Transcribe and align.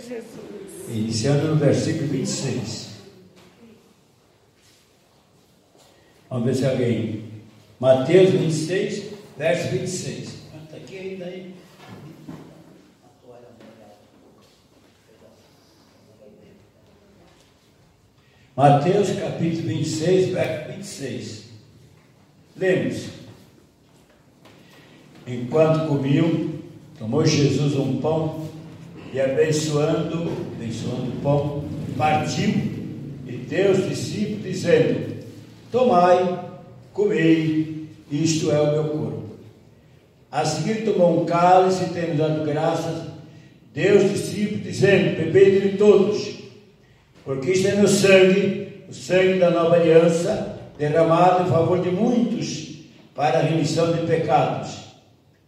Jesus. 0.00 0.88
Iniciando 0.88 1.48
no 1.48 1.56
versículo 1.56 2.08
26. 2.08 2.90
Vamos 6.28 6.46
ver 6.46 6.54
se 6.54 6.66
alguém. 6.66 7.24
Mateus 7.78 8.30
26, 8.30 9.04
verso 9.36 9.68
26. 9.70 10.18
Está 10.64 10.76
aqui 10.76 10.96
ainda 10.96 11.24
aí. 11.24 11.54
Mateus 18.56 19.08
capítulo 19.18 19.68
26, 19.68 20.28
verso 20.32 20.72
26. 20.72 21.44
Lemos. 22.56 23.06
Enquanto 25.26 25.88
comiam, 25.88 26.50
tomou 26.98 27.24
Jesus 27.24 27.74
um 27.74 28.00
pão 28.00 28.48
e 29.12 29.20
abençoando, 29.20 30.30
abençoando 30.56 31.08
o 31.08 31.20
pão, 31.22 31.64
partiu 31.96 32.48
e 33.26 33.32
deu 33.48 33.68
aos 33.68 33.88
discípulos, 33.88 34.42
dizendo: 34.42 35.16
Tomai, 35.70 36.40
comei, 36.92 37.88
isto 38.10 38.50
é 38.50 38.60
o 38.60 38.72
meu 38.72 38.84
corpo. 38.84 39.30
A 40.30 40.44
seguir 40.44 40.84
tomou 40.84 41.22
um 41.22 41.26
cálice, 41.26 41.90
tendo 41.92 42.18
dado 42.18 42.44
graças, 42.44 43.08
deu 43.74 44.00
aos 44.00 44.10
discípulos, 44.10 44.62
dizendo: 44.62 45.16
Bebei 45.16 45.50
dele 45.50 45.76
todos, 45.76 46.36
porque 47.24 47.52
isto 47.52 47.68
é 47.68 47.74
meu 47.74 47.88
sangue, 47.88 48.84
o 48.88 48.94
sangue 48.94 49.38
da 49.38 49.50
nova 49.50 49.74
aliança, 49.74 50.60
derramado 50.78 51.48
em 51.48 51.50
favor 51.50 51.80
de 51.80 51.90
muitos, 51.90 52.84
para 53.14 53.40
a 53.40 53.42
remissão 53.42 53.92
de 53.92 54.06
pecados. 54.06 54.70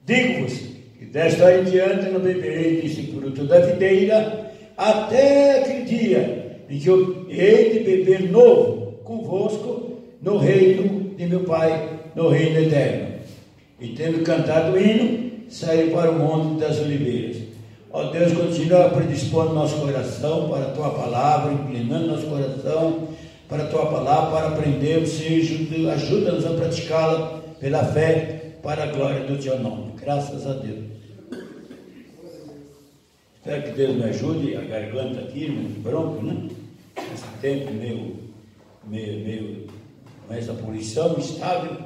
Digo-vos 0.04 0.71
desta 1.12 1.54
em 1.54 1.64
diante 1.64 2.10
não 2.10 2.20
beberei 2.20 2.80
desse 2.80 3.02
fruto 3.02 3.44
da 3.44 3.60
videira, 3.60 4.50
até 4.76 5.60
aquele 5.60 5.82
dia 5.82 6.56
em 6.70 6.78
que 6.78 6.88
eu 6.88 7.26
hei 7.28 7.70
de 7.70 7.78
beber 7.80 8.30
novo 8.30 8.94
convosco 9.04 9.98
no 10.22 10.38
reino 10.38 11.14
de 11.14 11.26
meu 11.26 11.40
Pai, 11.40 12.00
no 12.16 12.30
reino 12.30 12.60
eterno. 12.60 13.12
E 13.78 13.88
tendo 13.88 14.24
cantado 14.24 14.72
o 14.72 14.80
hino, 14.80 15.32
saí 15.50 15.90
para 15.90 16.10
o 16.10 16.18
monte 16.18 16.60
das 16.60 16.80
oliveiras. 16.80 17.36
Ó 17.90 18.04
Deus, 18.04 18.32
continua 18.32 18.88
predispondo 18.88 19.52
nosso 19.52 19.76
coração 19.76 20.48
para 20.48 20.68
a 20.68 20.70
tua 20.70 20.90
palavra, 20.90 21.52
inclinando 21.52 22.06
nosso 22.06 22.26
coração 22.26 23.08
para 23.46 23.64
a 23.64 23.66
tua 23.66 23.84
palavra, 23.84 24.30
para 24.30 24.48
aprender, 24.48 25.06
Senhor, 25.06 25.90
ajuda-nos 25.92 26.46
a 26.46 26.54
praticá-la 26.54 27.42
pela 27.60 27.84
fé, 27.84 28.54
para 28.62 28.84
a 28.84 28.86
glória 28.86 29.26
do 29.26 29.36
teu 29.36 29.58
nome. 29.58 29.92
Graças 30.00 30.46
a 30.46 30.54
Deus. 30.54 31.01
Espero 33.44 33.62
que 33.64 33.70
Deus 33.72 33.96
me 33.96 34.04
ajude, 34.04 34.54
a 34.54 34.60
garganta 34.60 35.18
aqui, 35.18 35.50
bronco, 35.82 36.24
né? 36.24 36.48
Esse 37.12 37.24
tempo 37.40 37.72
meio, 37.72 38.16
meio, 38.86 39.24
meio, 39.24 39.66
com 40.28 40.32
essa 40.32 40.54
poluição 40.54 41.18
instável, 41.18 41.76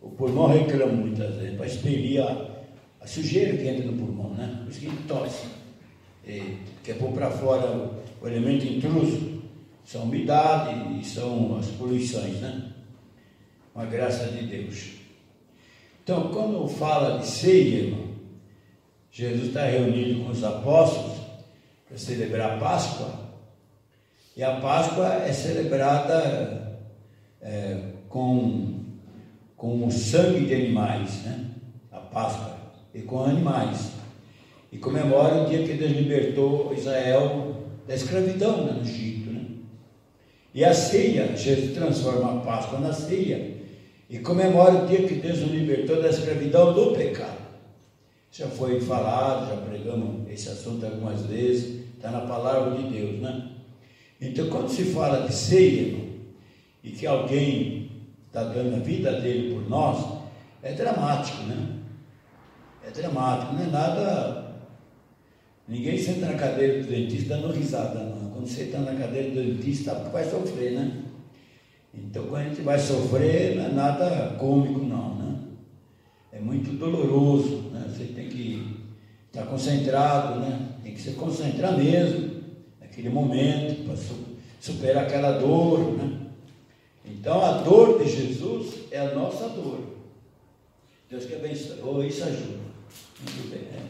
o 0.00 0.10
pulmão 0.10 0.46
reclama 0.46 0.92
muitas 0.92 1.34
vezes, 1.34 1.56
para 1.56 1.66
expelir 1.66 2.22
a, 2.22 2.46
a, 3.00 3.06
sujeira 3.08 3.56
que 3.56 3.66
entra 3.66 3.84
no 3.84 3.98
pulmão, 3.98 4.30
né? 4.34 4.60
Por 4.62 4.70
isso 4.70 4.78
que 4.78 5.02
tosse. 5.08 5.48
E 6.24 6.58
quer 6.84 6.96
pôr 6.98 7.10
para 7.10 7.32
fora 7.32 7.66
o, 7.66 8.24
o 8.24 8.28
elemento 8.28 8.64
intruso. 8.64 9.42
São 9.84 10.04
umidade 10.04 11.00
e 11.00 11.04
são 11.04 11.58
as 11.58 11.66
poluições, 11.66 12.40
né? 12.40 12.70
Uma 13.74 13.86
graça 13.86 14.26
de 14.26 14.46
Deus. 14.46 14.92
Então, 16.04 16.30
quando 16.30 16.68
fala 16.68 17.18
de 17.18 17.26
ceia, 17.26 17.92
Jesus 19.12 19.48
está 19.48 19.66
reunido 19.66 20.24
com 20.24 20.30
os 20.30 20.42
apóstolos 20.42 21.18
para 21.86 21.98
celebrar 21.98 22.52
a 22.52 22.56
Páscoa. 22.56 23.10
E 24.34 24.42
a 24.42 24.58
Páscoa 24.58 25.06
é 25.26 25.30
celebrada 25.34 26.80
é, 27.42 27.76
com, 28.08 28.80
com 29.54 29.86
o 29.86 29.92
sangue 29.92 30.46
de 30.46 30.54
animais, 30.54 31.24
né? 31.24 31.44
A 31.92 31.98
Páscoa. 31.98 32.56
E 32.94 33.02
com 33.02 33.22
animais. 33.22 33.90
E 34.72 34.78
comemora 34.78 35.42
o 35.42 35.46
dia 35.46 35.62
que 35.62 35.74
Deus 35.74 35.92
libertou 35.92 36.72
Israel 36.72 37.66
da 37.86 37.94
escravidão 37.94 38.64
né, 38.64 38.72
no 38.72 38.80
Egito, 38.80 39.30
né? 39.30 39.44
E 40.54 40.64
a 40.64 40.72
ceia, 40.72 41.36
Jesus 41.36 41.74
transforma 41.74 42.38
a 42.38 42.40
Páscoa 42.40 42.78
na 42.78 42.94
ceia. 42.94 43.58
E 44.08 44.18
comemora 44.20 44.84
o 44.84 44.86
dia 44.86 45.06
que 45.06 45.16
Deus 45.16 45.40
nos 45.40 45.50
libertou 45.50 46.00
da 46.00 46.08
escravidão 46.08 46.72
do 46.72 46.92
pecado. 46.92 47.41
Já 48.32 48.48
foi 48.48 48.80
falado, 48.80 49.50
já 49.50 49.56
pregamos 49.58 50.26
esse 50.30 50.48
assunto 50.48 50.86
algumas 50.86 51.20
vezes, 51.26 51.84
está 51.94 52.10
na 52.10 52.22
palavra 52.22 52.78
de 52.78 52.88
Deus, 52.88 53.20
né? 53.20 53.50
Então, 54.18 54.48
quando 54.48 54.70
se 54.70 54.84
fala 54.84 55.26
de 55.26 55.34
ceia, 55.34 56.02
e 56.82 56.90
que 56.92 57.06
alguém 57.06 57.90
está 58.26 58.44
dando 58.44 58.76
a 58.76 58.78
vida 58.78 59.20
dele 59.20 59.54
por 59.54 59.68
nós, 59.68 60.22
é 60.62 60.72
dramático, 60.72 61.42
né? 61.42 61.80
É 62.86 62.90
dramático, 62.90 63.52
não 63.52 63.64
é 63.64 63.66
nada. 63.66 64.54
Ninguém 65.68 65.98
senta 65.98 66.24
na 66.24 66.34
cadeira 66.34 66.82
do 66.82 66.88
dentista 66.88 67.36
dando 67.36 67.52
risada, 67.52 68.02
não. 68.02 68.30
Quando 68.30 68.46
você 68.46 68.62
está 68.62 68.78
na 68.78 68.94
cadeira 68.94 69.28
do 69.28 69.42
dentista, 69.42 69.92
vai 70.10 70.24
sofrer, 70.24 70.72
né? 70.72 71.02
Então, 71.92 72.24
quando 72.24 72.46
a 72.46 72.48
gente 72.48 72.62
vai 72.62 72.78
sofrer, 72.78 73.56
não 73.56 73.66
é 73.66 73.68
nada 73.68 74.36
cômico, 74.38 74.80
não, 74.80 75.16
né? 75.16 75.38
É 76.32 76.40
muito 76.40 76.72
doloroso, 76.78 77.61
que 78.42 78.76
estar 79.28 79.46
concentrado, 79.46 80.40
né? 80.40 80.68
Tem 80.82 80.94
que 80.94 81.00
se 81.00 81.12
concentrar 81.12 81.76
mesmo, 81.76 82.42
naquele 82.80 83.08
momento, 83.08 83.84
para 83.84 83.96
superar 84.60 85.04
aquela 85.04 85.38
dor, 85.38 85.92
né? 85.92 86.18
Então, 87.04 87.40
a 87.42 87.58
dor 87.58 88.02
de 88.02 88.10
Jesus 88.10 88.84
é 88.90 89.00
a 89.00 89.14
nossa 89.14 89.48
dor. 89.48 89.80
Deus 91.10 91.24
que 91.24 91.34
abençoe. 91.34 91.80
Oh, 91.82 92.02
isso 92.02 92.24
ajuda. 92.24 92.58
Muito 93.20 93.50
bem, 93.50 93.60
né? 93.60 93.80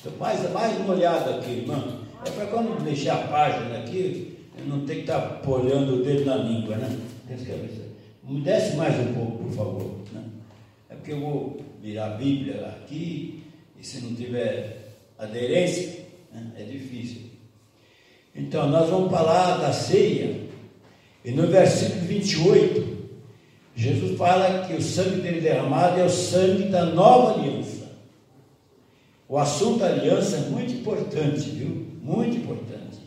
Então, 0.00 0.12
mais, 0.18 0.50
mais 0.52 0.76
uma 0.78 0.94
olhada 0.94 1.36
aqui, 1.36 1.50
irmão. 1.50 2.00
É 2.24 2.30
para 2.30 2.46
quando 2.46 2.82
mexer 2.82 3.10
a 3.10 3.16
página 3.16 3.78
aqui, 3.78 4.38
não 4.66 4.84
tenho 4.84 5.04
que 5.04 5.10
estar 5.10 5.42
olhando 5.46 5.96
o 5.96 6.04
dedo 6.04 6.24
na 6.24 6.36
língua, 6.36 6.76
né? 6.76 6.98
Deus 7.26 7.42
abençoe. 7.42 7.90
Me 8.22 8.40
desce 8.42 8.76
mais 8.76 8.94
um 8.98 9.14
pouco, 9.14 9.44
por 9.44 9.52
favor. 9.52 9.90
Né? 10.12 10.22
É 10.88 10.94
porque 10.94 11.12
eu 11.12 11.20
vou 11.20 11.60
virar 11.82 12.06
a 12.06 12.16
Bíblia 12.16 12.66
aqui, 12.66 13.42
e 13.80 13.86
se 13.86 14.00
não 14.02 14.14
tiver 14.14 14.94
aderência, 15.18 16.04
né? 16.32 16.52
é 16.56 16.62
difícil. 16.64 17.30
Então, 18.34 18.68
nós 18.68 18.88
vamos 18.88 19.10
falar 19.10 19.56
da 19.58 19.72
ceia, 19.72 20.48
e 21.24 21.30
no 21.32 21.46
versículo 21.46 22.02
28, 22.02 22.98
Jesus 23.74 24.18
fala 24.18 24.66
que 24.66 24.74
o 24.74 24.82
sangue 24.82 25.20
dele 25.22 25.40
derramado 25.40 25.98
é 25.98 26.04
o 26.04 26.10
sangue 26.10 26.64
da 26.64 26.84
nova 26.84 27.40
aliança. 27.40 27.90
O 29.28 29.38
assunto 29.38 29.78
da 29.80 29.86
aliança 29.86 30.36
é 30.36 30.40
muito 30.50 30.72
importante, 30.72 31.50
viu? 31.50 31.86
Muito 32.02 32.36
importante. 32.36 32.98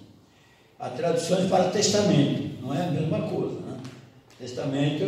A 0.80 0.90
tradução 0.90 1.48
fala 1.48 1.70
testamento, 1.70 2.62
não 2.62 2.74
é 2.74 2.88
a 2.88 2.92
mesma 2.92 3.22
coisa, 3.22 3.60
né? 3.62 3.78
Testamento 4.40 5.04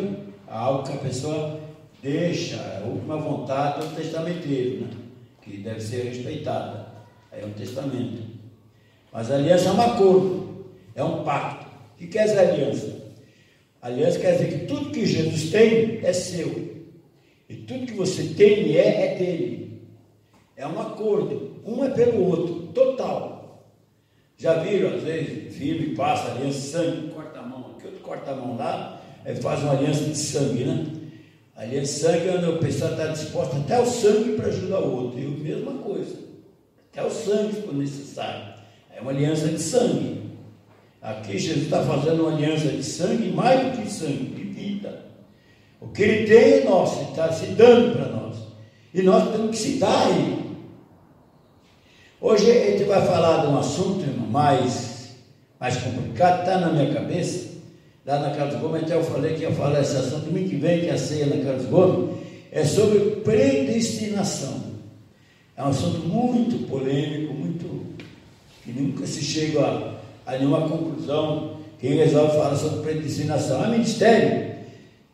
é 0.47 0.53
algo 0.53 0.83
que 0.83 0.93
a 0.93 0.97
pessoa 0.97 1.59
deixa, 2.01 2.55
é 2.55 2.81
a 2.83 2.87
última 2.87 3.17
vontade 3.17 3.85
do 3.85 3.95
testamenteiro, 3.95 4.81
né? 4.81 5.04
Que 5.45 5.57
deve 5.57 5.79
ser 5.79 6.03
respeitada. 6.03 6.87
É 7.31 7.45
um 7.45 7.51
testamento. 7.51 8.23
Mas 9.13 9.31
a 9.31 9.35
aliança 9.35 9.69
é 9.69 9.71
um 9.71 9.81
acordo, 9.81 10.65
é 10.95 11.03
um 11.03 11.23
pacto. 11.23 11.65
O 11.93 11.97
que 11.97 12.07
quer 12.07 12.25
dizer 12.25 12.39
aliança? 12.39 13.05
Aliança 13.81 14.19
quer 14.19 14.33
dizer 14.33 14.59
que 14.59 14.65
tudo 14.65 14.91
que 14.91 15.05
Jesus 15.05 15.51
tem 15.51 15.99
é 16.03 16.11
seu. 16.11 16.75
E 17.47 17.55
tudo 17.55 17.85
que 17.85 17.93
você 17.93 18.23
tem 18.33 18.67
e 18.67 18.77
é, 18.77 19.13
é 19.13 19.15
dele. 19.15 19.81
É 20.57 20.65
um 20.65 20.79
acordo. 20.81 21.61
Um 21.65 21.83
é 21.83 21.89
pelo 21.89 22.25
outro, 22.25 22.67
total. 22.73 23.35
Já 24.37 24.55
viram, 24.55 24.95
às 24.95 25.03
vezes, 25.03 25.55
filho 25.55 25.95
passa 25.95 26.31
aliança 26.31 26.59
de 26.59 26.65
sangue, 26.65 27.09
corta 27.09 27.39
a 27.39 27.43
mão 27.43 27.75
aqui, 27.75 27.85
outro 27.85 28.01
corta 28.01 28.31
a 28.31 28.35
mão 28.35 28.57
lá, 28.57 29.01
aí 29.23 29.35
faz 29.37 29.63
uma 29.63 29.71
aliança 29.71 30.03
de 30.03 30.15
sangue, 30.15 30.65
né? 30.65 30.94
A 31.55 31.61
aliança 31.61 31.93
de 31.93 31.99
sangue 31.99 32.47
o 32.47 32.59
pessoal 32.59 32.91
está 32.91 33.07
disposto 33.07 33.55
até 33.55 33.79
o 33.79 33.85
sangue 33.85 34.33
para 34.33 34.47
ajudar 34.47 34.79
o 34.81 35.03
outro. 35.03 35.19
E 35.19 35.25
a 35.25 35.29
mesma 35.29 35.71
coisa. 35.73 36.17
Até 36.91 37.03
o 37.03 37.09
sangue, 37.09 37.55
se 37.55 37.61
for 37.61 37.73
necessário. 37.73 38.53
É 38.93 38.99
uma 38.99 39.11
aliança 39.11 39.47
de 39.47 39.59
sangue. 39.59 40.31
Aqui 41.01 41.37
Jesus 41.37 41.65
está 41.65 41.83
fazendo 41.83 42.23
uma 42.23 42.35
aliança 42.35 42.67
de 42.67 42.83
sangue, 42.83 43.31
mais 43.31 43.61
do 43.61 43.81
que 43.81 43.89
sangue, 43.89 44.25
de 44.35 44.43
vida. 44.43 45.05
O 45.79 45.87
que 45.89 46.01
ele 46.01 46.27
tem 46.27 46.61
é 46.61 46.63
nosso, 46.65 46.99
ele 46.99 47.09
está 47.11 47.31
se 47.31 47.45
dando 47.47 47.95
para 47.95 48.09
nós. 48.09 48.37
E 48.93 49.01
nós 49.01 49.31
temos 49.31 49.51
que 49.51 49.57
se 49.57 49.77
dar 49.77 50.07
a 50.07 50.09
ele. 50.09 50.45
Hoje 52.19 52.49
a 52.49 52.71
gente 52.71 52.83
vai 52.85 53.05
falar 53.05 53.45
de 53.45 53.47
um 53.47 53.57
assunto 53.57 54.05
mais, 54.29 55.15
mais 55.59 55.77
complicado, 55.77 56.39
está 56.39 56.59
na 56.59 56.73
minha 56.73 56.93
cabeça. 56.93 57.54
Lá 58.05 58.19
na 58.19 58.35
Carlos 58.35 58.61
Gomes, 58.61 58.83
até 58.83 58.93
eu 58.93 59.03
falei 59.03 59.33
que 59.33 59.41
ia 59.41 59.51
falar 59.51 59.81
esse 59.81 59.97
assunto, 59.97 60.25
domingo 60.25 60.49
que 60.49 60.57
vem, 60.57 60.81
que 60.81 60.89
a 60.91 60.97
ceia 60.97 61.25
na 61.25 61.43
Carlos 61.43 61.65
Gomes, 61.65 62.15
é 62.51 62.63
sobre 62.63 62.99
predestinação. 63.21 64.63
É 65.57 65.63
um 65.63 65.69
assunto 65.69 66.07
muito 66.07 66.67
polêmico, 66.67 67.33
muito 67.33 67.95
que 68.63 68.71
nunca 68.71 69.07
se 69.07 69.23
chega 69.23 69.59
a, 69.59 69.95
a 70.27 70.37
nenhuma 70.37 70.69
conclusão. 70.69 71.57
Quem 71.79 71.95
resolve 71.95 72.33
falar 72.33 72.55
sobre 72.55 72.83
predestinação 72.83 73.65
é 73.65 73.69
ministério, 73.69 74.55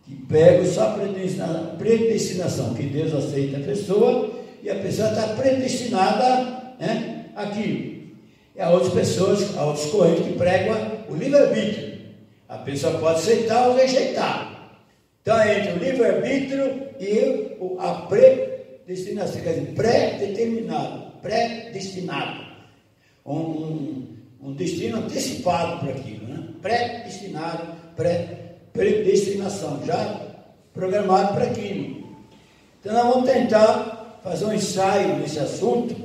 que 0.05 0.15
pega 0.27 0.65
só 0.65 0.89
a 0.89 1.75
predestinação, 1.77 2.73
que 2.73 2.83
Deus 2.83 3.13
aceita 3.13 3.55
a 3.55 3.61
pessoa 3.61 4.31
e 4.61 4.69
a 4.69 4.75
pessoa 4.75 5.09
está 5.09 5.27
predestinada 5.27 6.75
né, 6.77 7.27
aquilo. 7.37 8.01
E 8.53 8.59
há 8.59 8.69
outras 8.69 8.94
pessoas, 8.94 9.57
há 9.57 9.63
outros 9.63 9.85
correntes 9.85 10.25
que 10.25 10.33
pregam 10.33 10.75
o 11.09 11.15
livre-arbítrio. 11.15 11.90
A 12.51 12.57
pessoa 12.57 13.00
pode 13.00 13.19
aceitar 13.19 13.69
ou 13.69 13.77
rejeitar. 13.77 14.75
Então, 15.21 15.39
é 15.39 15.59
entre 15.59 15.71
o 15.71 15.77
livre-arbítrio 15.77 16.86
e 17.00 17.56
a 17.80 17.94
predestinação, 18.09 19.42
quer 19.42 19.53
dizer, 19.53 19.74
pré-determinado, 19.74 21.13
pré-destinado. 21.21 22.42
Um, 23.25 24.18
um, 24.44 24.53
destino 24.53 24.98
antecipado 24.98 25.80
para 25.80 25.92
aquilo, 25.92 26.27
né? 26.27 26.44
pré-destinado, 26.62 27.68
pré-predestinação, 27.95 29.81
já 29.86 30.19
programado 30.74 31.33
para 31.33 31.45
aquilo. 31.45 32.18
Então, 32.81 32.94
nós 32.94 33.13
vamos 33.13 33.30
tentar 33.30 34.19
fazer 34.21 34.44
um 34.44 34.54
ensaio 34.54 35.19
nesse 35.19 35.39
assunto, 35.39 35.95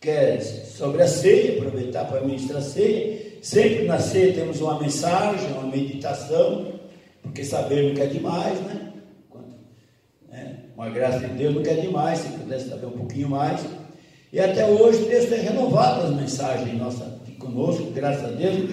que 0.00 0.08
é 0.08 0.40
sobre 0.40 1.02
a 1.02 1.06
ceia, 1.06 1.58
aproveitar 1.58 2.06
para 2.06 2.22
ministrar 2.22 2.60
a 2.60 2.64
ceia. 2.64 3.27
Sempre 3.40 3.84
na 3.84 3.98
temos 3.98 4.60
uma 4.60 4.80
mensagem, 4.80 5.52
uma 5.52 5.70
meditação, 5.70 6.74
porque 7.22 7.44
sabemos 7.44 7.94
que 7.94 8.00
é 8.00 8.06
demais, 8.06 8.60
né? 8.60 8.92
né? 10.30 10.56
Uma 10.76 10.90
graça 10.90 11.20
de 11.20 11.34
Deus 11.34 11.54
não 11.54 11.62
quer 11.62 11.80
demais, 11.80 12.18
se 12.18 12.28
pudesse 12.28 12.68
saber 12.68 12.86
um 12.86 12.92
pouquinho 12.92 13.28
mais. 13.28 13.64
E 14.32 14.40
até 14.40 14.66
hoje 14.66 15.04
Deus 15.04 15.26
tem 15.26 15.40
renovado 15.40 16.06
as 16.06 16.14
mensagens 16.14 16.76
nossa, 16.78 17.04
aqui 17.04 17.32
conosco, 17.32 17.90
graças 17.92 18.24
a 18.24 18.28
Deus. 18.28 18.70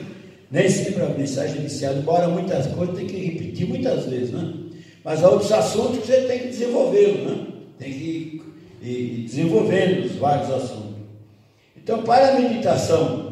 Nem 0.52 0.70
sempre 0.70 1.04
a 1.04 1.10
mensagem 1.10 1.58
inicial, 1.58 1.96
embora 1.96 2.28
muitas 2.28 2.68
coisas 2.68 2.96
tem 2.96 3.08
que 3.08 3.18
repetir 3.18 3.68
muitas 3.68 4.06
vezes, 4.06 4.32
né? 4.32 4.54
Mas 5.04 5.24
há 5.24 5.30
outros 5.30 5.52
assuntos 5.52 6.00
que 6.00 6.08
você 6.08 6.22
tem 6.22 6.40
que 6.40 6.48
desenvolver, 6.50 7.14
né? 7.26 7.48
Tem 7.78 7.92
que 7.92 8.42
ir 8.82 9.26
desenvolvendo 9.26 10.06
os 10.06 10.16
vários 10.16 10.52
assuntos. 10.52 10.96
Então, 11.76 12.04
para 12.04 12.30
a 12.30 12.40
meditação 12.40 13.25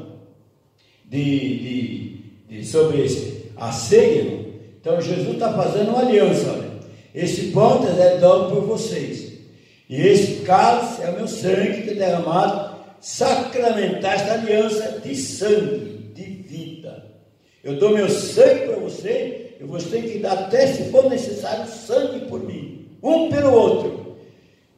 de, 1.14 1.60
de, 1.60 2.22
de 2.50 2.66
sobre 2.66 3.06
esse, 3.06 3.44
ceia, 3.72 4.46
então 4.82 5.00
Jesus 5.00 5.34
está 5.34 5.54
fazendo 5.54 5.90
uma 5.90 6.00
aliança. 6.00 6.52
Olha. 6.52 6.74
Esse 7.14 7.52
pão 7.52 7.86
é 7.88 8.18
dado 8.18 8.50
por 8.50 8.64
vocês. 8.64 9.32
E 9.88 10.02
esse 10.02 10.42
cálice 10.42 11.04
é 11.04 11.10
o 11.12 11.16
meu 11.16 11.28
sangue 11.28 11.84
que 11.84 11.92
é 11.92 11.94
derramado, 11.94 12.78
sacramentar 13.00 14.16
esta 14.16 14.34
aliança 14.34 15.02
de 15.04 15.16
sangue, 15.16 16.12
de 16.16 16.24
vida. 16.24 17.06
Eu 17.64 17.78
dou 17.78 17.92
meu 17.92 18.10
sangue 18.10 18.66
para 18.66 18.78
você, 18.78 19.56
e 19.62 19.64
você 19.66 19.90
tem 19.90 20.02
que 20.10 20.18
dar 20.18 20.34
até, 20.34 20.66
se 20.66 20.90
for 20.90 21.08
necessário, 21.10 21.68
sangue 21.68 22.26
por 22.26 22.44
mim, 22.44 22.88
um 23.04 23.30
pelo 23.30 23.54
outro. 23.54 24.18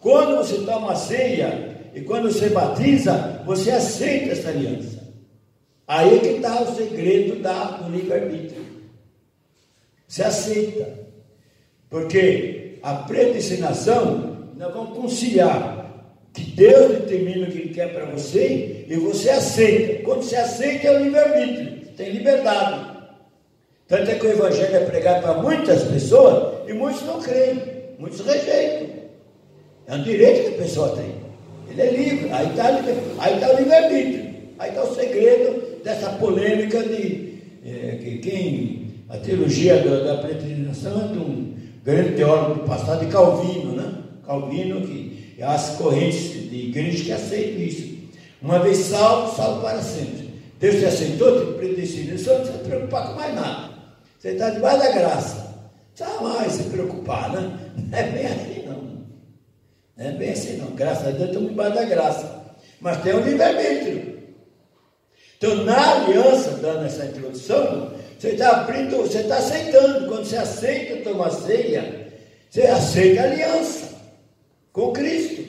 Quando 0.02 0.36
você 0.36 0.58
toma 0.66 0.92
a 0.92 0.96
ceia, 0.96 1.78
e 1.96 2.02
quando 2.02 2.30
você 2.30 2.50
batiza, 2.50 3.42
você 3.46 3.72
aceita 3.72 4.34
essa 4.34 4.50
aliança. 4.50 4.95
Aí 5.88 6.20
que 6.20 6.28
está 6.28 6.62
o 6.62 6.76
segredo 6.76 7.42
da, 7.42 7.78
do 7.78 7.92
livre-arbítrio. 7.92 8.66
Você 10.08 10.24
aceita. 10.24 11.06
Porque 11.90 12.80
a 12.82 12.94
predestinação, 12.96 14.50
nós 14.58 14.74
vamos 14.74 14.98
conciliar 14.98 15.86
que 16.34 16.52
Deus 16.52 17.00
determina 17.00 17.48
o 17.48 17.52
que 17.52 17.58
Ele 17.60 17.74
quer 17.74 17.94
para 17.94 18.06
você 18.06 18.86
e 18.88 18.96
você 18.96 19.30
aceita. 19.30 20.04
Quando 20.04 20.24
você 20.24 20.36
aceita, 20.36 20.88
é 20.88 20.92
o 20.92 21.04
livre-arbítrio. 21.04 21.86
Tem 21.96 22.12
liberdade. 22.12 22.96
Tanto 23.88 24.10
é 24.10 24.16
que 24.16 24.26
o 24.26 24.32
Evangelho 24.32 24.76
é 24.76 24.86
pregado 24.86 25.22
para 25.22 25.42
muitas 25.42 25.84
pessoas 25.84 26.68
e 26.68 26.74
muitos 26.74 27.04
não 27.04 27.22
creem, 27.22 27.62
muitos 28.00 28.20
rejeitam. 28.20 28.88
É 29.88 29.94
um 29.94 30.02
direito 30.02 30.50
que 30.50 30.56
a 30.56 30.64
pessoa 30.64 30.96
tem. 30.96 31.16
Ele 31.70 31.82
é 31.82 31.92
livre. 31.92 32.32
Aí 32.32 32.50
está 32.50 32.64
tá 33.40 33.54
o 33.54 33.58
livre-arbítrio. 33.58 34.36
Aí 34.58 34.70
está 34.70 34.84
o 34.84 34.96
segredo 34.96 35.65
dessa 35.86 36.10
polêmica 36.10 36.82
de 36.84 37.36
é, 37.64 38.00
que 38.02 38.18
quem. 38.18 38.86
A 39.08 39.18
teologia 39.18 39.78
da, 39.84 40.00
da 40.00 40.18
predestinação 40.18 41.06
é 41.06 41.14
de 41.14 41.20
um 41.20 41.54
grande 41.84 42.16
teólogo 42.16 42.56
do 42.56 42.60
passado, 42.62 43.06
de 43.06 43.12
Calvino, 43.12 43.74
né? 43.74 43.94
Calvino, 44.26 44.82
que 44.82 45.38
as 45.40 45.76
correntes 45.78 46.50
de 46.50 46.70
igreja 46.70 47.04
que 47.04 47.12
aceitam 47.12 47.62
isso. 47.62 47.96
Uma 48.42 48.58
vez 48.60 48.78
salvo, 48.78 49.36
salvo 49.36 49.62
para 49.62 49.80
sempre. 49.80 50.32
Deus 50.60 50.78
te 50.78 50.86
aceitou, 50.86 51.54
te 51.54 51.60
predestinou, 51.60 52.18
só 52.18 52.32
não 52.32 52.40
precisa 52.40 52.58
se 52.58 52.64
preocupar 52.68 53.08
com 53.10 53.14
mais 53.14 53.36
nada. 53.36 53.70
Você 54.18 54.30
está 54.30 54.50
debaixo 54.50 54.80
da 54.80 54.92
graça. 54.92 55.56
Precisa 55.96 56.22
mais 56.22 56.52
se 56.52 56.64
preocupar, 56.64 57.32
né? 57.32 57.60
Não 57.78 57.98
é 57.98 58.04
bem 58.10 58.26
assim, 58.26 58.64
não. 58.66 58.82
Não 59.96 60.06
é 60.06 60.12
bem 60.14 60.32
assim, 60.32 60.58
não. 60.58 60.72
Graças 60.72 61.08
a 61.08 61.12
Deus 61.12 61.30
estamos 61.30 61.52
embaixo 61.52 61.76
da 61.76 61.86
graça. 61.86 62.56
Mas 62.82 63.04
tem 63.04 63.14
um 63.14 63.22
livre-arbítrio. 63.22 64.15
Então, 65.38 65.64
na 65.64 65.96
aliança, 65.96 66.52
dando 66.52 66.86
essa 66.86 67.06
introdução, 67.06 67.92
você 68.18 68.30
está 68.30 68.62
abrindo, 68.62 68.98
você 68.98 69.20
está 69.20 69.38
aceitando. 69.38 70.08
Quando 70.08 70.26
você 70.26 70.38
aceita 70.38 71.04
tomar 71.04 71.32
ceia, 71.32 72.12
você 72.50 72.62
aceita 72.64 73.22
a 73.22 73.26
aliança 73.26 73.90
com 74.72 74.92
Cristo. 74.94 75.44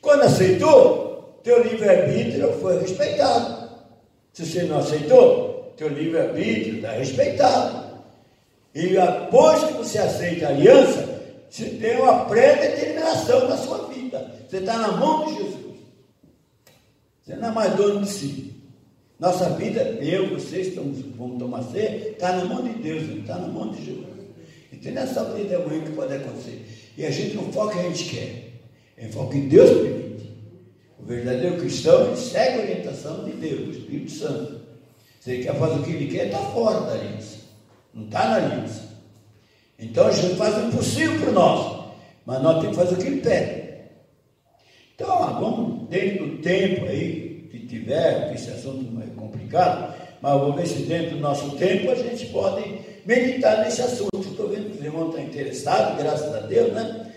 Quando 0.00 0.22
aceitou, 0.22 1.40
teu 1.42 1.62
livre-arbítrio 1.62 2.52
foi 2.60 2.80
respeitado. 2.80 3.68
Se 4.32 4.44
você 4.44 4.62
não 4.64 4.78
aceitou, 4.78 5.72
teu 5.76 5.88
livre-arbítrio 5.88 6.76
está 6.76 6.92
respeitado. 6.92 7.86
E 8.74 8.88
depois 8.88 9.64
que 9.64 9.72
você 9.74 9.98
aceita 9.98 10.46
a 10.46 10.50
aliança, 10.50 11.08
você 11.48 11.66
tem 11.70 11.96
uma 12.00 12.24
pré-determinação 12.26 13.48
na 13.48 13.56
sua 13.56 13.88
vida. 13.88 14.30
Você 14.48 14.58
está 14.58 14.76
na 14.78 14.92
mão 14.92 15.26
de 15.26 15.34
Jesus. 15.34 15.76
Você 17.24 17.36
não 17.36 17.48
é 17.48 17.52
mais 17.52 17.74
dono 17.74 18.02
de 18.02 18.10
si. 18.10 18.55
Nossa 19.18 19.48
vida, 19.50 19.80
eu, 20.02 20.28
vocês 20.28 20.68
estamos, 20.68 21.00
vamos 21.16 21.38
tomar 21.38 21.62
ceia, 21.62 22.10
está 22.10 22.32
na 22.36 22.44
mão 22.44 22.62
de 22.62 22.74
Deus, 22.74 23.02
está 23.18 23.38
na 23.38 23.48
mão 23.48 23.70
de 23.70 23.82
Jesus. 23.82 24.06
E 24.70 24.76
tem 24.76 24.92
nessa 24.92 25.24
vida 25.32 25.54
é 25.54 25.56
ruim 25.56 25.80
que 25.80 25.92
pode 25.92 26.12
acontecer. 26.12 26.66
E 26.98 27.06
a 27.06 27.10
gente 27.10 27.34
não 27.34 27.50
foca 27.50 27.74
que 27.74 27.78
a 27.78 27.88
gente 27.88 28.04
quer. 28.10 28.52
É 28.98 29.08
foca 29.08 29.36
em 29.36 29.48
Deus 29.48 29.70
permite. 29.70 30.30
O 30.98 31.04
verdadeiro 31.04 31.56
cristão, 31.56 32.08
ele 32.08 32.16
segue 32.16 32.58
a 32.58 32.62
orientação 32.62 33.24
de 33.24 33.32
Deus, 33.32 33.60
do 33.60 33.70
Espírito 33.70 34.10
Santo. 34.10 34.60
Se 35.20 35.30
ele 35.30 35.44
quer 35.44 35.54
fazer 35.54 35.80
o 35.80 35.82
que 35.82 35.90
ele 35.92 36.10
quer, 36.14 36.26
está 36.26 36.38
fora 36.38 36.80
da 36.80 36.92
aliança. 36.92 37.38
Não 37.94 38.04
está 38.04 38.28
na 38.28 38.36
aliança. 38.36 38.82
Então 39.78 40.12
Jesus 40.12 40.36
faz 40.36 40.56
o 40.56 40.68
impossível 40.68 41.18
por 41.20 41.32
nós, 41.32 41.90
mas 42.24 42.42
nós 42.42 42.60
temos 42.60 42.76
que 42.76 42.84
fazer 42.84 42.94
o 42.94 42.98
que 42.98 43.06
ele 43.06 43.20
pede. 43.22 43.66
Então, 44.94 45.40
vamos, 45.40 45.88
dentro 45.88 46.26
do 46.26 46.38
tempo 46.38 46.86
aí 46.86 47.25
tiver, 47.86 48.28
que 48.28 48.34
esse 48.34 48.50
assunto 48.50 49.00
é 49.00 49.14
complicado, 49.18 49.94
mas 50.20 50.40
vamos 50.40 50.56
ver 50.56 50.66
se 50.66 50.82
dentro 50.82 51.16
do 51.16 51.20
nosso 51.20 51.56
tempo 51.56 51.90
a 51.90 51.94
gente 51.94 52.26
pode 52.26 52.80
meditar 53.06 53.64
nesse 53.64 53.80
assunto. 53.80 54.18
Estou 54.20 54.48
vendo 54.48 54.70
que 54.70 54.78
os 54.78 54.84
irmãos 54.84 55.08
estão 55.10 55.22
interessados, 55.22 56.02
graças 56.02 56.34
a 56.34 56.40
Deus, 56.40 56.72
né? 56.72 57.12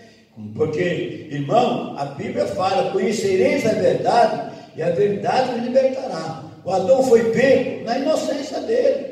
Porque, 0.54 1.28
irmão, 1.30 1.96
a 1.98 2.04
Bíblia 2.06 2.46
fala: 2.46 2.92
conhecereis 2.92 3.66
a 3.66 3.72
verdade 3.72 4.52
e 4.76 4.82
a 4.82 4.90
verdade 4.90 5.58
me 5.58 5.66
libertará. 5.66 6.44
O 6.64 6.70
Adão 6.70 7.02
foi 7.02 7.30
pego 7.32 7.84
na 7.84 7.98
inocência 7.98 8.60
dele. 8.60 9.10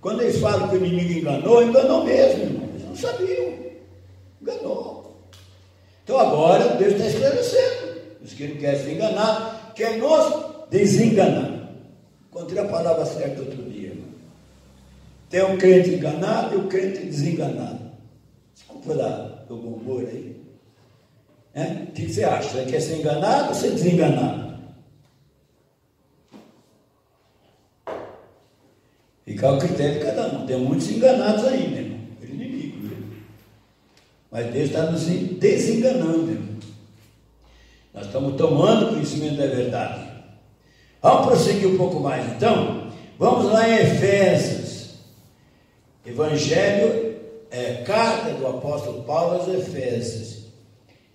Quando 0.00 0.22
eles 0.22 0.38
falam 0.38 0.68
que 0.68 0.76
o 0.76 0.84
inimigo 0.84 1.20
enganou, 1.20 1.62
enganou 1.62 2.04
mesmo, 2.04 2.42
irmão. 2.42 2.68
Eles 2.74 2.86
não 2.86 2.96
sabiam. 2.96 3.54
Enganou. 4.42 5.16
Então 6.04 6.18
agora 6.18 6.76
Deus 6.76 6.94
está 6.94 7.06
esclarecendo. 7.06 8.00
Os 8.22 8.34
que 8.34 8.48
não 8.48 8.56
querem 8.56 8.80
se 8.80 8.90
enganar, 8.90 9.59
quer 9.74 9.98
nos 9.98 10.68
desenganar. 10.70 11.70
Encontrei 12.28 12.62
a 12.62 12.68
palavra 12.68 13.04
certa 13.04 13.40
outro 13.40 13.62
dia. 13.64 13.96
Tem 15.28 15.44
um 15.44 15.56
crente 15.56 15.90
enganado 15.90 16.54
e 16.54 16.58
o 16.58 16.64
um 16.64 16.68
crente 16.68 17.04
desenganado. 17.04 17.90
Desculpa 18.54 18.94
lá, 18.94 19.44
do 19.48 19.56
bom 19.56 19.74
humor 19.74 20.04
aí. 20.06 20.36
É? 21.54 21.64
O 21.64 21.86
que 21.92 22.12
você 22.12 22.24
acha? 22.24 22.48
Você 22.48 22.64
quer 22.70 22.80
ser 22.80 22.98
enganado 22.98 23.48
ou 23.48 23.54
ser 23.54 23.70
desenganado? 23.70 24.50
Ficar 29.24 29.52
o 29.52 29.58
critério 29.58 30.00
de 30.00 30.04
cada 30.04 30.26
um. 30.28 30.46
Tem 30.46 30.58
muitos 30.58 30.90
enganados 30.90 31.44
ainda, 31.44 31.80
irmão. 31.80 32.00
Pelo 32.20 32.34
inimigo, 32.34 32.78
viu? 32.80 32.96
Mas 34.30 34.52
Deus 34.52 34.66
está 34.66 34.90
nos 34.90 35.04
desenganando, 35.04 36.30
irmão. 36.30 36.49
Nós 37.92 38.06
estamos 38.06 38.36
tomando 38.36 38.90
conhecimento 38.90 39.36
da 39.36 39.46
verdade. 39.46 40.10
Vamos 41.02 41.26
prosseguir 41.26 41.68
um 41.68 41.76
pouco 41.76 42.00
mais, 42.00 42.26
então. 42.36 42.92
Vamos 43.18 43.52
lá 43.52 43.68
em 43.68 43.74
Efésios. 43.74 44.94
Evangelho, 46.06 47.16
é, 47.50 47.82
carta 47.84 48.34
do 48.34 48.46
apóstolo 48.46 49.02
Paulo 49.02 49.40
aos 49.40 49.48
Efésios. 49.48 50.44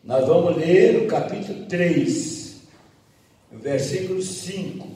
Nós 0.03 0.27
vamos 0.27 0.57
ler 0.57 1.03
o 1.03 1.07
capítulo 1.07 1.65
3, 1.65 2.61
no 3.51 3.59
versículo 3.59 4.21
5. 4.21 4.87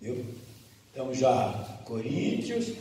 Viu? 0.00 0.24
Então 0.92 1.12
já 1.12 1.80
Coríntios, 1.84 2.72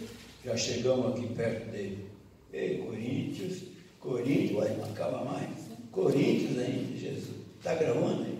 já 0.44 0.56
chegamos 0.56 1.14
aqui 1.14 1.28
perto 1.34 1.72
dele. 1.72 2.06
Ei, 2.54 2.78
Coríntios, 2.80 3.64
Coríntios, 4.00 4.62
aí 4.64 4.78
não 4.78 4.86
acaba 4.86 5.24
mais. 5.24 5.50
Coríntios 5.92 6.60
ainda, 6.60 6.98
Jesus. 6.98 7.37
Está 7.58 7.76
gravando? 7.76 8.38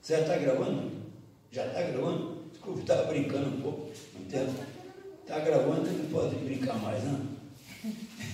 Você 0.00 0.14
já 0.14 0.20
está 0.20 0.36
gravando? 0.36 0.90
Já 1.50 1.66
está 1.66 1.82
gravando? 1.82 2.44
Desculpa, 2.52 2.80
estava 2.80 3.04
brincando 3.04 3.48
um 3.48 3.60
pouco. 3.60 3.90
Está 5.22 5.38
gravando, 5.40 5.90
não 5.90 6.06
pode 6.10 6.34
brincar 6.36 6.78
mais, 6.78 7.02
não? 7.04 7.20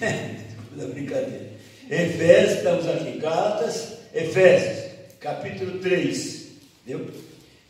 Desculpa 0.00 0.92
brincadeira. 0.92 1.50
Efésios, 1.88 2.58
estamos 2.58 2.86
aqui, 2.86 3.18
Gálatas, 3.18 3.98
Efésios, 4.14 4.92
capítulo 5.18 5.80
3, 5.80 6.48
viu? 6.86 7.10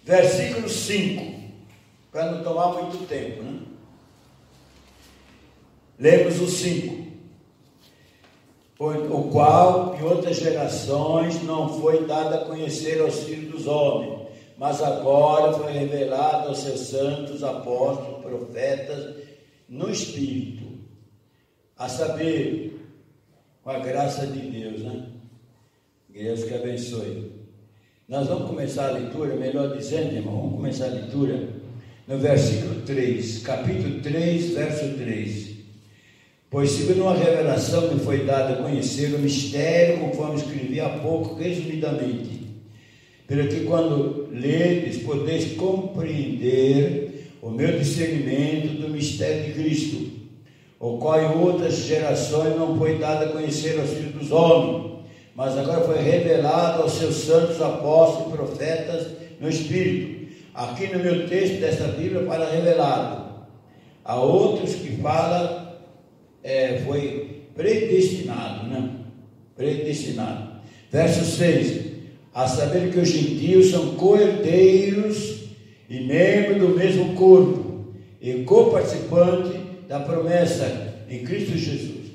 Versículo 0.04 0.68
5, 0.68 1.40
para 2.12 2.32
não 2.32 2.42
tomar 2.42 2.82
muito 2.82 3.06
tempo, 3.06 3.42
né? 3.42 3.60
Lemos 5.98 6.40
o 6.40 6.48
5 6.48 6.99
o 8.80 9.28
qual 9.30 9.94
em 9.94 10.02
outras 10.02 10.38
gerações 10.38 11.42
não 11.42 11.80
foi 11.80 12.06
dado 12.06 12.34
a 12.34 12.44
conhecer 12.46 13.00
aos 13.02 13.24
filhos 13.24 13.52
dos 13.52 13.66
homens, 13.66 14.20
mas 14.56 14.82
agora 14.82 15.52
foi 15.52 15.70
revelado 15.72 16.48
aos 16.48 16.58
seus 16.58 16.80
santos 16.80 17.44
apóstolos, 17.44 18.22
profetas, 18.22 19.16
no 19.68 19.90
Espírito, 19.90 20.64
a 21.76 21.88
saber, 21.88 22.80
com 23.62 23.70
a 23.70 23.78
graça 23.78 24.26
de 24.26 24.40
Deus, 24.40 24.80
né? 24.80 25.06
Deus 26.08 26.44
que 26.44 26.54
abençoe. 26.54 27.32
Nós 28.08 28.26
vamos 28.26 28.48
começar 28.48 28.88
a 28.88 28.92
leitura, 28.92 29.36
melhor 29.36 29.76
dizendo, 29.76 30.14
irmão, 30.14 30.36
vamos 30.40 30.56
começar 30.56 30.86
a 30.86 30.94
leitura 30.94 31.48
no 32.08 32.18
versículo 32.18 32.80
3, 32.82 33.42
capítulo 33.42 34.00
3, 34.00 34.50
verso 34.54 34.94
3. 34.96 35.49
Pois, 36.50 36.72
segundo 36.72 37.02
uma 37.02 37.14
revelação 37.14 37.94
me 37.94 38.00
foi 38.00 38.24
dada 38.24 38.60
conhecer 38.60 39.14
o 39.14 39.20
mistério, 39.20 40.00
conforme 40.00 40.34
escrevi 40.34 40.80
há 40.80 40.88
pouco, 40.88 41.36
resumidamente, 41.36 42.44
pelo 43.24 43.46
que 43.46 43.60
quando 43.60 44.28
ledes, 44.32 45.00
podeis 45.04 45.52
compreender 45.52 47.30
o 47.40 47.50
meu 47.50 47.78
discernimento 47.78 48.80
do 48.80 48.88
mistério 48.88 49.44
de 49.44 49.52
Cristo, 49.52 50.10
o 50.80 50.98
qual 50.98 51.22
em 51.22 51.38
outras 51.40 51.76
gerações 51.84 52.56
não 52.58 52.76
foi 52.76 52.98
dado 52.98 53.26
a 53.26 53.28
conhecer 53.28 53.78
aos 53.78 53.90
filhos 53.90 54.14
dos 54.14 54.32
homens, 54.32 55.04
mas 55.36 55.56
agora 55.56 55.82
foi 55.82 56.02
revelado 56.02 56.82
aos 56.82 56.94
seus 56.94 57.14
santos 57.14 57.62
apóstolos 57.62 58.26
e 58.26 58.36
profetas 58.36 59.06
no 59.40 59.48
Espírito. 59.48 60.34
Aqui 60.52 60.88
no 60.88 60.98
meu 60.98 61.28
texto 61.28 61.60
desta 61.60 61.84
Bíblia, 61.84 62.24
para 62.24 62.50
revelado. 62.50 63.30
A 64.04 64.16
outros 64.16 64.74
que 64.74 64.96
falam 64.96 65.59
é, 66.42 66.82
foi 66.86 67.42
predestinado, 67.54 68.66
né? 68.68 68.90
Predestinado. 69.56 70.60
Verso 70.90 71.24
6: 71.24 71.80
A 72.34 72.46
saber 72.48 72.90
que 72.90 72.98
os 72.98 73.08
gentios 73.08 73.70
são 73.70 73.94
coerdeiros 73.94 75.40
e 75.88 76.00
membros 76.00 76.58
do 76.58 76.76
mesmo 76.76 77.14
corpo, 77.14 77.94
e 78.20 78.44
co-participante 78.44 79.58
da 79.88 80.00
promessa 80.00 81.04
em 81.08 81.24
Cristo 81.24 81.56
Jesus. 81.56 82.10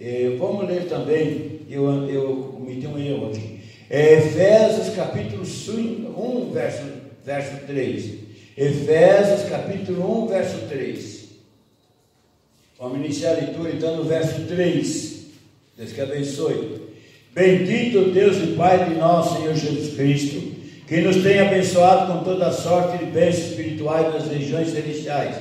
É, 0.00 0.36
vamos 0.38 0.66
ler 0.66 0.84
também, 0.88 1.60
eu, 1.68 2.08
eu 2.08 2.54
cometi 2.56 2.86
um 2.86 2.98
erro 2.98 3.28
aqui. 3.28 3.60
É, 3.90 4.14
Efésios 4.14 4.94
capítulo 4.94 5.42
1, 5.42 6.50
verso, 6.50 6.82
verso 7.24 7.66
3. 7.66 8.10
Efésios 8.56 9.48
capítulo 9.48 10.24
1, 10.24 10.26
verso 10.28 10.58
3. 10.68 11.21
Vamos 12.82 12.98
iniciar 12.98 13.34
a 13.34 13.36
leitura 13.36 13.70
então 13.70 13.94
no 13.94 14.02
verso 14.02 14.40
3. 14.40 15.26
Deus 15.78 15.92
que 15.92 16.00
abençoe. 16.00 16.82
Bendito 17.32 18.10
Deus 18.10 18.38
e 18.38 18.56
Pai 18.56 18.88
de 18.90 18.96
nosso 18.96 19.36
Senhor 19.36 19.54
Jesus 19.54 19.94
Cristo, 19.94 20.42
que 20.88 21.00
nos 21.00 21.22
tem 21.22 21.38
abençoado 21.38 22.12
com 22.12 22.24
toda 22.24 22.50
sorte 22.50 22.98
de 22.98 23.04
bênçãos 23.04 23.50
espirituais 23.50 24.12
nas 24.12 24.26
regiões 24.26 24.70
celestiais, 24.70 25.36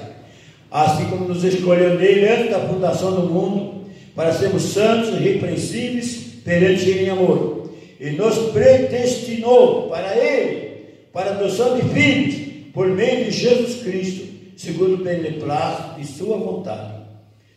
assim 0.69 1.05
como 1.05 1.27
nos 1.27 1.43
escolheu 1.43 1.97
nele 1.97 2.29
antes 2.29 2.51
da 2.51 2.59
fundação 2.59 3.15
do 3.15 3.27
mundo, 3.27 3.85
para 4.15 4.31
sermos 4.33 4.61
santos 4.61 5.09
e 5.09 5.23
repreensíveis 5.23 6.17
perante 6.45 6.91
Ele 6.91 7.05
em 7.05 7.09
amor, 7.09 7.71
e 7.99 8.11
nos 8.11 8.37
predestinou 8.51 9.89
para 9.89 10.15
Ele, 10.15 10.85
para 11.11 11.31
a 11.31 11.33
adoção 11.33 11.75
de 11.75 11.89
filhos, 11.89 12.35
por 12.71 12.87
meio 12.87 13.25
de 13.25 13.31
Jesus 13.31 13.81
Cristo, 13.81 14.27
segundo 14.55 14.93
o 14.93 15.03
beneplácito 15.03 15.99
de 15.99 16.05
Sua 16.05 16.37
vontade 16.37 17.00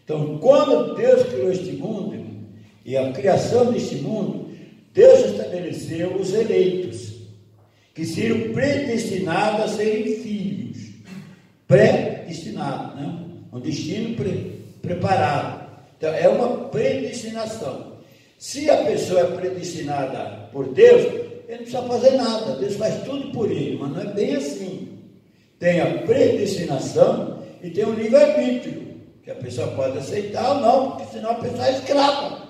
então, 0.05 0.37
quando 0.39 0.95
Deus 0.95 1.23
criou 1.25 1.51
este 1.51 1.73
mundo, 1.73 2.23
e 2.85 2.95
a 2.97 3.11
criação 3.13 3.73
deste 3.73 3.97
mundo, 3.97 4.51
Deus 4.93 5.31
estabeleceu 5.31 6.15
os 6.15 6.35
eleitos, 6.35 7.15
que 7.95 8.05
seriam 8.05 8.53
predestinados 8.53 9.61
a 9.63 9.69
serem 9.69 10.17
filhos. 10.17 10.91
Predestinados, 11.67 13.01
né? 13.01 13.19
um 13.53 13.61
destino 13.61 14.15
pre 14.15 14.55
preparado. 14.83 15.65
Então, 15.97 16.13
é 16.13 16.29
uma 16.29 16.69
predestinação. 16.69 17.95
Se 18.37 18.69
a 18.69 18.85
pessoa 18.85 19.21
é 19.21 19.25
predestinada 19.25 20.51
por 20.53 20.75
Deus, 20.75 21.03
ele 21.05 21.49
não 21.49 21.57
precisa 21.57 21.83
fazer 21.83 22.11
nada, 22.17 22.57
Deus 22.57 22.75
faz 22.75 23.03
tudo 23.05 23.33
por 23.33 23.51
ele, 23.51 23.79
mas 23.81 23.93
não 23.93 24.01
é 24.03 24.13
bem 24.13 24.37
assim. 24.37 24.99
Tem 25.59 25.81
a 25.81 26.03
predestinação 26.03 27.43
e 27.63 27.71
tem 27.71 27.87
o 27.87 27.95
livre-arbítrio 27.95 28.84
que 29.25 29.31
a 29.31 29.35
pessoa 29.37 29.69
pode 29.69 29.97
aceitar 29.97 30.57
ou 30.57 30.61
não, 30.61 30.91
porque 30.91 31.13
senão 31.13 31.31
a 31.31 31.35
pessoa 31.37 31.67
é 31.67 31.73
escrava. 31.73 32.43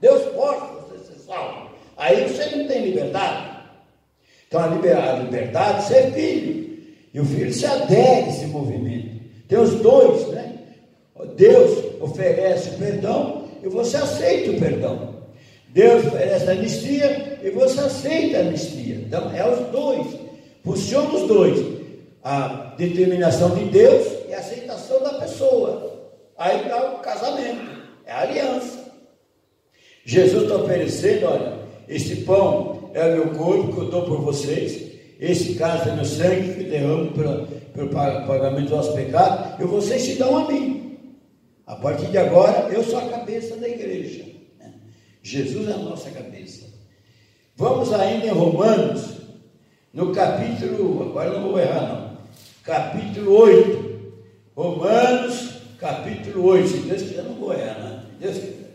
Deus 0.00 0.22
força 0.32 0.66
você 0.66 1.12
ser 1.12 1.18
salvo. 1.26 1.70
Aí 1.96 2.28
você 2.28 2.56
não 2.56 2.66
tem 2.68 2.86
liberdade. 2.86 3.50
Então 4.46 4.62
a 4.62 4.66
liberdade 5.18 5.78
é 5.78 5.82
ser 5.82 6.12
filho. 6.12 6.78
E 7.12 7.20
o 7.20 7.24
filho 7.24 7.52
se 7.52 7.66
adere 7.66 8.26
a 8.26 8.28
esse 8.28 8.46
movimento. 8.46 9.20
Tem 9.48 9.58
os 9.58 9.74
dois, 9.76 10.28
né? 10.28 10.58
Deus 11.36 12.00
oferece 12.00 12.70
o 12.70 12.78
perdão 12.78 13.48
e 13.62 13.68
você 13.68 13.96
aceita 13.96 14.52
o 14.52 14.60
perdão. 14.60 15.16
Deus 15.68 16.06
oferece 16.06 16.48
a 16.48 16.52
anistia 16.52 17.38
e 17.42 17.50
você 17.50 17.80
aceita 17.80 18.38
a 18.38 18.40
anistia. 18.40 18.94
Então 18.94 19.34
é 19.34 19.48
os 19.48 19.66
dois. 19.70 20.06
Funciona 20.64 21.12
os 21.12 21.26
dois. 21.26 21.80
A 22.22 22.74
determinação 22.76 23.50
de 23.56 23.64
Deus 23.64 24.06
e 24.28 24.34
a 24.34 24.38
aceitação 24.38 25.02
da 25.02 25.14
pessoa. 25.14 25.89
Aí 26.40 26.66
dá 26.66 26.92
o 26.92 26.98
casamento, 27.00 27.82
é 28.06 28.12
a 28.12 28.20
aliança. 28.22 28.90
Jesus 30.06 30.44
está 30.44 30.56
oferecendo, 30.56 31.26
olha, 31.26 31.58
esse 31.86 32.16
pão 32.22 32.90
é 32.94 33.04
o 33.04 33.12
meu 33.12 33.28
corpo 33.34 33.74
que 33.74 33.78
eu 33.78 33.90
dou 33.90 34.06
por 34.06 34.22
vocês, 34.22 34.90
esse 35.20 35.56
cálice 35.56 35.90
é 35.90 35.94
meu 35.94 36.04
sangue 36.06 36.54
que 36.54 36.64
derramo 36.64 37.12
pelo, 37.12 37.46
pelo 37.46 37.90
pagamento 37.90 38.62
dos 38.62 38.70
nossos 38.70 38.94
pecados, 38.94 39.60
e 39.60 39.64
vocês 39.64 40.00
se 40.00 40.14
dão 40.14 40.34
a 40.34 40.50
mim. 40.50 41.10
A 41.66 41.76
partir 41.76 42.06
de 42.06 42.16
agora, 42.16 42.70
eu 42.72 42.82
sou 42.84 43.00
a 43.00 43.10
cabeça 43.10 43.56
da 43.56 43.68
igreja. 43.68 44.24
Né? 44.58 44.72
Jesus 45.22 45.68
é 45.68 45.72
a 45.74 45.76
nossa 45.76 46.10
cabeça. 46.10 46.64
Vamos 47.54 47.92
ainda 47.92 48.24
em 48.24 48.30
Romanos, 48.30 49.18
no 49.92 50.10
capítulo, 50.10 51.02
agora 51.02 51.38
não 51.38 51.50
vou 51.50 51.60
errar 51.60 51.86
não, 51.86 52.18
capítulo 52.64 53.30
8. 53.30 53.90
Romanos, 54.56 55.59
capítulo 55.80 56.46
8, 56.46 56.68
se 56.68 56.76
Deus 56.78 57.02
quiser, 57.02 57.22
não 57.22 57.34
vou 57.34 57.54
errar, 57.54 57.78
né? 57.78 58.02
Deus 58.20 58.34
quiser. 58.34 58.70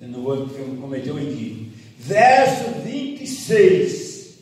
Eu 0.00 0.08
não 0.08 0.22
vou 0.22 0.48
cometer 0.80 1.12
um 1.12 1.20
equívoco. 1.20 1.70
Verso 1.98 2.70
26. 2.84 4.38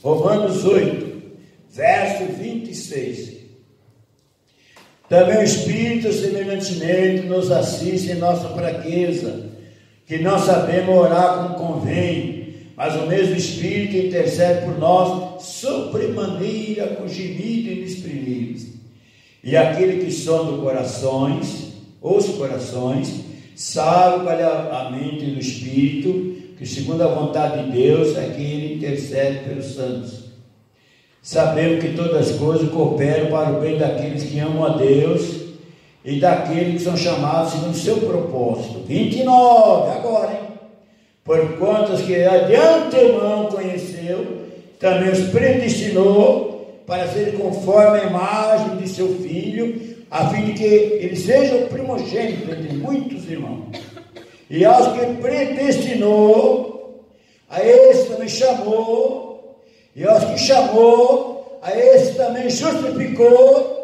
Romanos 0.00 0.64
8, 0.64 1.22
verso 1.70 2.32
26. 2.32 3.36
Também 5.08 5.38
o 5.38 5.42
Espírito, 5.42 6.12
semelhantemente, 6.12 7.26
nos 7.26 7.50
assiste 7.50 8.12
em 8.12 8.16
nossa 8.16 8.48
fraqueza, 8.50 9.50
que 10.06 10.18
não 10.18 10.38
sabemos 10.38 10.96
orar 10.96 11.54
como 11.54 11.74
convém, 11.74 12.54
mas 12.76 12.94
o 12.94 13.06
mesmo 13.06 13.34
Espírito 13.34 13.96
intercede 13.96 14.66
por 14.66 14.78
nós, 14.78 15.42
sobremaneira 15.42 16.88
com 16.94 17.08
gemido 17.08 17.70
inexprimíveis. 17.70 18.75
E 19.46 19.56
aquele 19.56 20.04
que 20.04 20.10
sonda 20.10 20.60
corações, 20.60 21.68
os 22.02 22.30
corações, 22.30 23.20
sabe 23.54 24.24
qual 24.24 24.36
é 24.36 24.42
a 24.42 24.90
mente 24.90 25.24
do 25.24 25.38
Espírito, 25.38 26.34
que 26.58 26.66
segundo 26.66 27.02
a 27.02 27.14
vontade 27.14 27.62
de 27.62 27.70
Deus 27.70 28.16
é 28.16 28.28
que 28.30 28.42
ele 28.42 28.74
intercede 28.74 29.44
pelos 29.44 29.66
santos. 29.66 30.24
Sabemos 31.22 31.80
que 31.80 31.94
todas 31.94 32.28
as 32.28 32.36
coisas 32.36 32.68
cooperam 32.70 33.30
para 33.30 33.52
o 33.52 33.60
bem 33.60 33.78
daqueles 33.78 34.24
que 34.24 34.36
amam 34.40 34.64
a 34.64 34.76
Deus 34.78 35.42
e 36.04 36.18
daqueles 36.18 36.72
que 36.72 36.80
são 36.80 36.96
chamados 36.96 37.52
segundo 37.52 37.70
o 37.70 37.74
seu 37.74 37.98
propósito. 37.98 38.82
29, 38.84 39.92
agora, 39.92 40.32
hein? 40.32 40.48
Por 41.22 41.56
quantas 41.56 42.00
que 42.00 42.14
de 42.16 42.56
antemão 42.56 43.46
conheceu, 43.46 44.26
também 44.80 45.12
os 45.12 45.28
predestinou 45.28 46.55
para 46.86 47.08
ser 47.08 47.36
conforme 47.36 47.98
a 47.98 48.04
imagem 48.04 48.76
de 48.76 48.88
seu 48.88 49.08
filho, 49.16 49.96
a 50.10 50.28
fim 50.30 50.44
de 50.46 50.52
que 50.52 50.64
ele 50.64 51.16
seja 51.16 51.56
o 51.56 51.68
primogênito 51.68 52.50
entre 52.50 52.76
muitos 52.76 53.28
irmãos. 53.28 53.76
E 54.48 54.64
aos 54.64 54.96
que 54.96 55.20
predestinou, 55.20 57.04
a 57.50 57.64
esse 57.64 58.08
também 58.08 58.28
chamou, 58.28 59.64
e 59.94 60.04
aos 60.04 60.24
que 60.24 60.38
chamou, 60.38 61.58
a 61.60 61.76
esse 61.76 62.14
também 62.14 62.48
justificou, 62.48 63.76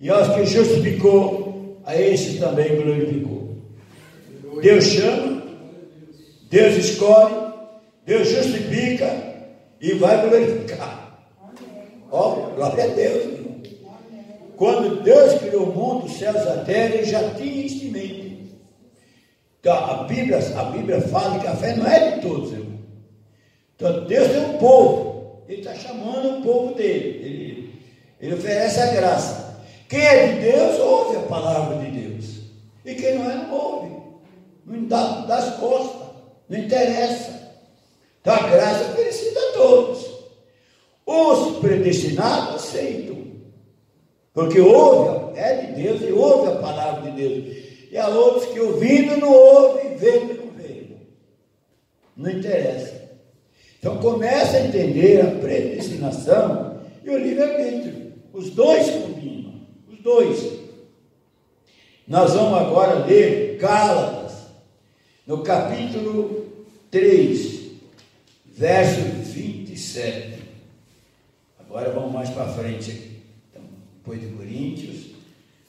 e 0.00 0.10
aos 0.10 0.34
que 0.34 0.46
justificou, 0.46 1.78
a 1.84 1.96
esse 1.96 2.38
também 2.38 2.74
glorificou. 2.74 3.56
Deus 4.60 4.84
chama, 4.84 5.42
Deus 6.50 6.74
escolhe, 6.76 7.34
Deus 8.04 8.28
justifica 8.28 9.08
e 9.80 9.92
vai 9.94 10.28
glorificar. 10.28 11.09
Ó, 12.10 12.50
glória 12.54 12.84
a 12.84 12.86
Deus, 12.88 13.24
irmão. 13.24 13.62
Quando 14.56 15.02
Deus 15.02 15.40
criou 15.40 15.64
o 15.64 15.74
mundo, 15.74 16.06
os 16.06 16.18
céus 16.18 16.36
e 16.36 16.48
a 16.48 16.64
terra, 16.64 16.94
ele 16.96 17.04
já 17.04 17.34
tinha 17.34 17.66
isso 17.66 17.84
em 17.84 17.90
mente. 17.90 18.60
Então, 19.58 19.74
a 19.74 20.04
Bíblia, 20.04 20.38
a 20.58 20.64
Bíblia 20.64 21.00
fala 21.02 21.38
que 21.38 21.46
a 21.46 21.56
fé 21.56 21.76
não 21.76 21.86
é 21.86 22.12
de 22.12 22.20
todos, 22.20 22.52
irmão. 22.52 22.78
Então, 23.76 24.04
Deus 24.04 24.28
tem 24.28 24.44
um 24.44 24.58
povo. 24.58 25.42
Ele 25.48 25.60
está 25.60 25.74
chamando 25.74 26.38
o 26.38 26.42
povo 26.42 26.74
dele. 26.74 27.08
Ele, 27.24 27.74
ele 28.20 28.34
oferece 28.34 28.80
a 28.80 28.86
graça. 28.92 29.60
Quem 29.88 30.00
é 30.00 30.26
de 30.28 30.40
Deus, 30.40 30.78
ouve 30.78 31.16
a 31.16 31.22
palavra 31.22 31.78
de 31.78 31.90
Deus. 31.90 32.40
E 32.84 32.94
quem 32.94 33.18
não 33.18 33.30
é, 33.30 33.34
não 33.34 33.52
ouve. 33.52 33.96
Não 34.66 34.84
dá, 34.84 35.22
dá 35.26 35.36
as 35.36 35.56
costas. 35.56 36.08
Não 36.48 36.58
interessa. 36.58 37.50
Então 38.20 38.34
a 38.34 38.48
graça 38.48 38.84
é 38.84 38.90
oferecida 38.92 39.40
a 39.40 39.52
todos. 39.52 40.19
Os 41.10 41.58
predestinados 41.58 42.54
aceitam. 42.54 43.16
Porque 44.32 44.60
ouve, 44.60 45.36
é 45.36 45.54
de 45.54 45.82
Deus 45.82 46.02
e 46.02 46.12
ouve 46.12 46.52
a 46.52 46.56
palavra 46.56 47.10
de 47.10 47.16
Deus. 47.16 47.56
E 47.90 47.98
há 47.98 48.06
outros 48.08 48.44
que 48.44 48.60
ouvindo 48.60 49.16
não 49.16 49.32
ouvem, 49.32 49.96
vendo 49.96 50.34
não 50.34 50.52
veem. 50.52 50.98
Não 52.16 52.30
interessa. 52.30 53.10
Então 53.76 53.98
começa 53.98 54.56
a 54.56 54.66
entender 54.66 55.20
a 55.20 55.32
predestinação 55.32 56.80
e 57.04 57.10
o 57.10 57.18
livre-arbítrio. 57.18 58.12
Os 58.32 58.50
dois 58.50 58.88
combinam. 58.88 59.62
Os 59.92 59.98
dois. 59.98 60.60
Nós 62.06 62.34
vamos 62.34 62.56
agora 62.56 63.04
ler 63.04 63.56
Gálatas, 63.58 64.32
no 65.26 65.42
capítulo 65.42 66.46
3, 66.88 67.72
verso 68.46 69.00
27. 69.00 70.39
Agora 71.70 71.92
vamos 71.92 72.12
mais 72.12 72.28
para 72.30 72.52
frente 72.52 72.90
aqui. 72.90 73.22
Então, 73.48 73.62
depois 73.98 74.20
de 74.20 74.26
Coríntios, 74.26 75.12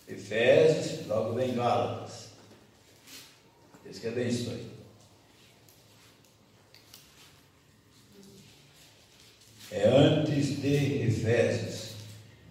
Efésios, 0.08 1.05
logo 1.05 1.36
vem 1.36 1.53
Gálatas. 1.53 2.29
Deus 3.84 4.00
que 4.00 4.08
abençoe. 4.08 4.65
É 9.72 9.88
antes 9.88 10.60
de 10.60 11.03
Efésios. 11.03 11.91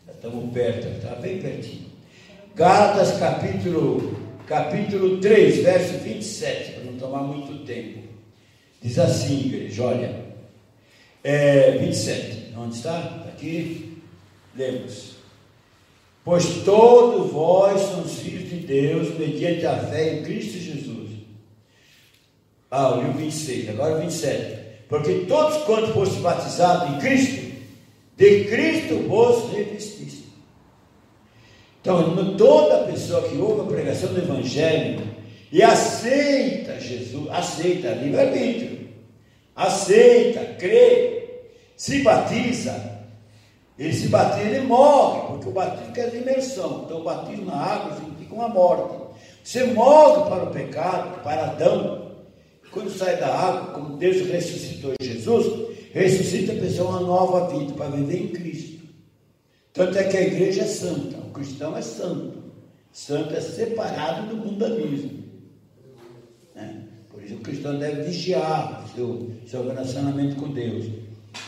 Já 0.07 0.13
estamos 0.13 0.55
perto, 0.55 0.87
está 0.87 1.17
bem 1.17 1.43
pertinho. 1.43 1.91
Gálatas 2.55 3.19
capítulo, 3.19 4.17
capítulo 4.47 5.21
3, 5.21 5.65
verso 5.65 5.99
27, 6.05 6.71
para 6.75 6.85
não 6.85 6.97
tomar 6.97 7.25
muito 7.25 7.67
tempo. 7.67 7.99
Diz 8.81 8.97
assim, 8.97 9.47
igreja, 9.47 9.83
olha. 9.83 10.31
É, 11.25 11.73
27, 11.79 12.55
onde 12.57 12.77
está? 12.77 13.20
Aqui. 13.41 13.97
Lemos. 14.55 15.15
Pois 16.23 16.45
todos 16.63 17.33
vós 17.33 17.81
sois 17.81 18.19
filhos 18.19 18.51
de 18.51 18.57
Deus 18.57 19.19
mediante 19.19 19.65
a 19.65 19.79
fé 19.79 20.19
em 20.19 20.23
Cristo 20.23 20.59
Jesus. 20.59 21.11
Ah, 22.71 22.91
o 22.91 23.01
livro 23.01 23.19
26, 23.19 23.71
agora 23.71 23.97
o 23.97 24.01
27. 24.01 24.61
Porque 24.89 25.25
todos 25.27 25.65
quantos 25.65 25.91
foste 25.95 26.21
batizados 26.21 26.95
em 26.95 26.99
Cristo, 26.99 27.57
de 28.17 28.45
Cristo 28.45 29.09
vos 29.09 29.51
revestiste. 29.53 30.25
Então, 31.81 32.37
toda 32.37 32.93
pessoa 32.93 33.27
que 33.27 33.39
ouve 33.39 33.63
a 33.63 33.73
pregação 33.75 34.13
do 34.13 34.21
Evangelho 34.21 35.01
e 35.51 35.63
aceita 35.63 36.79
Jesus, 36.79 37.27
aceita 37.31 37.93
livre-arbítrio, 37.93 38.91
aceita, 39.57 40.45
crê, 40.59 41.41
se 41.75 42.03
batiza, 42.03 43.00
ele 43.81 43.95
se 43.95 44.09
batiza, 44.09 44.47
ele 44.47 44.67
morre, 44.67 45.29
porque 45.29 45.49
o 45.49 45.53
batismo 45.53 45.93
quer 45.95 46.11
dizer 46.11 46.21
imersão. 46.21 46.83
Então, 46.85 47.01
o 47.01 47.03
batismo 47.03 47.47
na 47.47 47.57
água 47.57 47.97
significa 47.97 48.35
uma 48.35 48.49
morte. 48.51 48.95
Você 49.43 49.65
morre 49.65 50.29
para 50.29 50.45
o 50.45 50.51
pecado, 50.53 51.23
para 51.23 51.47
Adão. 51.47 52.11
Quando 52.71 52.91
sai 52.91 53.17
da 53.17 53.35
água, 53.35 53.73
como 53.73 53.97
Deus 53.97 54.19
ressuscitou 54.29 54.93
Jesus, 55.01 55.71
ressuscita 55.95 56.53
a 56.53 56.57
pessoa 56.57 56.91
uma 56.91 57.01
nova 57.01 57.49
vida 57.57 57.73
para 57.73 57.89
viver 57.89 58.23
em 58.23 58.29
Cristo. 58.29 58.87
Tanto 59.73 59.97
é 59.97 60.05
que 60.05 60.17
a 60.19 60.23
igreja 60.27 60.61
é 60.61 60.67
santa, 60.67 61.17
o 61.17 61.31
cristão 61.31 61.75
é 61.75 61.81
santo. 61.81 62.39
Santo 62.93 63.35
é 63.35 63.41
separado 63.41 64.27
do 64.27 64.37
mundanismo. 64.37 65.25
Né? 66.55 66.83
Por 67.11 67.23
isso 67.23 67.35
o 67.37 67.41
cristão 67.41 67.79
deve 67.79 68.03
vigiar 68.03 68.85
o 68.85 68.95
seu, 68.95 69.31
seu 69.47 69.67
relacionamento 69.67 70.37
com 70.37 70.51
Deus. 70.51 70.85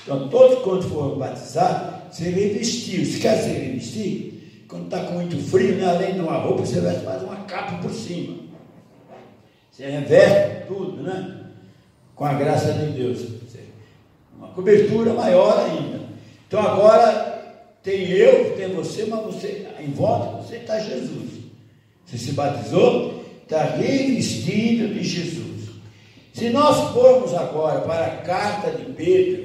Então, 0.03 0.31
todos 0.31 0.61
quando 0.65 0.83
for 0.85 1.19
batizar, 1.19 2.02
se 2.13 2.25
revestir. 2.25 3.05
Se 3.07 3.19
quer 3.19 3.43
se 3.43 3.49
revestir, 3.49 4.65
quando 4.69 4.85
está 4.85 5.05
com 5.05 5.15
muito 5.15 5.37
frio, 5.39 5.77
né, 5.77 5.87
além 5.87 6.15
de 6.15 6.21
uma 6.21 6.37
roupa, 6.37 6.65
você 6.65 6.81
veste 6.81 7.05
mais 7.05 7.23
uma 7.23 7.37
capa 7.45 7.79
por 7.79 7.91
cima. 7.91 8.37
Você 9.71 9.87
reveste 9.87 10.67
tudo, 10.69 11.03
né? 11.03 11.47
Com 12.15 12.25
a 12.25 12.35
graça 12.35 12.73
de 12.75 12.93
Deus. 12.93 13.27
Uma 14.37 14.49
cobertura 14.49 15.15
maior 15.15 15.67
ainda. 15.67 16.03
Então 16.47 16.61
agora 16.61 17.33
tem 17.83 18.09
eu, 18.11 18.55
tem 18.57 18.73
você, 18.73 19.07
mas 19.07 19.25
você, 19.25 19.67
em 19.81 19.91
volta, 19.91 20.43
você 20.43 20.57
está 20.57 20.79
Jesus. 20.79 21.43
Você 22.05 22.19
se 22.19 22.33
batizou, 22.33 23.25
está 23.43 23.65
revestido 23.65 24.93
de 24.93 25.03
Jesus. 25.03 25.71
Se 26.33 26.51
nós 26.51 26.93
formos 26.93 27.35
agora 27.35 27.81
para 27.81 28.07
a 28.07 28.17
carta 28.19 28.71
de 28.71 28.85
Pedro, 28.93 29.42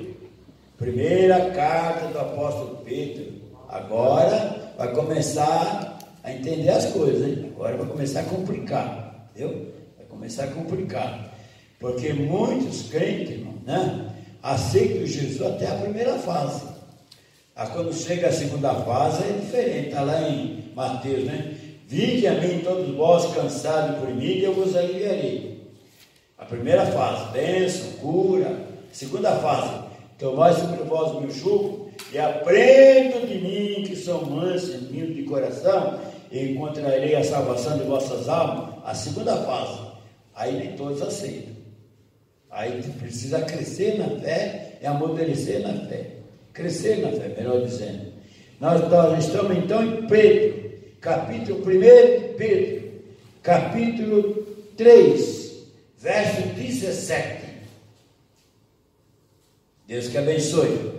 primeira 0.77 1.49
carta 1.51 2.07
do 2.07 2.19
apóstolo 2.19 2.83
Pedro, 2.85 3.33
agora 3.67 4.73
vai 4.77 4.93
começar 4.93 5.97
a 6.23 6.31
entender 6.31 6.69
as 6.69 6.85
coisas, 6.87 7.27
hein? 7.27 7.51
agora 7.55 7.77
vai 7.77 7.87
começar 7.87 8.19
a 8.21 8.23
complicar, 8.25 9.29
entendeu? 9.31 9.73
Vai 9.97 10.05
começar 10.05 10.43
a 10.43 10.47
complicar, 10.47 11.33
porque 11.79 12.13
muitos 12.13 12.89
crentes, 12.89 13.31
irmão, 13.31 13.55
né, 13.65 14.13
aceitam 14.43 15.05
Jesus 15.05 15.41
até 15.41 15.67
a 15.67 15.75
primeira 15.75 16.15
fase. 16.19 16.63
Aí 17.55 17.67
quando 17.69 17.91
chega 17.91 18.27
a 18.27 18.31
segunda 18.31 18.73
fase 18.75 19.23
é 19.23 19.39
diferente, 19.41 19.87
está 19.87 20.01
lá 20.01 20.29
em 20.29 20.71
Mateus, 20.75 21.23
né? 21.23 21.55
Vinde 21.87 22.27
a 22.27 22.33
mim 22.33 22.59
todos 22.59 22.93
vós 22.95 23.33
cansados 23.33 23.97
e 24.21 24.43
eu 24.43 24.53
vos 24.53 24.75
aliviarei. 24.75 25.71
A 26.37 26.45
primeira 26.45 26.85
fase, 26.85 27.31
bênção, 27.31 27.93
cura. 27.93 28.67
Segunda 28.91 29.37
fase, 29.37 29.87
tomai 30.17 30.53
sobre 30.53 30.84
vós 30.84 31.12
o 31.12 31.21
meu 31.21 31.32
jugo 31.32 31.91
e 32.12 32.17
aprendo 32.17 33.27
de 33.27 33.39
mim 33.39 33.84
que 33.84 33.95
sou 33.95 34.25
manso 34.25 34.71
e 34.71 34.77
humilde 34.77 35.13
de 35.15 35.23
coração 35.23 35.99
e 36.32 36.51
encontrarei 36.51 37.15
a 37.15 37.23
salvação 37.23 37.77
de 37.77 37.84
vossas 37.84 38.27
almas. 38.27 38.75
A 38.84 38.93
segunda 38.93 39.36
fase, 39.38 39.80
aí 40.36 40.56
nem 40.56 40.75
todos 40.75 41.01
aceitam. 41.01 41.56
Aí 42.49 42.82
precisa 42.99 43.41
crescer 43.41 43.97
na 43.97 44.10
fé 44.21 44.77
e 44.82 44.86
amadurecer 44.88 45.62
na 45.62 45.73
fé. 45.88 46.12
Crescer 46.53 46.97
na 46.97 47.12
fé, 47.12 47.34
melhor 47.38 47.62
dizendo. 47.62 48.13
Nós, 48.60 48.89
nós 48.89 49.25
estamos 49.25 49.56
então 49.58 49.84
em 49.84 50.08
Pedro 50.08 50.67
capítulo 51.01 51.60
1 51.60 52.34
Pedro, 52.38 52.91
capítulo 53.41 54.45
3, 54.75 55.67
verso 55.97 56.41
17. 56.49 57.46
Deus 59.88 60.10
que 60.10 60.17
abençoe. 60.17 60.91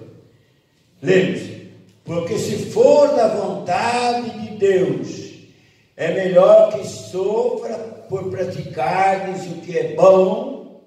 Lembre-se, 1.03 1.69
porque 2.05 2.39
se 2.39 2.71
for 2.71 3.15
da 3.15 3.29
vontade 3.29 4.31
de 4.41 4.57
Deus, 4.57 5.35
é 5.95 6.13
melhor 6.15 6.73
que 6.73 6.87
sofra 6.87 7.77
por 8.09 8.31
praticardes 8.31 9.47
o 9.47 9.61
que 9.61 9.79
é 9.79 9.95
bom 9.95 10.81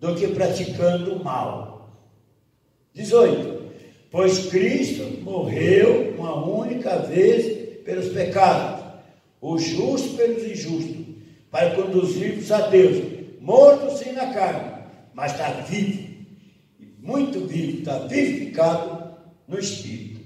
do 0.00 0.14
que 0.14 0.28
praticando 0.28 1.16
o 1.16 1.22
mal. 1.22 1.90
18. 2.94 3.64
Pois 4.10 4.46
Cristo 4.46 5.02
morreu 5.22 6.14
uma 6.16 6.46
única 6.46 6.98
vez 7.00 7.82
pelos 7.84 8.08
pecados, 8.08 8.82
o 9.42 9.58
justo 9.58 10.16
pelos 10.16 10.42
injustos, 10.42 11.04
para 11.50 11.74
conduzir-vos 11.74 12.50
a 12.50 12.68
Deus, 12.68 13.02
morto 13.40 13.90
sim 13.98 14.12
na 14.12 14.32
carne, 14.32 14.84
mas 15.12 15.32
está 15.32 15.50
vivo, 15.50 16.13
muito 17.04 17.46
vivo, 17.46 17.78
está 17.78 17.98
vivificado 17.98 19.14
no 19.46 19.58
Espírito. 19.58 20.24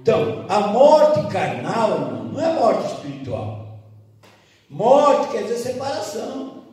Então, 0.00 0.46
a 0.48 0.68
morte 0.68 1.30
carnal, 1.30 2.24
não 2.24 2.40
é 2.40 2.54
morte 2.54 2.94
espiritual. 2.94 3.78
Morte 4.70 5.32
quer 5.32 5.42
dizer 5.42 5.58
separação. 5.58 6.64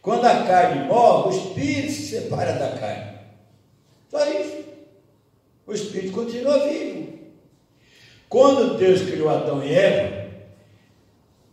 Quando 0.00 0.24
a 0.24 0.44
carne 0.44 0.86
morre, 0.86 1.28
o 1.28 1.36
Espírito 1.36 1.92
se 1.92 2.02
separa 2.08 2.52
da 2.52 2.78
carne. 2.78 3.18
Só 4.08 4.24
isso. 4.24 4.64
O 5.66 5.72
Espírito 5.72 6.12
continua 6.12 6.68
vivo. 6.68 7.18
Quando 8.28 8.78
Deus 8.78 9.02
criou 9.02 9.28
Adão 9.28 9.64
e 9.64 9.74
Eva, 9.74 10.30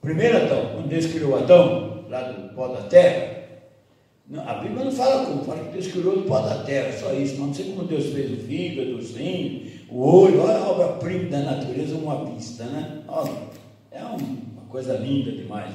primeiro 0.01 0.37
Adão, 0.37 0.73
quando 0.73 0.87
Deus 0.87 1.07
criou 1.07 1.35
Adão, 1.35 2.05
lá 2.07 2.21
do 2.21 2.53
pó 2.53 2.67
da 2.67 2.83
terra, 2.83 3.36
a 4.35 4.55
Bíblia 4.55 4.83
não 4.83 4.91
fala 4.91 5.25
como, 5.25 5.45
fala 5.45 5.63
que 5.63 5.71
Deus 5.71 5.87
criou 5.87 6.17
do 6.17 6.23
pó 6.23 6.41
da 6.41 6.63
terra, 6.63 6.91
só 6.97 7.13
isso. 7.13 7.37
Não 7.37 7.53
sei 7.53 7.71
como 7.71 7.87
Deus 7.87 8.07
fez 8.07 8.31
o 8.33 8.43
fígado, 8.45 8.97
os 8.97 9.15
rins, 9.15 9.83
o 9.89 10.01
olho, 10.01 10.41
olha 10.41 10.57
a 10.57 10.69
obra-prima 10.69 11.29
da 11.29 11.39
natureza, 11.39 11.95
uma 11.95 12.25
vista, 12.25 12.65
né? 12.65 13.03
Olha, 13.07 13.31
é 13.89 14.03
uma 14.03 14.65
coisa 14.67 14.97
linda 14.97 15.31
demais. 15.31 15.73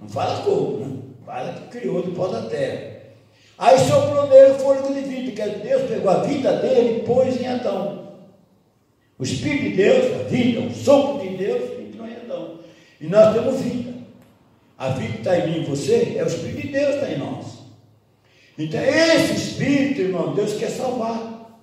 Não 0.00 0.08
fala 0.08 0.42
como, 0.42 0.78
né? 0.78 0.96
Fala 1.24 1.52
que 1.52 1.78
criou 1.78 2.02
do 2.02 2.10
pó 2.10 2.26
da 2.26 2.42
terra. 2.48 2.92
Aí 3.56 3.78
soprou 3.78 4.26
nele 4.26 4.52
o 4.52 4.58
fôlego 4.58 4.92
de 4.92 5.00
vida, 5.02 5.30
que 5.30 5.58
Deus 5.60 5.82
pegou 5.82 6.10
a 6.10 6.24
vida 6.24 6.56
dele 6.56 6.98
e 6.98 7.02
pôs 7.02 7.40
em 7.40 7.46
Adão. 7.46 8.08
O 9.16 9.22
Espírito 9.22 9.70
de 9.70 9.76
Deus, 9.76 10.20
a 10.20 10.24
vida, 10.24 10.60
o 10.62 10.74
sopro 10.74 11.28
de 11.28 11.36
Deus 11.36 11.62
entrou 11.78 12.08
em 12.08 12.16
Adão. 12.16 12.58
E 13.00 13.06
nós 13.06 13.32
temos 13.32 13.60
vida. 13.60 13.91
A 14.78 14.90
vida 14.90 15.12
que 15.12 15.18
está 15.18 15.38
em 15.38 15.50
mim 15.50 15.62
e 15.62 15.66
você 15.66 16.16
é 16.16 16.24
o 16.24 16.26
Espírito 16.26 16.62
de 16.62 16.68
Deus 16.68 16.88
que 16.88 16.94
está 16.94 17.10
em 17.10 17.18
nós. 17.18 17.46
Então, 18.58 18.80
esse 18.80 19.32
Espírito, 19.34 20.00
irmão, 20.00 20.34
Deus 20.34 20.54
quer 20.54 20.70
salvar. 20.70 21.60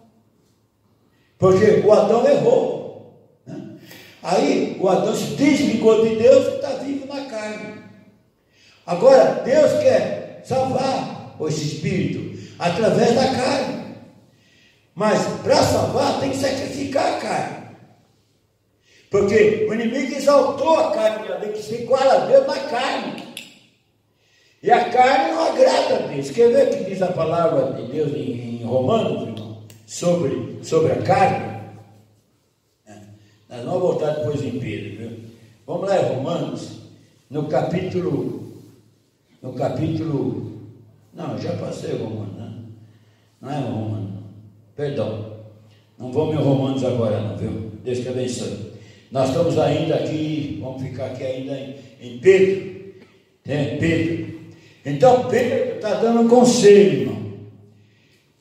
Porque 1.37 1.81
o 1.85 1.93
Adão 1.93 2.27
errou. 2.27 3.29
Né? 3.45 3.77
Aí 4.21 4.77
o 4.79 4.89
Adão 4.89 5.15
se 5.15 5.35
desligou 5.35 6.07
de 6.07 6.15
Deus 6.15 6.47
e 6.47 6.55
está 6.55 6.69
vivo 6.69 7.05
na 7.07 7.25
carne. 7.25 7.83
Agora, 8.85 9.41
Deus 9.45 9.71
quer 9.81 10.41
salvar 10.45 11.35
esse 11.47 11.75
Espírito 11.75 12.39
através 12.57 13.15
da 13.15 13.33
carne. 13.33 13.95
Mas 14.95 15.21
para 15.41 15.63
salvar 15.63 16.19
tem 16.19 16.31
que 16.31 16.37
sacrificar 16.37 17.15
a 17.15 17.19
carne. 17.19 17.68
Porque 19.09 19.65
o 19.67 19.73
inimigo 19.73 20.15
exaltou 20.15 20.77
a 20.77 20.91
carne, 20.91 21.27
tem 21.41 21.51
que 21.51 21.63
se 21.63 21.75
iguala 21.75 22.13
a 22.13 22.25
Deus 22.25 22.45
na 22.45 22.59
carne. 22.59 23.23
E 24.61 24.71
a 24.71 24.89
carne 24.89 25.31
não 25.31 25.45
agrada 25.45 25.95
a 25.95 26.07
Deus. 26.07 26.29
Quer 26.29 26.51
ver 26.51 26.67
o 26.67 26.77
que 26.77 26.89
diz 26.89 27.01
a 27.01 27.11
palavra 27.11 27.73
de 27.73 27.91
Deus 27.91 28.11
em, 28.13 28.61
em 28.61 28.63
Romanos, 28.63 29.27
irmão? 29.27 29.63
Sobre, 29.87 30.59
sobre 30.63 30.91
a 30.91 31.01
carne? 31.01 31.59
É. 32.85 32.93
Nós 33.49 33.65
vamos 33.65 33.81
voltar 33.81 34.15
depois 34.15 34.43
em 34.43 34.59
Pedro, 34.59 34.97
viu? 34.97 35.19
Vamos 35.65 35.89
lá 35.89 35.97
em 35.97 36.15
Romanos, 36.15 36.81
no 37.29 37.47
capítulo. 37.47 38.53
No 39.41 39.53
capítulo. 39.53 40.59
Não, 41.13 41.37
já 41.39 41.55
passei 41.55 41.97
Romanos, 41.97 42.35
né? 42.35 42.53
Não 43.41 43.49
é 43.49 43.59
Romanos. 43.59 44.23
Perdão. 44.75 45.39
Não 45.97 46.11
vamos 46.11 46.35
em 46.35 46.43
Romanos 46.43 46.83
agora, 46.83 47.21
não, 47.21 47.37
viu? 47.37 47.71
Deus 47.83 47.99
te 47.99 48.09
abençoe. 48.09 48.68
Nós 49.11 49.29
estamos 49.29 49.57
ainda 49.57 49.95
aqui, 49.95 50.59
vamos 50.61 50.83
ficar 50.83 51.07
aqui 51.07 51.23
ainda 51.23 51.57
em, 51.57 51.75
em 52.01 52.19
Pedro. 52.19 52.93
É, 53.47 53.77
Pedro. 53.77 54.39
Então 54.85 55.27
Pedro 55.27 55.75
está 55.75 55.95
dando 55.95 56.21
um 56.21 56.27
conselho, 56.27 57.01
irmão. 57.01 57.19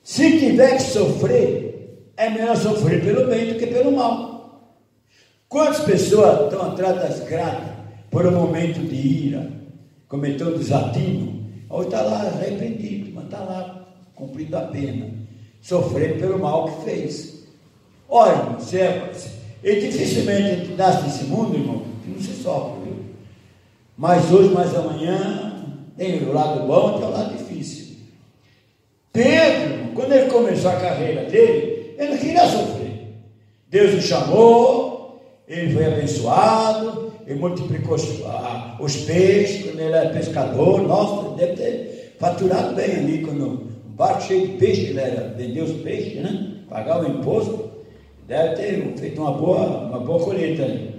Se 0.02 0.38
tiver 0.38 0.76
que 0.76 0.82
sofrer, 0.82 2.04
é 2.16 2.28
melhor 2.30 2.56
sofrer 2.56 3.02
pelo 3.02 3.26
bem 3.26 3.52
do 3.52 3.58
que 3.58 3.66
pelo 3.66 3.92
mal. 3.92 4.74
Quantas 5.48 5.80
pessoas 5.80 6.44
estão 6.44 6.62
atrás 6.62 6.96
das 6.96 7.28
grades 7.28 7.68
por 8.10 8.26
um 8.26 8.32
momento 8.32 8.80
de 8.80 8.94
ira, 8.94 9.50
cometeu 10.08 10.58
desatino? 10.58 11.46
Hoje 11.70 11.88
está 11.88 12.02
lá 12.02 12.20
arrependido, 12.22 13.12
mas 13.14 13.24
está 13.24 13.38
lá 13.38 13.88
cumprindo 14.14 14.56
a 14.56 14.62
pena, 14.62 15.10
sofrendo 15.62 16.20
pelo 16.20 16.38
mal 16.38 16.66
que 16.66 16.84
fez. 16.84 17.46
Olha, 18.08 18.56
você 18.58 18.80
é, 18.80 19.12
e 19.62 19.80
dificilmente 19.80 20.42
a 20.42 20.54
gente 20.54 20.72
nasce 20.74 21.02
nesse 21.04 21.24
mundo, 21.24 21.56
irmão, 21.56 21.82
que 22.04 22.10
não 22.10 22.20
se 22.20 22.42
sofre, 22.42 22.80
viu? 22.84 22.96
Mas 23.96 24.30
hoje, 24.30 24.50
mais 24.50 24.74
amanhã, 24.74 25.48
tem 25.96 26.22
o 26.22 26.32
lado 26.32 26.66
bom 26.66 26.98
tem 26.98 27.08
o 27.08 27.10
lado 27.10 27.36
difícil. 27.36 27.96
Pedro, 29.12 29.92
quando 29.94 30.12
ele 30.12 30.30
começou 30.30 30.70
a 30.70 30.76
carreira 30.76 31.24
dele, 31.24 31.94
ele 31.98 32.10
não 32.12 32.18
queria 32.18 32.46
sofrer. 32.48 33.08
Deus 33.68 33.94
o 33.94 34.00
chamou, 34.00 35.20
ele 35.48 35.74
foi 35.74 35.86
abençoado, 35.86 37.12
ele 37.26 37.40
multiplicou 37.40 37.96
os, 37.96 38.04
os 38.78 38.96
peixes, 39.04 39.64
quando 39.64 39.80
ele 39.80 39.92
era 39.92 40.10
pescador, 40.10 40.82
nossa, 40.82 41.36
deve 41.36 41.54
ter 41.54 42.14
faturado 42.18 42.74
bem 42.74 42.96
ali, 42.96 43.22
quando 43.22 43.44
um 43.44 43.68
barco 43.94 44.22
cheio 44.22 44.46
de 44.46 44.56
peixe, 44.58 44.86
ele 44.86 45.00
era, 45.00 45.34
vendeu 45.36 45.64
os 45.64 45.82
peixes, 45.82 46.22
né? 46.22 46.54
Pagava 46.68 47.04
o 47.04 47.10
imposto, 47.10 47.67
deve 48.28 48.54
ter 48.56 48.94
feito 48.98 49.20
uma 49.20 49.32
boa, 49.32 49.66
uma 49.86 50.00
boa 50.00 50.22
colheita 50.22 50.62
ali. 50.62 50.94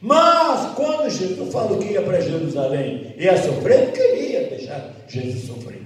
Mas 0.00 0.74
quando 0.74 1.10
Jesus 1.10 1.52
falou 1.52 1.78
que 1.78 1.92
ia 1.92 2.00
para 2.00 2.20
Jerusalém 2.22 3.14
e 3.18 3.24
ia 3.24 3.36
sofrer, 3.36 3.86
não 3.86 3.92
queria 3.92 4.48
deixar 4.48 4.90
Jesus 5.06 5.44
sofrer. 5.44 5.82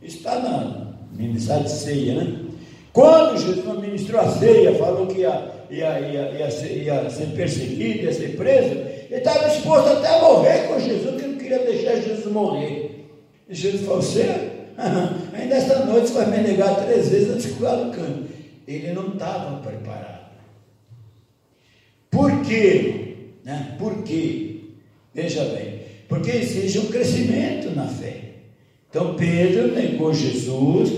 Está 0.00 0.38
na 0.38 0.94
ministério 1.12 1.64
de 1.64 1.70
ceia, 1.70 2.14
né? 2.14 2.44
Quando 2.92 3.36
Jesus 3.36 3.80
ministrou 3.80 4.20
a 4.20 4.30
ceia, 4.30 4.74
falou 4.76 5.08
que 5.08 5.20
ia, 5.20 5.50
ia, 5.70 6.00
ia, 6.00 6.30
ia, 6.38 6.50
ser, 6.50 6.84
ia 6.84 7.10
ser 7.10 7.26
perseguido, 7.34 8.04
ia 8.04 8.12
ser 8.12 8.36
preso, 8.36 8.74
ele 9.10 9.16
estava 9.16 9.48
disposto 9.48 9.88
até 9.88 10.08
a 10.08 10.22
morrer 10.22 10.68
com 10.68 10.78
Jesus, 10.78 11.20
que 11.20 11.26
não 11.26 11.36
queria 11.36 11.58
deixar 11.58 11.96
Jesus 11.96 12.32
morrer. 12.32 13.06
E 13.48 13.54
Jesus 13.54 13.84
falou: 13.84 14.02
Você, 14.02 14.22
ainda 15.34 15.54
esta 15.54 15.84
noite 15.84 16.08
você 16.08 16.24
vai 16.24 16.26
me 16.26 16.48
negar 16.48 16.76
três 16.84 17.08
vezes 17.08 17.30
antes 17.30 17.46
ficar 17.46 17.76
no 17.76 17.92
canto. 17.92 18.28
Ele 18.66 18.92
não 18.92 19.08
estava 19.08 19.58
preparado. 19.60 20.17
Por 22.10 22.42
quê? 22.42 23.16
Né? 23.44 23.76
Por 23.78 24.02
quê? 24.02 24.60
Veja 25.14 25.44
bem, 25.44 25.80
porque 26.08 26.30
exige 26.30 26.78
um 26.78 26.86
crescimento 26.86 27.70
na 27.74 27.86
fé. 27.86 28.20
Então 28.90 29.14
Pedro 29.14 29.74
negou 29.74 30.14
Jesus, 30.14 30.90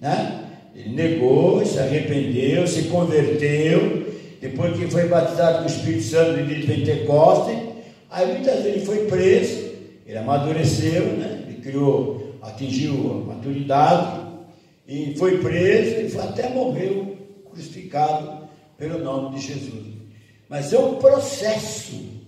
né? 0.00 0.44
ele 0.74 0.94
negou, 0.94 1.64
se 1.64 1.78
arrependeu, 1.78 2.66
se 2.66 2.84
converteu, 2.84 4.06
depois 4.40 4.76
que 4.78 4.86
foi 4.86 5.08
batizado 5.08 5.58
com 5.58 5.64
o 5.64 5.66
Espírito 5.66 6.04
Santo 6.04 6.40
no 6.40 6.46
dia 6.46 6.60
de 6.60 6.66
Pentecostes, 6.66 7.58
aí 8.10 8.26
muitas 8.26 8.62
vezes 8.62 8.76
ele 8.76 8.86
foi 8.86 9.06
preso, 9.06 9.72
ele 10.06 10.18
amadureceu, 10.18 11.04
né? 11.16 11.44
ele 11.48 11.60
criou, 11.60 12.34
atingiu 12.42 12.94
a 13.10 13.34
maturidade, 13.34 14.28
e 14.86 15.14
foi 15.18 15.38
preso 15.38 16.16
e 16.16 16.20
até 16.20 16.48
morreu 16.48 17.16
crucificado 17.50 18.48
pelo 18.78 18.98
nome 18.98 19.36
de 19.36 19.46
Jesus. 19.46 19.97
Mas 20.48 20.72
é 20.72 20.78
um 20.78 20.96
processo. 20.96 22.18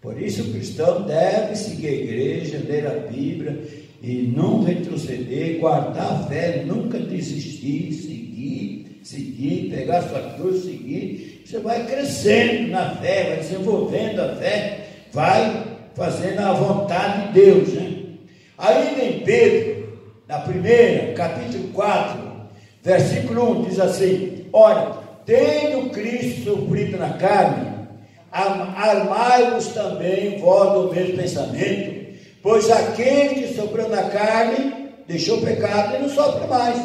Por 0.00 0.20
isso 0.20 0.42
o 0.42 0.52
cristão 0.52 1.02
deve 1.02 1.56
seguir 1.56 1.88
a 1.88 1.92
igreja, 1.92 2.64
ler 2.66 2.86
a 2.86 2.94
Bíblia 3.10 3.60
e 4.02 4.32
não 4.34 4.62
retroceder, 4.62 5.58
guardar 5.58 6.12
a 6.12 6.26
fé, 6.28 6.62
nunca 6.64 6.98
desistir, 6.98 7.92
seguir, 7.92 9.00
seguir, 9.02 9.70
pegar 9.70 10.02
sua 10.02 10.34
cruz, 10.34 10.62
seguir. 10.62 11.42
Você 11.44 11.58
vai 11.58 11.84
crescendo 11.86 12.68
na 12.68 12.94
fé, 12.96 13.24
vai 13.24 13.36
desenvolvendo 13.38 14.20
a 14.20 14.36
fé, 14.36 14.86
vai 15.12 15.64
fazendo 15.94 16.40
a 16.40 16.52
vontade 16.52 17.28
de 17.28 17.40
Deus. 17.40 17.68
Né? 17.70 18.04
Ainda 18.56 19.04
em 19.04 19.20
Pedro, 19.20 19.98
na 20.28 20.38
primeira, 20.40 21.12
capítulo 21.14 21.68
4, 21.68 22.20
versículo 22.84 23.62
1, 23.62 23.62
diz 23.64 23.80
assim: 23.80 24.44
Olha, 24.52 24.97
tendo 25.28 25.90
Cristo 25.90 26.52
sofrido 26.52 26.96
na 26.96 27.10
carne, 27.10 27.70
armai-vos 28.32 29.66
também 29.68 30.38
vós 30.38 30.72
do 30.72 30.94
mesmo 30.94 31.18
pensamento, 31.18 32.16
pois 32.42 32.70
aquele 32.70 33.42
que 33.42 33.54
sofreu 33.54 33.90
na 33.90 34.04
carne 34.04 34.88
deixou 35.06 35.36
o 35.36 35.42
pecado 35.42 35.96
e 35.96 35.98
não 35.98 36.08
sofre 36.08 36.46
mais. 36.46 36.82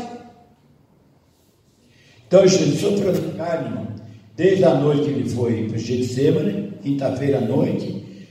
Então 2.28 2.46
Jesus 2.46 2.82
sofreu 2.82 3.14
na 3.14 3.46
carne, 3.46 3.70
irmão, 3.70 3.88
desde 4.36 4.66
a 4.66 4.74
noite 4.74 5.04
que 5.04 5.10
ele 5.12 5.30
foi 5.30 5.64
para 5.70 5.78
o 5.78 5.80
Getsemane, 5.80 6.74
quinta-feira 6.84 7.38
à 7.38 7.42
noite, 7.42 8.28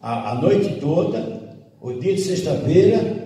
a, 0.00 0.32
a 0.32 0.34
noite 0.34 0.80
toda, 0.80 1.60
o 1.80 1.92
dia 1.92 2.14
de 2.14 2.22
sexta-feira, 2.22 3.22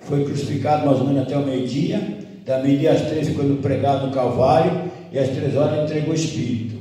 foi 0.00 0.26
crucificado 0.26 0.84
mais 0.84 1.00
ou 1.00 1.06
menos 1.06 1.22
até 1.22 1.38
o 1.38 1.46
meio-dia, 1.46 2.18
da 2.44 2.58
meia-dia 2.58 2.92
às 2.92 3.00
três, 3.08 3.34
quando 3.34 3.62
pregado 3.62 4.08
no 4.08 4.12
Calvário, 4.12 4.94
e 5.16 5.18
às 5.18 5.30
três 5.30 5.56
horas 5.56 5.84
entregou 5.84 6.10
o 6.10 6.14
Espírito. 6.14 6.76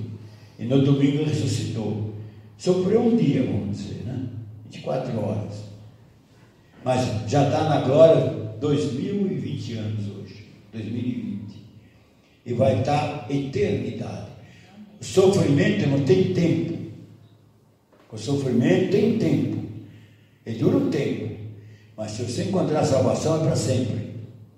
E 0.60 0.66
no 0.66 0.84
domingo 0.84 1.24
ressuscitou. 1.24 2.14
Sofreu 2.58 3.02
um 3.02 3.16
dia, 3.16 3.44
vamos 3.44 3.78
dizer, 3.78 4.04
né? 4.06 4.28
24 4.70 5.18
horas. 5.18 5.64
Mas 6.84 7.30
já 7.30 7.46
está 7.46 7.64
na 7.70 7.80
glória 7.80 8.34
2020 8.60 9.74
anos 9.76 10.06
hoje. 10.10 10.48
2020. 10.74 11.64
E 12.46 12.54
vai 12.54 12.82
estar 12.82 13.26
eternidade. 13.30 14.28
O 15.00 15.06
sofrimento 15.06 15.88
não 15.88 16.02
tem 16.02 16.34
tempo. 16.34 16.78
O 18.12 18.18
sofrimento 18.18 18.92
tem 18.92 19.18
tempo. 19.18 19.64
Ele 20.46 20.60
dura 20.60 20.76
um 20.76 20.90
tempo. 20.90 21.36
Mas 21.96 22.12
se 22.12 22.24
você 22.24 22.44
encontrar 22.44 22.82
a 22.82 22.86
salvação 22.86 23.38
é 23.38 23.46
para 23.46 23.56
sempre. 23.56 24.14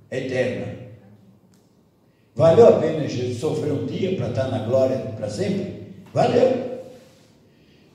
É 0.10 0.26
eterna. 0.26 0.77
Valeu 2.38 2.68
a 2.68 2.74
pena 2.74 3.08
Jesus 3.08 3.40
sofrer 3.40 3.74
um 3.74 3.88
dia 3.88 4.16
para 4.16 4.30
estar 4.30 4.48
na 4.50 4.60
glória 4.60 4.96
para 5.18 5.28
sempre? 5.28 5.88
Valeu. 6.14 6.84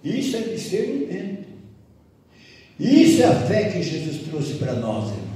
Isso 0.02 0.36
é 0.36 0.40
discernimento. 0.40 1.44
Isso 2.78 3.22
é 3.22 3.26
a 3.26 3.34
fé 3.36 3.70
que 3.70 3.80
Jesus 3.80 4.28
trouxe 4.28 4.54
para 4.54 4.72
nós, 4.72 5.10
irmão. 5.10 5.32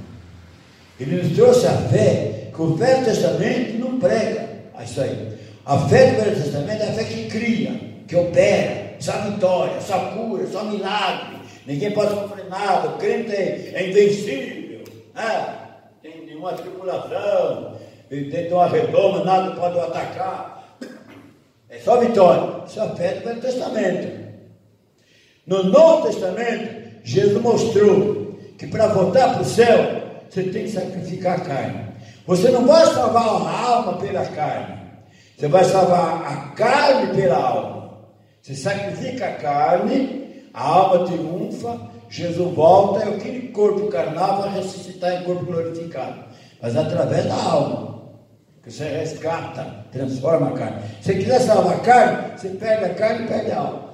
Ele 0.99 1.23
nos 1.23 1.35
trouxe 1.37 1.67
a 1.67 1.77
fé 1.83 2.49
que 2.53 2.61
o 2.61 2.75
Velho 2.75 3.05
Testamento 3.05 3.79
não 3.79 3.97
prega. 3.97 4.49
É 4.77 4.83
isso 4.83 4.99
aí. 4.99 5.37
A 5.65 5.87
fé 5.87 6.11
do 6.11 6.23
Velho 6.23 6.43
Testamento 6.43 6.83
é 6.83 6.89
a 6.89 6.93
fé 6.93 7.03
que 7.05 7.27
cria, 7.29 7.79
que 8.05 8.15
opera, 8.15 8.95
só 8.99 9.13
vitória, 9.21 9.79
só 9.79 9.99
cura, 10.11 10.45
só 10.47 10.65
milagre. 10.65 11.37
Ninguém 11.65 11.91
pode 11.91 12.13
sofrer 12.13 12.49
nada. 12.49 12.89
O 12.89 12.97
crente 12.97 13.31
é, 13.31 13.71
é 13.73 13.89
invencível. 13.89 14.83
Né? 15.15 15.55
Tem 16.01 16.25
nenhuma 16.25 16.51
tribulação. 16.51 17.76
Dentro 18.09 18.47
de 18.47 18.53
uma 18.53 18.67
redoma, 18.67 19.23
nada 19.23 19.51
pode 19.51 19.77
o 19.77 19.81
atacar. 19.81 20.77
É 21.69 21.77
só 21.79 21.99
vitória. 21.99 22.63
Isso 22.65 22.79
é 22.79 22.87
do 22.87 22.95
Velho 22.95 23.41
Testamento. 23.41 24.27
No 25.45 25.63
Novo 25.63 26.07
Testamento, 26.07 27.01
Jesus 27.03 27.41
mostrou 27.41 28.37
que 28.57 28.67
para 28.67 28.87
voltar 28.87 29.33
para 29.33 29.41
o 29.41 29.45
céu, 29.45 30.01
você 30.29 30.43
tem 30.43 30.63
que 30.63 30.71
sacrificar 30.71 31.37
a 31.37 31.41
carne. 31.41 31.87
Você 32.25 32.49
não 32.49 32.65
vai 32.65 32.85
salvar 32.85 33.23
a 33.23 33.67
alma 33.67 33.93
pela 33.97 34.25
carne. 34.25 34.77
Você 35.37 35.47
vai 35.47 35.63
salvar 35.63 36.25
a 36.25 36.35
carne 36.55 37.13
pela 37.13 37.37
alma. 37.37 37.99
Você 38.41 38.55
sacrifica 38.55 39.27
a 39.27 39.33
carne, 39.33 40.49
a 40.53 40.63
alma 40.63 41.05
triunfa, 41.05 41.79
Jesus 42.09 42.53
volta, 42.55 43.03
é 43.03 43.09
aquele 43.09 43.49
corpo 43.49 43.87
carnal 43.87 44.41
vai 44.41 44.55
ressuscitar 44.55 45.13
em 45.13 45.23
corpo 45.23 45.45
glorificado. 45.45 46.23
Mas 46.61 46.75
através 46.75 47.25
da 47.25 47.35
alma. 47.35 47.96
Você 48.67 48.83
resgata, 48.83 49.85
transforma 49.93 50.49
a 50.49 50.51
carne. 50.51 50.81
Se 51.01 51.13
quiser 51.13 51.39
salvar 51.39 51.77
a 51.77 51.79
carne, 51.79 52.37
você 52.37 52.49
pega 52.49 52.87
a 52.87 52.93
carne 52.95 53.23
e 53.23 53.27
pega 53.29 53.55
a 53.55 53.59
alma. 53.59 53.93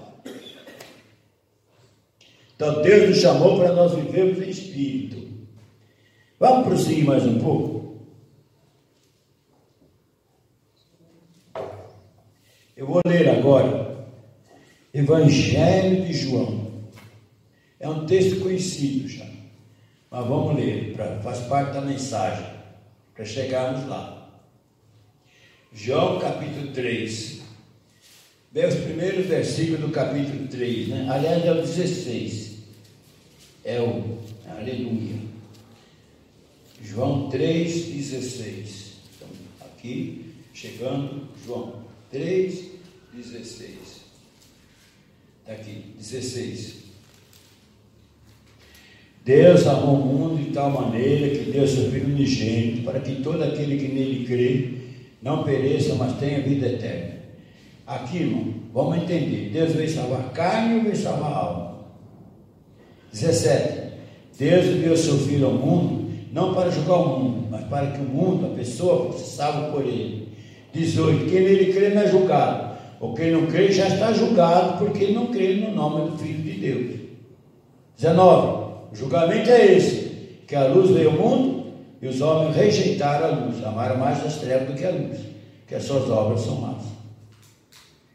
Então 2.55 2.81
Deus 2.81 3.09
nos 3.09 3.19
chamou 3.19 3.59
para 3.59 3.71
nós 3.73 3.93
vivermos 3.93 4.39
em 4.39 4.49
espírito. 4.49 5.27
Vamos 6.39 6.67
prosseguir 6.67 7.05
mais 7.05 7.23
um 7.23 7.39
pouco? 7.39 7.83
Eu 12.75 12.87
vou 12.87 13.01
ler 13.05 13.29
agora 13.29 14.07
Evangelho 14.91 16.03
de 16.03 16.13
João. 16.13 16.71
É 17.79 17.87
um 17.87 18.07
texto 18.07 18.41
conhecido 18.41 19.07
já, 19.07 19.25
mas 20.09 20.25
vamos 20.25 20.55
ler, 20.55 20.93
pra, 20.95 21.19
faz 21.19 21.41
parte 21.41 21.73
da 21.73 21.81
mensagem, 21.81 22.47
para 23.13 23.23
chegarmos 23.23 23.87
lá. 23.87 24.22
João 25.75 26.19
capítulo 26.19 26.71
3. 26.71 27.41
Vê 28.51 28.67
os 28.67 28.75
primeiros 28.75 29.25
versículos 29.25 29.81
do 29.81 29.89
capítulo 29.89 30.47
3, 30.47 30.87
né? 30.89 31.07
Aliás, 31.09 31.43
é 31.43 31.51
o 31.51 31.61
16. 31.61 32.53
É 33.65 33.81
o 33.81 34.19
Aleluia. 34.47 35.15
João 36.81 37.29
3, 37.29 37.85
16. 37.85 38.93
Então, 39.15 39.27
aqui, 39.61 40.25
chegando, 40.53 41.27
João 41.43 41.81
3, 42.11 42.65
16. 43.13 43.71
Está 45.41 45.53
aqui, 45.53 45.85
16. 45.97 46.83
Deus 49.25 49.65
amou 49.65 49.95
o 49.95 50.05
mundo 50.05 50.43
de 50.43 50.51
tal 50.51 50.69
maneira 50.69 51.35
que 51.35 51.51
deu 51.51 51.67
seu 51.67 51.89
Filho 51.89 52.13
unigênito, 52.13 52.83
para 52.83 52.99
que 52.99 53.23
todo 53.23 53.41
aquele 53.41 53.77
que 53.77 53.87
nele 53.87 54.25
crê 54.25 54.82
não 55.23 55.43
pereça, 55.43 55.95
mas 55.95 56.17
tenha 56.19 56.41
vida 56.41 56.67
eterna. 56.67 57.13
Aqui, 57.87 58.17
irmão, 58.17 58.53
vamos 58.73 58.97
entender: 58.97 59.49
Deus 59.53 59.71
veio 59.71 59.89
salvar 59.89 60.31
carne 60.31 60.75
ou 60.75 60.83
veio 60.83 60.95
salvar 60.95 61.31
alma? 61.31 61.73
17. 63.11 63.93
Deus 64.37 64.65
enviou 64.65 64.97
seu 64.97 65.17
Filho 65.19 65.45
ao 65.45 65.53
mundo, 65.53 66.11
não 66.31 66.53
para 66.53 66.69
julgar 66.69 66.97
o 66.97 67.19
mundo, 67.19 67.47
mas 67.49 67.63
para 67.65 67.91
que 67.91 68.01
o 68.01 68.03
mundo, 68.03 68.47
a 68.47 68.55
pessoa, 68.55 69.13
fosse 69.13 69.35
salvo 69.37 69.71
por 69.71 69.85
ele. 69.85 70.27
18. 70.73 71.29
Quem 71.29 71.41
nele 71.41 71.73
crê 71.73 71.89
não 71.89 72.01
é 72.01 72.07
julgado. 72.07 72.73
O 72.99 73.13
quem 73.13 73.31
não 73.31 73.45
crê 73.45 73.71
já 73.71 73.87
está 73.87 74.11
julgado, 74.11 74.77
porque 74.77 75.03
ele 75.05 75.13
não 75.13 75.27
crê 75.27 75.55
no 75.55 75.71
nome 75.71 76.11
do 76.11 76.17
Filho 76.17 76.41
de 76.41 76.51
Deus. 76.51 76.99
19. 77.97 78.63
O 78.91 78.95
julgamento 78.95 79.49
é 79.49 79.73
esse: 79.73 80.39
que 80.47 80.55
a 80.55 80.67
luz 80.67 80.89
veio 80.89 81.11
ao 81.11 81.17
mundo 81.17 81.62
e 82.03 82.07
os 82.09 82.19
homens 82.19 82.53
rejeitaram 82.57 83.27
a 83.27 83.29
luz, 83.29 83.63
amaram 83.63 83.97
mais 83.97 84.21
as 84.25 84.35
trevas 84.35 84.67
do 84.67 84.73
que 84.73 84.85
a 84.85 84.91
luz, 84.91 85.19
que 85.65 85.73
as 85.73 85.85
suas 85.85 86.09
obras 86.09 86.41
são 86.41 86.59
más. 86.59 86.83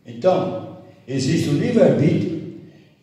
Então, 0.05 0.77
existe 1.07 1.48
o 1.48 1.55
livre-arbítrio, 1.55 2.59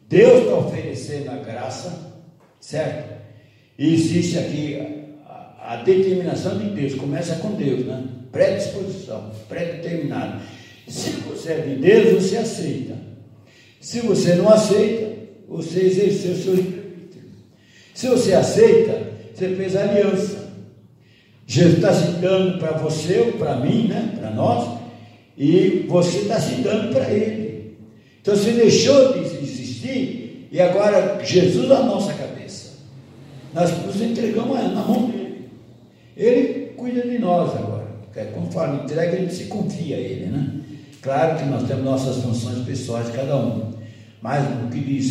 Deus 0.08 0.44
está 0.44 0.56
oferecendo 0.58 1.32
a 1.32 1.38
graça, 1.38 2.22
certo? 2.62 3.16
E 3.80 3.96
existe 3.96 4.38
aqui 4.38 4.80
a, 5.28 5.74
a, 5.74 5.76
determinação 5.78 6.56
de 6.60 6.70
Deus, 6.70 6.94
começa 6.94 7.38
com 7.38 7.54
Deus, 7.54 7.84
né? 7.84 8.04
Predisposição, 8.32 9.32
pré-determinado. 9.50 10.40
Se 10.88 11.10
você 11.22 11.54
é 11.54 11.62
de 11.62 11.76
Deus, 11.78 12.24
você 12.24 12.38
aceita. 12.38 12.96
Se 13.82 14.02
você 14.02 14.36
não 14.36 14.50
aceita, 14.50 15.16
você 15.48 15.80
exerceu 15.80 16.34
o 16.34 16.38
seu 16.38 16.54
livre-arbítrio. 16.54 17.24
Se 17.92 18.08
você 18.08 18.34
aceita, 18.34 19.02
você 19.34 19.56
fez 19.56 19.76
aliança. 19.76 20.45
Jesus 21.48 21.76
está 21.76 21.94
se 21.94 22.12
dando 22.14 22.58
para 22.58 22.72
você 22.78 23.20
ou 23.20 23.34
para 23.34 23.58
mim, 23.58 23.88
né? 23.88 24.14
para 24.20 24.32
nós, 24.32 24.80
e 25.38 25.86
você 25.88 26.20
está 26.20 26.40
se 26.40 26.56
dando 26.56 26.94
para 26.94 27.10
Ele. 27.12 27.78
Então 28.22 28.36
você 28.36 28.52
deixou 28.52 29.14
de 29.14 29.20
existir 29.20 30.48
e 30.52 30.60
agora 30.60 31.24
Jesus 31.24 31.70
é 31.70 31.76
a 31.76 31.84
nossa 31.84 32.14
cabeça. 32.14 32.74
Nós 33.54 33.72
nos 33.86 34.02
entregamos 34.02 34.58
na 34.58 34.82
mão 34.82 35.10
dele. 35.10 35.50
Ele 36.18 36.74
cuida 36.76 37.02
de 37.02 37.20
nós 37.20 37.56
agora. 37.56 37.86
Conforme 38.34 38.84
entrega, 38.84 39.18
a 39.18 39.20
gente 39.20 39.34
se 39.36 39.44
confia 39.46 39.98
a 39.98 40.00
Ele. 40.00 40.26
Né? 40.28 40.62
Claro 41.02 41.38
que 41.38 41.46
nós 41.46 41.68
temos 41.68 41.84
nossas 41.84 42.24
funções 42.24 42.66
pessoais, 42.66 43.10
cada 43.10 43.36
um. 43.38 43.74
Mas 44.22 44.44
o 44.64 44.70
que 44.70 44.80
diz, 44.80 45.06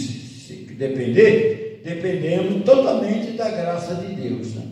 se 0.46 0.54
depender, 0.74 1.82
dependemos 1.84 2.64
totalmente 2.64 3.32
da 3.36 3.50
graça 3.50 3.94
de 3.96 4.14
Deus. 4.14 4.54
Né? 4.54 4.62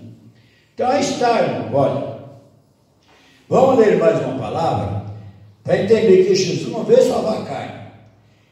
Então 0.74 0.90
aí 0.90 1.00
está, 1.00 1.40
irmão, 1.42 1.74
olha. 1.74 2.12
Vamos 3.48 3.78
ler 3.78 3.98
mais 3.98 4.18
uma 4.24 4.38
palavra 4.38 5.04
para 5.62 5.82
entender 5.82 6.24
que 6.24 6.34
Jesus 6.34 6.72
não 6.72 6.84
veio 6.84 7.02
salvar 7.02 7.42
a 7.42 7.44
carne. 7.44 7.82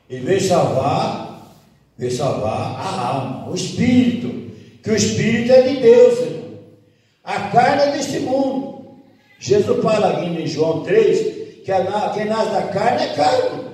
Ele 0.09 0.27
veio 0.27 0.41
salvar, 0.41 1.57
veio 1.97 2.13
salvar 2.13 2.77
a 2.79 3.09
alma, 3.09 3.51
o 3.51 3.55
espírito. 3.55 4.51
Que 4.83 4.91
o 4.91 4.97
espírito 4.97 5.53
é 5.53 5.63
de 5.63 5.77
Deus, 5.81 6.19
irmão. 6.19 6.41
A 7.25 7.41
carne 7.49 7.83
é 7.83 7.93
deste 7.93 8.21
mundo. 8.21 8.99
Jesus 9.39 9.83
fala 9.83 10.11
aqui 10.11 10.27
em 10.27 10.47
João 10.47 10.83
3 10.83 11.19
que 11.65 11.73
quem 12.15 12.25
nasce 12.27 12.51
da 12.51 12.63
carne 12.69 13.03
é 13.05 13.15
carne. 13.15 13.65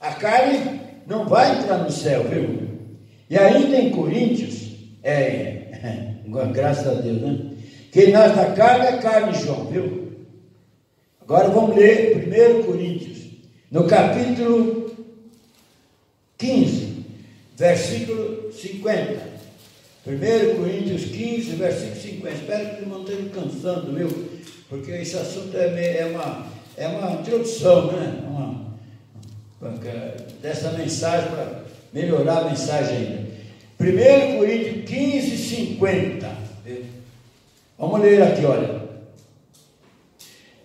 A 0.00 0.10
carne 0.12 0.80
não 1.06 1.26
vai 1.26 1.58
entrar 1.58 1.78
no 1.78 1.90
céu, 1.90 2.24
viu? 2.24 2.68
E 3.30 3.38
ainda 3.38 3.76
em 3.76 3.90
Coríntios, 3.90 4.72
é, 5.02 6.10
graças 6.52 6.86
a 6.86 7.00
Deus, 7.00 7.20
né? 7.20 7.38
Quem 7.92 8.10
nasce 8.10 8.36
da 8.36 8.52
carne 8.52 8.86
é 8.86 8.96
carne, 8.98 9.38
João, 9.38 9.66
viu? 9.66 10.12
Agora 11.20 11.48
vamos 11.48 11.76
ler 11.76 12.16
1 12.16 12.62
Coríntios, 12.64 13.18
no 13.70 13.86
capítulo 13.86 14.94
15, 16.38 17.04
versículo 17.56 18.52
50. 18.52 19.32
1 20.06 20.56
Coríntios 20.56 21.04
15, 21.04 21.56
versículo 21.56 21.96
50. 21.96 22.34
Espero 22.34 22.76
que 22.76 22.86
não 22.86 23.00
esteja 23.02 23.28
cansando, 23.28 23.92
viu? 23.92 24.28
Porque 24.68 24.90
esse 24.90 25.16
assunto 25.16 25.56
é, 25.56 25.98
é, 25.98 26.06
uma, 26.06 26.46
é 26.76 26.88
uma 26.88 27.12
introdução, 27.12 27.92
né? 27.92 28.24
Uma, 28.26 28.72
dessa 30.40 30.72
mensagem 30.72 31.30
para 31.30 31.62
melhorar 31.92 32.38
a 32.38 32.50
mensagem 32.50 32.96
ainda. 32.96 33.31
1 33.82 34.36
Coríntios 34.38 34.84
15, 34.88 35.36
50. 35.36 36.30
Vamos 37.76 38.00
ler 38.00 38.22
aqui, 38.22 38.44
olha. 38.44 38.80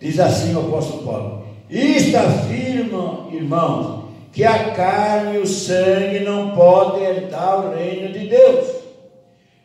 Diz 0.00 0.20
assim 0.20 0.54
o 0.54 0.60
apóstolo 0.60 1.02
Paulo: 1.02 1.46
Isto 1.68 2.16
afirma, 2.16 3.28
irmãos, 3.32 4.04
que 4.32 4.44
a 4.44 4.70
carne 4.70 5.34
e 5.34 5.38
o 5.40 5.46
sangue 5.46 6.20
não 6.20 6.52
podem 6.52 7.04
herdar 7.04 7.66
o 7.66 7.74
reino 7.74 8.12
de 8.12 8.28
Deus, 8.28 8.68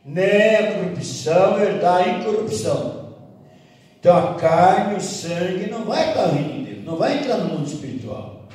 nem 0.04 0.56
a 0.56 0.74
corrupção 0.74 1.62
herdar 1.62 1.98
a 1.98 2.10
incorrupção. 2.10 3.04
Então 4.00 4.18
a 4.18 4.34
carne, 4.34 4.96
o 4.96 5.02
sangue 5.02 5.70
não 5.70 5.86
vai 5.86 6.12
para 6.12 6.30
o 6.30 6.32
reino 6.34 6.54
de 6.54 6.72
Deus, 6.72 6.86
não 6.86 6.96
vai 6.96 7.20
entrar 7.20 7.38
no 7.38 7.54
mundo 7.54 7.68
espiritual. 7.68 8.48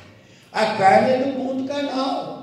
A 0.51 0.65
carne 0.75 1.11
é 1.11 1.17
do 1.19 1.39
mundo 1.39 1.65
carnal. 1.65 2.38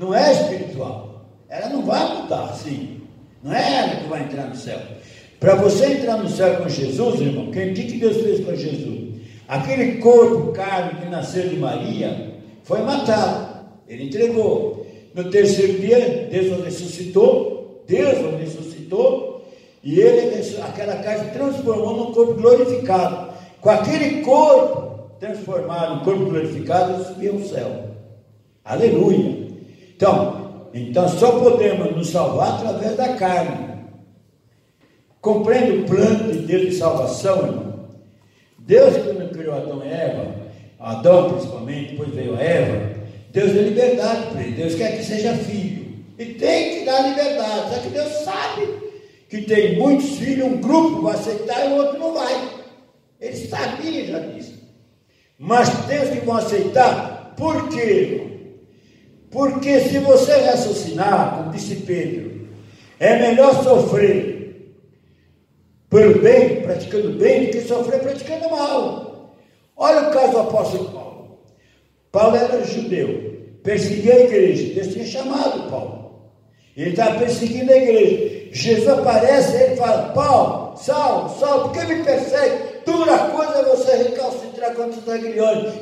Não 0.00 0.14
é 0.14 0.32
espiritual. 0.32 1.26
Ela 1.46 1.68
não 1.68 1.84
vai 1.84 2.22
mudar 2.22 2.44
assim. 2.44 3.02
Não 3.42 3.52
é 3.52 3.76
ela 3.76 3.96
que 3.96 4.08
vai 4.08 4.22
entrar 4.22 4.46
no 4.46 4.56
céu. 4.56 4.78
Para 5.38 5.56
você 5.56 5.92
entrar 5.92 6.16
no 6.16 6.28
céu 6.28 6.56
com 6.56 6.70
Jesus, 6.70 7.20
irmão, 7.20 7.48
o 7.48 7.52
que, 7.52 7.98
Deus 7.98 8.16
fez 8.16 8.42
com 8.42 8.56
Jesus? 8.56 9.20
Aquele 9.46 9.98
corpo 9.98 10.52
carne 10.52 11.00
que 11.00 11.10
nasceu 11.10 11.50
de 11.50 11.56
Maria 11.56 12.32
foi 12.62 12.80
matado. 12.80 13.66
Ele 13.86 14.04
entregou. 14.04 14.86
No 15.14 15.30
terceiro 15.30 15.78
dia, 15.78 16.28
Deus 16.30 16.58
o 16.58 16.62
ressuscitou. 16.62 17.84
Deus 17.86 18.18
o 18.20 18.36
ressuscitou. 18.38 19.44
E 19.84 20.00
ele, 20.00 20.40
aquela 20.62 20.96
carne 20.96 21.30
transformou 21.30 21.94
num 21.94 22.12
corpo 22.14 22.34
glorificado. 22.40 23.34
Com 23.60 23.68
aquele 23.68 24.22
corpo 24.22 25.10
transformado 25.20 25.96
num 25.96 26.04
corpo 26.04 26.24
glorificado, 26.24 27.04
subiu 27.04 27.34
ao 27.34 27.40
céu. 27.40 27.90
Aleluia. 28.64 29.49
Então, 30.00 30.70
então 30.72 31.06
só 31.10 31.38
podemos 31.38 31.94
nos 31.94 32.08
salvar 32.08 32.54
através 32.54 32.96
da 32.96 33.16
carne. 33.16 33.84
Compreende 35.20 35.72
o 35.72 35.84
plano 35.84 36.32
de 36.32 36.38
Deus 36.38 36.62
de 36.62 36.72
salvação, 36.72 37.36
irmão? 37.36 37.90
Deus, 38.60 38.96
quando 38.96 39.30
criou 39.30 39.54
Adão 39.54 39.84
e 39.84 39.88
Eva, 39.90 40.34
Adão 40.78 41.32
principalmente, 41.32 41.90
depois 41.90 42.14
veio 42.14 42.34
a 42.34 42.40
Eva, 42.42 42.94
Deus 43.30 43.52
deu 43.52 43.62
liberdade 43.62 44.30
para 44.30 44.40
ele. 44.40 44.52
Deus 44.52 44.74
quer 44.74 44.96
que 44.96 45.04
seja 45.04 45.34
filho. 45.34 45.98
E 46.18 46.24
tem 46.24 46.78
que 46.78 46.84
dar 46.86 47.06
liberdade. 47.06 47.74
Só 47.74 47.80
que 47.80 47.88
Deus 47.90 48.12
sabe 48.24 48.68
que 49.28 49.42
tem 49.42 49.78
muitos 49.78 50.16
filhos, 50.16 50.46
um 50.46 50.62
grupo 50.62 51.02
vai 51.02 51.12
aceitar 51.12 51.66
e 51.66 51.74
o 51.74 51.76
outro 51.76 51.98
não 51.98 52.14
vai. 52.14 52.48
Ele 53.20 53.36
sabia 53.36 54.06
já 54.06 54.18
disso. 54.18 54.58
Mas 55.38 55.68
tem 55.84 56.00
os 56.00 56.08
que 56.08 56.24
vão 56.24 56.38
aceitar. 56.38 57.34
Por 57.36 57.68
quê? 57.68 58.29
Porque 59.30 59.80
se 59.80 59.98
você 60.00 60.32
raciocinar, 60.32 61.36
como 61.36 61.52
disse 61.52 61.76
Pedro, 61.76 62.48
é 62.98 63.16
melhor 63.18 63.62
sofrer 63.62 64.40
pelo 65.88 66.20
bem, 66.20 66.62
praticando 66.62 67.12
bem, 67.12 67.46
do 67.46 67.52
que 67.52 67.60
sofrer 67.62 68.00
praticando 68.00 68.50
mal. 68.50 69.34
Olha 69.76 70.08
o 70.08 70.12
caso 70.12 70.32
do 70.32 70.38
apóstolo 70.38 70.90
Paulo. 70.90 71.38
Paulo 72.12 72.36
era 72.36 72.64
judeu, 72.64 73.58
perseguia 73.62 74.14
a 74.14 74.20
igreja. 74.20 74.74
Deus 74.74 74.92
tinha 74.92 75.06
chamado 75.06 75.70
Paulo. 75.70 76.30
Ele 76.76 76.90
estava 76.90 77.18
perseguindo 77.18 77.72
a 77.72 77.76
igreja. 77.76 78.48
Jesus 78.52 78.88
aparece 78.88 79.56
e 79.56 79.62
ele 79.62 79.76
fala: 79.76 80.12
Paulo, 80.12 80.76
Saulo, 80.76 81.38
Saulo, 81.38 81.68
por 81.68 81.72
que 81.72 81.94
me 81.94 82.02
persegue? 82.02 82.70
Dura 82.84 83.18
coisa 83.30 83.58
é 83.58 83.62
você 83.64 83.96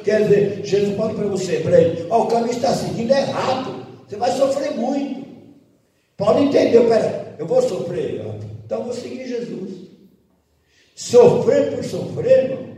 Quer 0.05 0.23
dizer, 0.23 0.65
Jesus 0.65 0.97
fala 0.97 1.15
para 1.15 1.27
você, 1.27 1.61
para 1.61 1.81
ele: 1.81 2.07
Ó, 2.11 2.25
o 2.25 2.27
caminho 2.27 2.53
está 2.53 2.75
seguindo 2.75 3.11
errado. 3.11 3.87
Você 4.07 4.17
vai 4.17 4.33
sofrer 4.33 4.73
muito. 4.73 5.27
Paulo 6.17 6.43
entendeu: 6.43 6.89
pera, 6.89 7.37
eu 7.39 7.47
vou 7.47 7.63
sofrer, 7.63 8.25
então 8.65 8.79
eu 8.79 8.85
vou 8.85 8.95
seguir 8.95 9.29
Jesus. 9.29 9.89
Sofrer 10.95 11.75
por 11.75 11.85
sofrer, 11.85 12.51
irmão, 12.51 12.69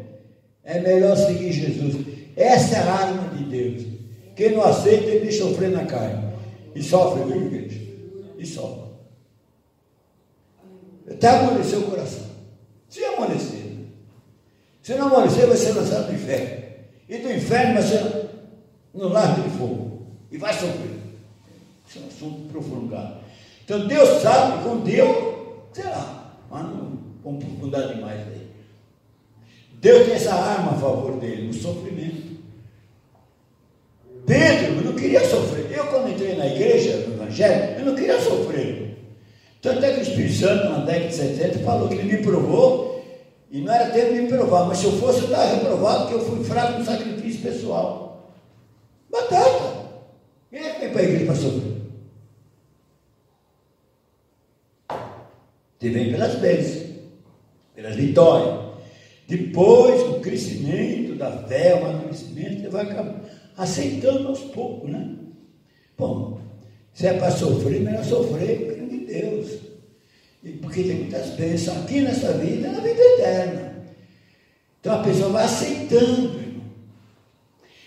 é 0.62 0.78
melhor 0.78 1.16
seguir 1.16 1.52
Jesus. 1.52 2.06
Essa 2.36 2.76
é 2.76 2.80
a 2.80 2.92
arma 2.92 3.36
de 3.36 3.44
Deus. 3.44 3.86
Quem 4.36 4.52
não 4.52 4.62
aceita, 4.62 5.06
ele 5.06 5.32
sofrer 5.32 5.70
na 5.70 5.86
carne. 5.86 6.30
E 6.74 6.82
sofre, 6.82 7.24
viu, 7.24 7.46
igreja? 7.46 7.80
E 8.38 8.46
sofre. 8.46 8.90
Até 11.10 11.28
amolecer 11.28 11.78
o 11.78 11.82
coração. 11.82 12.26
Se 12.88 13.04
amolecer. 13.04 13.59
Se 14.90 14.96
não 14.96 15.06
amolecer, 15.06 15.46
vai 15.46 15.56
ser 15.56 15.70
lançado 15.70 16.08
no 16.08 16.14
inferno. 16.14 16.64
E 17.08 17.18
do 17.18 17.32
inferno 17.32 17.74
vai 17.74 17.82
ser 17.84 18.30
no 18.92 19.06
largo 19.06 19.42
de 19.42 19.56
fogo. 19.56 20.02
E 20.32 20.36
vai 20.36 20.52
sofrer. 20.52 20.98
Isso 21.88 21.98
é 21.98 22.02
um 22.02 22.06
assunto 22.08 22.48
profundado. 22.50 23.18
Então 23.64 23.86
Deus 23.86 24.20
sabe, 24.20 24.64
com 24.64 24.80
Deus, 24.80 25.16
será. 25.72 26.32
Mas 26.50 26.62
não 26.64 26.98
Vamos 27.22 27.44
aprofundar 27.44 27.86
demais 27.86 28.18
aí. 28.18 28.48
Deus 29.74 30.06
tem 30.06 30.14
essa 30.16 30.34
arma 30.34 30.72
a 30.72 30.74
favor 30.74 31.20
dele, 31.20 31.50
o 31.50 31.54
sofrimento. 31.54 32.40
Pedro 34.26 34.84
não 34.86 34.94
queria 34.94 35.24
sofrer. 35.24 35.70
Eu, 35.70 35.86
quando 35.86 36.10
entrei 36.10 36.34
na 36.34 36.48
igreja, 36.48 37.06
no 37.06 37.14
Evangelho, 37.14 37.78
eu 37.78 37.84
não 37.84 37.94
queria 37.94 38.20
sofrer. 38.20 38.96
Tanto 39.62 39.84
é 39.84 39.92
que 39.92 40.00
o 40.00 40.02
Espírito 40.02 40.34
Santo, 40.34 40.68
na 40.68 40.84
década 40.84 41.06
de 41.06 41.14
70, 41.14 41.58
falou 41.60 41.88
que 41.88 41.94
ele 41.94 42.16
me 42.16 42.22
provou, 42.24 42.99
e 43.50 43.60
não 43.60 43.72
era 43.72 43.90
tempo 43.90 44.14
de 44.14 44.20
me 44.22 44.28
provar, 44.28 44.66
mas 44.66 44.78
se 44.78 44.84
eu 44.84 44.92
fosse, 44.92 45.20
eu 45.20 45.24
estava 45.24 45.54
reprovado, 45.54 46.02
porque 46.02 46.14
eu 46.14 46.24
fui 46.24 46.44
fraco 46.44 46.78
no 46.78 46.84
sacrifício 46.84 47.42
pessoal. 47.42 48.32
Batata. 49.10 49.80
Quem 50.50 50.60
é 50.60 50.74
que 50.74 50.80
vem 50.80 50.90
para 50.90 51.00
a 51.00 51.04
igreja 51.04 51.24
para 51.26 51.34
sofrer? 51.34 51.80
Você 55.78 55.88
vem 55.88 56.10
pelas 56.10 56.34
bênçãos 56.36 56.90
pelas 57.80 57.96
vitórias. 57.96 58.70
Depois, 59.26 60.02
o 60.02 60.20
crescimento 60.20 61.14
da 61.14 61.30
fé, 61.30 61.74
o 61.74 61.86
amadurecimento, 61.86 62.62
você 62.62 62.68
vai 62.68 62.82
acabar 62.82 63.20
aceitando 63.56 64.28
aos 64.28 64.40
poucos, 64.40 64.90
né? 64.90 65.16
Bom, 65.96 66.40
se 66.92 67.06
é 67.06 67.14
para 67.14 67.30
sofrer, 67.30 67.80
melhor 67.80 68.04
sofrer 68.04 68.76
com 68.76 68.88
de 68.88 68.98
Deus. 69.04 69.69
Porque 70.62 70.82
tem 70.82 70.96
muitas 70.96 71.30
bênçãos 71.30 71.78
aqui 71.78 72.00
nessa 72.00 72.32
vida 72.32 72.68
e 72.68 72.70
na 72.70 72.80
vida 72.80 73.00
eterna. 73.00 73.84
Então 74.80 74.98
a 74.98 75.02
pessoa 75.02 75.30
vai 75.30 75.44
aceitando, 75.44 76.38
irmão. 76.38 76.62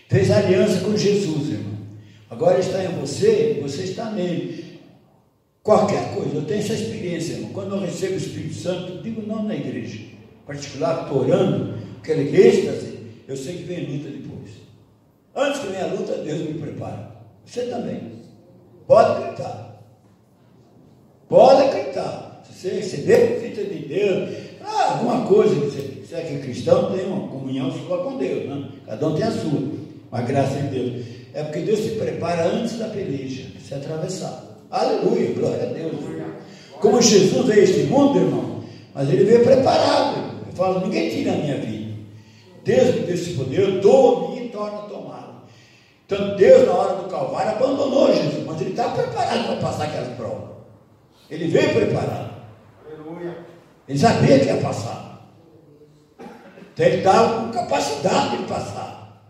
Fez 0.08 0.30
aliança 0.30 0.82
com 0.82 0.96
Jesus, 0.96 1.50
irmão. 1.50 1.74
Agora 2.30 2.60
está 2.60 2.84
em 2.84 3.00
você, 3.00 3.60
você 3.62 3.84
está 3.84 4.12
nele. 4.12 4.80
Qualquer 5.64 6.14
coisa, 6.14 6.36
eu 6.36 6.46
tenho 6.46 6.60
essa 6.60 6.74
experiência, 6.74 7.34
irmão. 7.34 7.54
Quando 7.54 7.76
eu 7.76 7.82
recebo 7.82 8.14
o 8.14 8.18
Espírito 8.18 8.56
Santo, 8.56 9.02
digo 9.02 9.26
não 9.26 9.44
na 9.44 9.56
igreja, 9.56 9.98
em 9.98 10.46
particular, 10.46 11.04
estou 11.04 11.22
orando, 11.22 11.80
aquele 11.98 12.36
êxtase, 12.36 13.00
eu 13.28 13.36
sei 13.36 13.58
que 13.58 13.64
vem 13.64 13.86
luta 13.86 14.10
depois. 14.10 14.52
Antes 15.36 15.62
que 15.62 15.68
venha 15.68 15.86
a 15.86 15.94
luta, 15.94 16.18
Deus 16.18 16.42
me 16.42 16.60
prepara. 16.60 17.16
Você 17.46 17.64
também. 17.64 18.24
Pode 18.86 19.12
acreditar. 19.12 19.84
Pode 21.28 21.62
acreditar. 21.64 22.23
Você 22.64 22.76
receber 22.76 23.16
a 23.16 23.42
visita 23.42 23.62
de 23.66 23.80
Deus, 23.90 24.30
ah, 24.64 24.94
alguma 24.94 25.26
coisa, 25.28 25.54
você, 25.54 25.82
você 26.02 26.16
é 26.16 26.22
que 26.22 26.38
cristão, 26.38 26.94
tem 26.94 27.06
uma 27.06 27.28
comunhão 27.28 27.70
sua 27.70 28.06
com 28.06 28.18
Deus, 28.18 28.48
né? 28.48 28.70
Cada 28.86 29.06
um 29.06 29.16
tem 29.16 29.26
a 29.26 29.32
sua. 29.32 29.62
Uma 30.10 30.22
graça 30.22 30.56
de 30.62 30.68
Deus. 30.70 31.06
É 31.34 31.44
porque 31.44 31.60
Deus 31.60 31.80
se 31.80 31.90
prepara 31.90 32.46
antes 32.46 32.80
da 32.80 32.88
peleja, 32.88 33.48
se 33.62 33.74
atravessar. 33.74 34.46
Aleluia, 34.72 35.34
glória 35.34 35.62
a 35.62 35.74
Deus. 35.74 35.92
Como 36.80 37.02
Jesus 37.02 37.46
veio 37.48 37.64
este 37.64 37.82
mundo, 37.82 38.18
irmão, 38.18 38.64
mas 38.96 39.10
ele 39.10 39.26
veio 39.26 39.44
preparado. 39.44 40.16
Eu 40.48 40.54
falo, 40.56 40.86
ninguém 40.86 41.10
tira 41.10 41.34
a 41.34 41.36
minha 41.36 41.58
vida. 41.58 41.92
Deus 42.64 42.96
me 42.96 43.02
deu 43.02 43.16
esse 43.16 43.34
poder, 43.34 43.60
eu 43.60 43.82
dou 43.82 44.38
e 44.42 44.48
torno 44.48 45.12
a 45.12 45.44
Então 46.06 46.38
Deus, 46.38 46.66
na 46.66 46.74
hora 46.76 46.96
do 46.96 47.10
Calvário, 47.10 47.58
abandonou 47.58 48.16
Jesus, 48.16 48.46
mas 48.46 48.62
ele 48.62 48.70
está 48.70 48.88
preparado 48.88 49.48
para 49.48 49.56
passar 49.58 49.84
aquelas 49.84 50.16
provas. 50.16 50.50
Ele 51.30 51.48
veio 51.48 51.74
preparado. 51.74 52.33
Ele 53.88 54.00
sabia 54.00 54.40
que 54.40 54.46
ia 54.46 54.58
passar. 54.58 55.04
Então 56.74 56.86
ele 56.86 56.98
estava 56.98 57.42
com 57.42 57.52
capacidade 57.52 58.38
de 58.38 58.44
passar. 58.44 59.24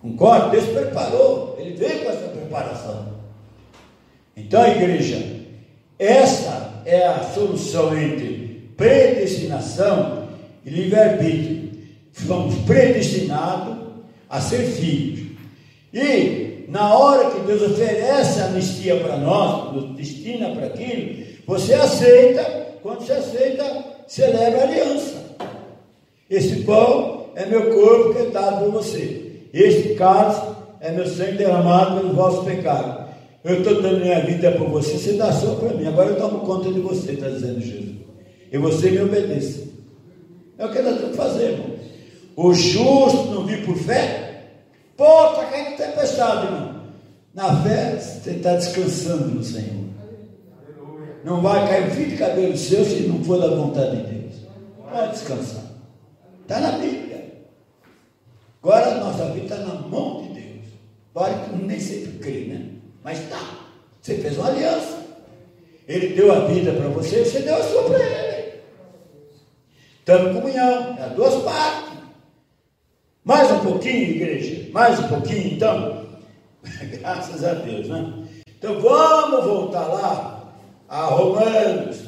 Concorda? 0.00 0.48
Deus 0.50 0.64
preparou. 0.70 1.56
Ele 1.58 1.74
veio 1.76 2.04
com 2.04 2.10
essa 2.10 2.28
preparação. 2.28 3.12
Então, 4.36 4.66
igreja, 4.66 5.22
essa 5.98 6.82
é 6.84 7.06
a 7.06 7.22
solução 7.32 7.96
entre 7.96 8.72
predestinação 8.76 10.28
e 10.64 10.70
livre-arbítrio. 10.70 11.72
Fomos 12.12 12.54
predestinados 12.64 13.76
a 14.28 14.40
ser 14.40 14.62
filhos. 14.62 15.32
E 15.92 16.64
na 16.68 16.94
hora 16.94 17.30
que 17.30 17.40
Deus 17.40 17.62
oferece 17.62 18.40
a 18.40 18.46
anistia 18.46 18.96
para 18.96 19.18
nós, 19.18 19.74
nos 19.74 19.96
destina 19.96 20.50
para 20.54 20.66
aquilo, 20.66 21.26
você 21.46 21.74
aceita, 21.74 22.61
quando 22.82 23.00
você 23.00 23.12
aceita, 23.12 23.84
celebra 24.06 24.60
a 24.60 24.64
aliança. 24.64 25.22
Esse 26.28 26.62
pão 26.62 27.26
é 27.34 27.46
meu 27.46 27.72
corpo 27.72 28.14
que 28.14 28.18
é 28.22 28.30
dado 28.30 28.64
por 28.64 28.72
você. 28.72 29.42
Este 29.52 29.94
cálice 29.94 30.40
é 30.80 30.90
meu 30.90 31.06
sangue 31.06 31.38
derramado 31.38 32.00
pelos 32.00 32.16
vossos 32.16 32.44
pecados. 32.44 33.02
Eu 33.44 33.58
estou 33.58 33.82
dando 33.82 34.00
minha 34.00 34.20
vida 34.20 34.52
por 34.52 34.68
você, 34.68 34.98
você 34.98 35.12
dá 35.14 35.32
só 35.32 35.54
para 35.56 35.74
mim. 35.74 35.86
Agora 35.86 36.10
eu 36.10 36.16
tomo 36.16 36.40
conta 36.40 36.72
de 36.72 36.80
você, 36.80 37.12
está 37.12 37.28
dizendo 37.28 37.60
Jesus. 37.60 37.96
E 38.50 38.58
você 38.58 38.90
me 38.90 39.02
obedeça. 39.02 39.62
É 40.58 40.66
o 40.66 40.70
que 40.70 40.82
nós 40.82 40.96
temos 40.96 41.10
que 41.10 41.16
fazer, 41.16 41.50
irmão. 41.52 41.72
O 42.36 42.54
justo 42.54 43.30
não 43.30 43.44
vive 43.44 43.64
por 43.64 43.76
fé? 43.76 44.44
Pô, 44.96 45.30
está 45.30 45.44
caindo 45.46 45.76
tempestade, 45.76 46.46
irmão. 46.46 46.82
Na 47.34 47.62
fé, 47.62 47.96
você 47.98 48.30
está 48.30 48.54
descansando 48.54 49.28
no 49.28 49.42
Senhor. 49.42 49.91
Não 51.24 51.40
vai 51.40 51.68
cair 51.68 51.90
fio 51.90 52.08
de 52.08 52.16
cabelo 52.16 52.56
seu 52.56 52.84
se 52.84 53.02
não 53.02 53.22
for 53.22 53.38
da 53.40 53.48
vontade 53.48 53.96
de 53.96 54.02
Deus. 54.02 54.34
Pode 54.90 55.12
descansar. 55.12 55.64
Está 56.42 56.60
na 56.60 56.72
Bíblia. 56.72 57.32
Agora 58.62 58.92
a 58.92 58.98
nossa 58.98 59.26
vida 59.26 59.54
está 59.54 59.56
na 59.58 59.74
mão 59.74 60.22
de 60.22 60.40
Deus. 60.40 60.66
Pode 61.14 61.34
nem 61.64 61.78
sempre 61.78 62.18
crê, 62.18 62.44
né? 62.46 62.66
Mas 63.04 63.20
está. 63.20 63.40
Você 64.00 64.18
fez 64.18 64.36
uma 64.36 64.48
aliança. 64.48 65.02
Ele 65.86 66.14
deu 66.14 66.32
a 66.32 66.46
vida 66.46 66.72
para 66.72 66.88
você, 66.88 67.24
você 67.24 67.40
deu 67.40 67.56
a 67.56 67.62
sua 67.62 67.84
para 67.84 67.98
ele. 68.00 68.52
Estamos 69.98 70.30
em 70.30 70.34
comunhão, 70.40 70.96
é 70.98 71.08
duas 71.14 71.42
partes. 71.42 71.92
Mais 73.24 73.50
um 73.52 73.60
pouquinho, 73.60 74.10
igreja, 74.10 74.70
mais 74.72 74.98
um 74.98 75.08
pouquinho, 75.08 75.54
então. 75.54 76.06
Graças 76.98 77.44
a 77.44 77.54
Deus, 77.54 77.88
né? 77.88 78.28
Então 78.58 78.80
vamos 78.80 79.44
voltar 79.44 79.86
lá 79.86 80.31
a 80.92 81.06
Romanos, 81.06 82.02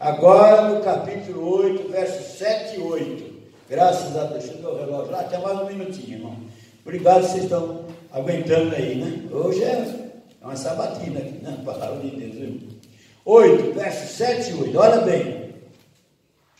agora 0.00 0.70
no 0.70 0.80
capítulo 0.80 1.58
8, 1.58 1.92
versos 1.92 2.38
7 2.38 2.78
e 2.78 2.80
8. 2.80 3.24
Graças 3.68 4.16
a 4.16 4.24
Deus, 4.24 4.44
deixa 4.44 4.58
eu 4.62 4.70
o 4.70 4.78
relógio 4.78 5.12
lá, 5.12 5.20
até 5.20 5.36
mais 5.36 5.60
um 5.60 5.66
minutinho, 5.66 6.16
irmão. 6.16 6.36
Obrigado, 6.82 7.20
vocês 7.20 7.44
estão 7.44 7.84
aguentando 8.10 8.74
aí, 8.74 8.94
né? 8.94 9.24
Hoje 9.30 9.62
é 9.62 9.84
uma 10.42 10.56
sabatina 10.56 11.20
aqui, 11.20 11.44
né? 11.44 11.54
Palavra 11.66 11.98
de 11.98 12.16
Deus, 12.16 12.34
viu? 12.34 12.60
8, 13.26 13.74
versos 13.74 14.16
7 14.16 14.50
e 14.52 14.54
8. 14.54 14.78
Olha 14.78 15.00
bem. 15.02 15.50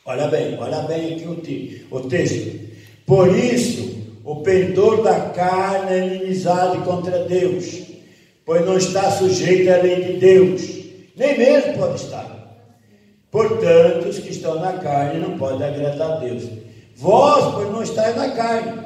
Olha 0.05 0.29
bem, 0.29 0.59
olha 0.59 0.83
bem 0.83 1.15
aqui 1.15 1.27
o, 1.91 2.01
texto. 2.03 2.61
Por 3.07 3.35
isso, 3.35 4.03
o 4.23 4.43
pendor 4.43 5.03
da 5.03 5.31
carne 5.31 5.93
é 5.93 6.07
inimizade 6.07 6.77
contra 6.85 7.25
Deus, 7.25 7.85
pois 8.45 8.67
não 8.67 8.77
está 8.77 9.11
sujeito 9.13 9.73
à 9.73 9.79
lei 9.79 10.05
de 10.05 10.13
Deus, 10.19 10.80
nem 11.21 11.39
mesmo 11.39 11.75
pode 11.75 12.03
estar. 12.03 12.27
Portanto, 13.31 14.09
os 14.09 14.19
que 14.19 14.31
estão 14.31 14.59
na 14.59 14.73
carne 14.73 15.21
não 15.21 15.37
podem 15.37 15.69
agradar 15.69 16.13
a 16.13 16.17
Deus. 16.17 16.45
Vós, 16.97 17.55
pois 17.55 17.71
não 17.71 17.83
estáis 17.83 18.17
na 18.17 18.31
carne, 18.31 18.81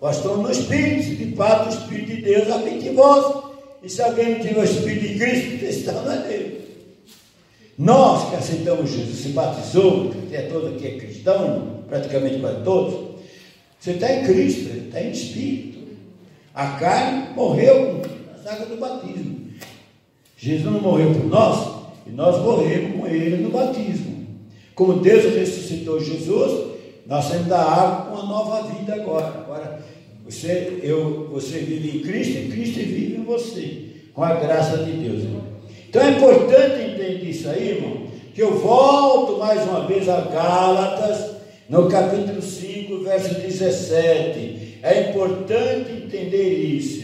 vós 0.00 0.16
estão 0.16 0.36
no 0.36 0.50
Espírito, 0.50 1.16
de 1.16 1.34
fato 1.34 1.66
o 1.66 1.76
Espírito 1.76 2.14
de 2.14 2.22
Deus 2.22 2.48
habita 2.48 2.86
em 2.86 2.94
vós. 2.94 3.42
E 3.82 3.90
se 3.90 4.00
alguém 4.00 4.36
tiver 4.36 4.60
o 4.60 4.64
Espírito 4.64 5.08
de 5.08 5.18
Cristo, 5.18 5.64
está 5.66 5.92
na 5.92 6.14
dele. 6.16 6.64
Nós 7.76 8.30
que 8.30 8.36
aceitamos 8.36 8.90
Jesus, 8.92 9.18
se 9.18 9.28
batizou, 9.30 10.10
que 10.30 10.36
é 10.36 10.42
todo 10.42 10.68
aqui 10.68 10.86
é 10.86 10.96
cristão, 10.96 11.82
praticamente 11.88 12.38
quase 12.38 12.62
todos, 12.62 13.16
você 13.80 13.90
está 13.90 14.12
em 14.12 14.24
Cristo, 14.24 14.76
está 14.76 15.00
em 15.00 15.10
Espírito. 15.10 15.78
A 16.54 16.68
carne 16.78 17.34
morreu 17.34 18.00
na 18.30 18.42
saga 18.42 18.64
do 18.64 18.76
batismo. 18.76 19.33
Jesus 20.44 20.70
não 20.70 20.78
morreu 20.78 21.10
por 21.10 21.24
nós, 21.24 21.86
e 22.06 22.10
nós 22.10 22.38
morremos 22.42 23.00
com 23.00 23.06
ele 23.06 23.42
no 23.42 23.48
batismo. 23.48 24.26
Como 24.74 25.00
Deus 25.00 25.34
ressuscitou 25.34 25.98
Jesus, 25.98 26.72
nós 27.06 27.30
temos 27.30 27.46
da 27.46 27.62
água 27.62 28.10
com 28.10 28.14
uma 28.20 28.26
nova 28.26 28.68
vida 28.74 28.94
agora. 28.94 29.26
Agora, 29.28 29.82
você, 30.22 30.80
eu, 30.82 31.30
você 31.32 31.60
vive 31.60 31.96
em 31.96 32.02
Cristo, 32.02 32.36
e 32.36 32.48
Cristo 32.50 32.74
vive 32.80 33.16
em 33.16 33.24
você, 33.24 33.84
com 34.12 34.22
a 34.22 34.34
graça 34.34 34.84
de 34.84 34.92
Deus. 34.92 35.22
Irmão. 35.22 35.44
Então 35.88 36.02
é 36.02 36.10
importante 36.10 36.90
entender 36.90 37.24
isso 37.24 37.48
aí, 37.48 37.78
irmão, 37.78 38.02
que 38.34 38.42
eu 38.42 38.58
volto 38.58 39.38
mais 39.38 39.62
uma 39.62 39.86
vez 39.86 40.10
a 40.10 40.20
Gálatas, 40.20 41.36
no 41.70 41.88
capítulo 41.88 42.42
5, 42.42 42.98
verso 42.98 43.34
17. 43.40 44.80
É 44.82 45.08
importante 45.08 45.90
entender 45.90 46.52
isso. 46.52 47.03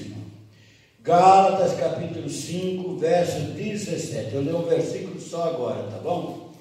Gálatas, 1.11 1.73
capítulo 1.73 2.31
5, 2.31 2.97
verso 2.99 3.41
17. 3.41 4.33
Eu 4.33 4.43
leio 4.43 4.59
um 4.59 4.69
versículo 4.69 5.21
só 5.21 5.43
agora, 5.43 5.83
tá 5.91 5.99
bom? 5.99 6.53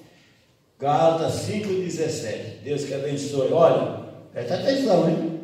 Gálatas 0.76 1.34
5, 1.42 1.68
17. 1.68 2.58
Deus 2.64 2.82
que 2.82 2.92
abençoe. 2.92 3.52
Olha, 3.52 4.06
presta 4.32 4.54
atenção, 4.54 5.08
hein? 5.08 5.40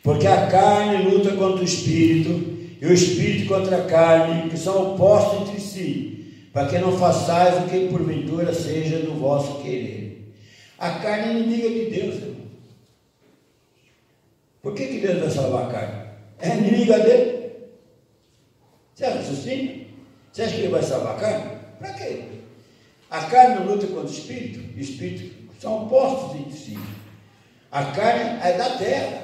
Porque 0.00 0.28
a 0.28 0.46
carne 0.46 1.10
luta 1.10 1.32
contra 1.32 1.60
o 1.60 1.64
espírito 1.64 2.56
e 2.80 2.86
o 2.86 2.92
espírito 2.92 3.48
contra 3.48 3.78
a 3.78 3.84
carne, 3.84 4.48
que 4.48 4.56
são 4.56 4.94
opostos 4.94 5.48
entre 5.48 5.60
si, 5.60 6.48
para 6.52 6.68
que 6.68 6.78
não 6.78 6.96
façais 6.96 7.64
o 7.64 7.68
que 7.68 7.88
porventura 7.88 8.54
seja 8.54 9.00
do 9.00 9.14
vosso 9.14 9.60
querer. 9.62 10.32
A 10.78 11.00
carne 11.00 11.32
é 11.32 11.38
inimiga 11.40 11.68
de 11.68 11.90
Deus, 11.90 12.14
irmão. 12.14 12.36
Por 14.62 14.72
que, 14.72 14.86
que 14.86 15.00
Deus 15.00 15.18
vai 15.18 15.30
salvar 15.30 15.64
a 15.64 15.72
carne? 15.72 16.06
É 16.38 16.56
inimiga 16.56 17.00
dele. 17.00 17.35
Você 18.96 19.04
assim? 19.04 19.86
Você 20.32 20.42
acha 20.42 20.54
que 20.54 20.60
ele 20.62 20.68
vai 20.68 20.82
salvar 20.82 21.16
a 21.16 21.20
carne? 21.20 21.50
Para 21.78 21.92
quê? 21.92 22.22
A 23.10 23.24
carne 23.26 23.56
não 23.56 23.66
luta 23.66 23.86
contra 23.86 24.06
o 24.06 24.10
espírito, 24.10 24.74
o 24.74 24.80
espírito 24.80 25.36
são 25.60 25.84
opostos 25.84 26.40
entre 26.40 26.58
si. 26.58 26.78
A 27.70 27.84
carne 27.92 28.40
é 28.42 28.56
da 28.56 28.70
terra. 28.78 29.22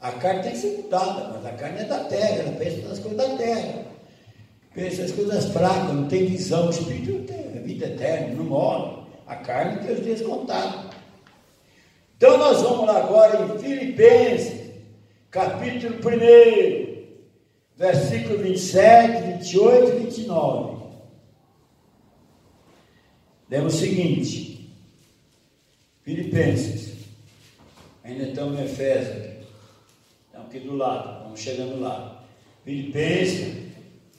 A 0.00 0.12
carne 0.12 0.42
tem 0.42 0.52
que 0.52 0.58
ser 0.58 0.82
mudada, 0.82 1.32
mas 1.34 1.44
a 1.44 1.52
carne 1.52 1.80
é 1.80 1.84
da 1.84 2.04
terra, 2.04 2.28
ela 2.28 2.52
pensa 2.52 2.88
nas 2.88 2.98
coisas 3.00 3.18
da 3.18 3.36
terra. 3.36 3.84
Pensa 4.72 5.02
nas 5.02 5.12
coisas 5.12 5.44
fracas, 5.46 5.92
não 5.92 6.06
tem 6.06 6.26
visão. 6.26 6.68
O 6.68 6.70
espírito 6.70 7.12
não 7.12 7.24
tem 7.24 7.36
é 7.36 7.60
vida 7.60 7.86
eterna, 7.86 8.34
não 8.36 8.44
morre. 8.44 9.02
A 9.26 9.34
carne 9.34 9.84
tem 9.84 9.96
os 9.96 10.04
dias 10.04 10.22
contados. 10.22 10.94
Então 12.16 12.38
nós 12.38 12.62
vamos 12.62 12.86
lá 12.86 12.98
agora 12.98 13.42
em 13.42 13.58
Filipenses, 13.58 14.70
capítulo 15.30 15.96
1, 15.96 16.93
versículo 17.76 18.38
27, 18.38 19.22
28 19.38 19.92
e 19.92 19.98
29. 20.04 20.84
Lemos 23.50 23.74
o 23.74 23.78
seguinte, 23.78 24.70
Filipenses, 26.02 26.94
ainda 28.02 28.24
estamos 28.24 28.58
em 28.58 28.64
Efésios, 28.64 29.34
então, 30.30 30.42
aqui 30.46 30.58
do 30.60 30.76
lado, 30.76 31.24
vamos 31.24 31.40
chegando 31.40 31.80
lá. 31.80 32.24
Filipenses, 32.64 33.54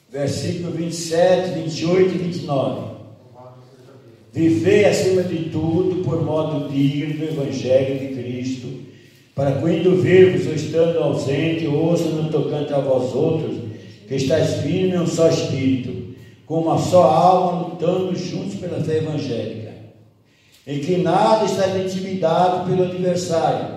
versículo 0.08 0.70
27, 0.72 1.50
28 1.60 2.14
e 2.14 2.18
29. 2.18 2.96
Vivei 4.32 4.84
acima 4.84 5.22
de 5.22 5.50
tudo 5.50 6.04
por 6.04 6.22
modo 6.22 6.68
digno 6.68 7.18
do 7.18 7.24
Evangelho 7.24 7.98
de 7.98 8.14
Cristo, 8.14 8.85
para 9.36 9.52
quando 9.52 10.02
vir-vos 10.02 10.48
ou 10.48 10.54
estando 10.54 10.98
ausente, 10.98 11.68
ouça 11.68 12.08
no 12.08 12.28
tocante 12.28 12.74
a 12.74 12.80
vós 12.80 13.14
outros, 13.14 13.56
que 14.08 14.16
estáis 14.16 14.62
firme 14.62 14.96
em 14.96 14.98
um 14.98 15.06
só 15.06 15.28
espírito, 15.28 16.16
com 16.44 16.62
uma 16.62 16.78
só 16.78 17.04
alma, 17.04 17.68
lutando 17.68 18.16
juntos 18.16 18.56
pela 18.56 18.82
fé 18.82 18.96
evangélica, 18.96 19.72
em 20.66 20.80
que 20.80 20.96
nada 20.96 21.44
está 21.44 21.68
intimidado 21.78 22.68
pelo 22.68 22.84
adversário, 22.84 23.76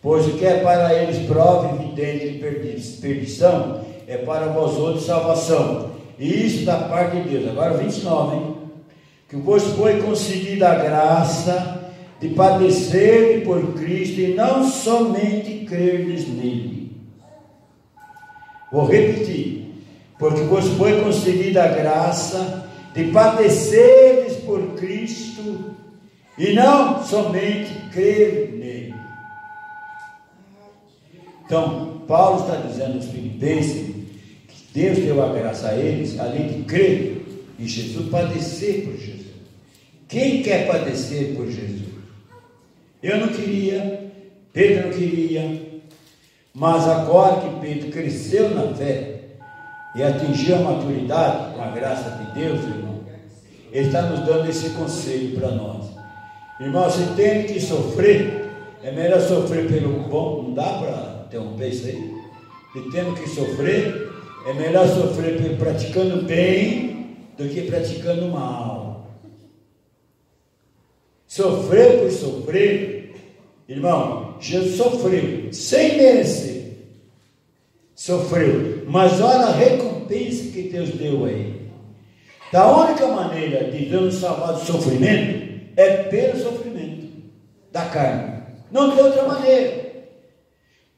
Pois 0.00 0.26
o 0.28 0.34
que 0.34 0.46
é 0.46 0.60
para 0.60 0.94
eles 0.94 1.26
prova 1.26 1.74
evidente 1.74 2.28
de 2.30 2.38
perdição, 3.00 3.80
é 4.06 4.16
para 4.18 4.46
vós 4.46 4.76
outros 4.76 5.04
salvação. 5.04 5.90
Isso 6.18 6.64
da 6.64 6.76
parte 6.76 7.16
de 7.16 7.30
Deus. 7.30 7.48
Agora 7.48 7.76
29, 7.76 8.36
hein? 8.36 8.56
Que 9.28 9.36
vos 9.36 9.62
foi 9.74 10.00
concedida 10.00 10.68
a 10.68 10.76
graça 10.76 11.77
de 12.20 12.30
padecer 12.30 13.44
por 13.44 13.74
Cristo 13.74 14.20
e 14.20 14.34
não 14.34 14.68
somente 14.68 15.64
creres 15.66 16.26
nele. 16.26 16.92
Vou 18.72 18.86
repetir. 18.86 19.58
Porque 20.18 20.40
vos 20.42 20.66
foi 20.76 21.00
concedida 21.00 21.64
a 21.64 21.68
graça 21.68 22.68
de 22.92 23.04
padeceres 23.04 24.36
por 24.38 24.74
Cristo 24.74 25.76
e 26.36 26.52
não 26.52 27.04
somente 27.04 27.72
crer 27.92 28.52
nele. 28.52 28.94
Então, 31.44 32.02
Paulo 32.08 32.42
está 32.42 32.56
dizendo 32.56 32.96
aos 32.96 33.06
filipenses 33.06 33.94
que 34.48 34.72
Deus 34.74 34.98
deu 34.98 35.22
a 35.22 35.32
graça 35.32 35.68
a 35.68 35.76
eles, 35.76 36.18
além 36.18 36.48
de 36.48 36.64
crer 36.64 37.24
em 37.58 37.66
Jesus, 37.66 38.08
padecer 38.10 38.84
por 38.84 38.96
Jesus. 38.98 39.28
Quem 40.08 40.42
quer 40.42 40.66
padecer 40.66 41.34
por 41.34 41.46
Jesus? 41.46 41.97
Eu 43.02 43.18
não 43.18 43.28
queria, 43.28 44.10
Pedro 44.52 44.88
não 44.88 44.92
queria, 44.92 45.62
mas 46.52 46.88
agora 46.88 47.40
que 47.40 47.60
Pedro 47.60 47.90
cresceu 47.90 48.50
na 48.50 48.74
fé 48.74 49.20
e 49.94 50.02
atingiu 50.02 50.56
a 50.56 50.58
maturidade, 50.58 51.54
com 51.54 51.62
a 51.62 51.68
graça 51.68 52.10
de 52.10 52.40
Deus, 52.40 52.60
irmão, 52.64 53.00
ele 53.70 53.86
está 53.86 54.02
nos 54.02 54.26
dando 54.26 54.48
esse 54.48 54.70
conselho 54.70 55.38
para 55.38 55.52
nós. 55.52 55.86
Irmão, 56.60 56.84
você 56.84 57.04
tem 57.14 57.44
que 57.44 57.60
sofrer, 57.60 58.50
é 58.82 58.90
melhor 58.90 59.20
sofrer 59.20 59.68
pelo 59.68 60.00
bom, 60.08 60.42
não 60.42 60.54
dá 60.54 60.78
para 60.78 61.24
interromper 61.26 61.68
isso 61.68 61.86
aí, 61.86 62.14
e 62.74 62.90
tendo 62.90 63.14
que 63.14 63.28
sofrer, 63.28 64.10
é 64.44 64.52
melhor 64.54 64.88
sofrer 64.88 65.56
praticando 65.56 66.22
bem 66.22 67.16
do 67.36 67.48
que 67.48 67.62
praticando 67.62 68.26
mal. 68.26 68.87
Sofrer 71.28 72.00
por 72.00 72.10
sofrer, 72.10 73.14
irmão, 73.68 74.36
Jesus 74.40 74.76
sofreu 74.76 75.52
sem 75.52 75.98
merecer. 75.98 76.72
Sofreu, 77.94 78.84
mas 78.86 79.20
olha 79.20 79.46
a 79.46 79.52
recompensa 79.52 80.50
que 80.50 80.62
Deus 80.62 80.88
deu 80.90 81.26
a 81.26 81.30
ele. 81.30 81.68
Da 82.50 82.74
única 82.74 83.06
maneira 83.08 83.70
de 83.70 83.84
Deus 83.84 84.14
salvar 84.14 84.54
do 84.54 84.64
sofrimento 84.64 85.70
é 85.76 86.04
pelo 86.04 86.42
sofrimento 86.42 87.08
da 87.70 87.84
carne. 87.84 88.38
Não 88.70 88.96
tem 88.96 89.04
outra 89.04 89.24
maneira. 89.24 89.88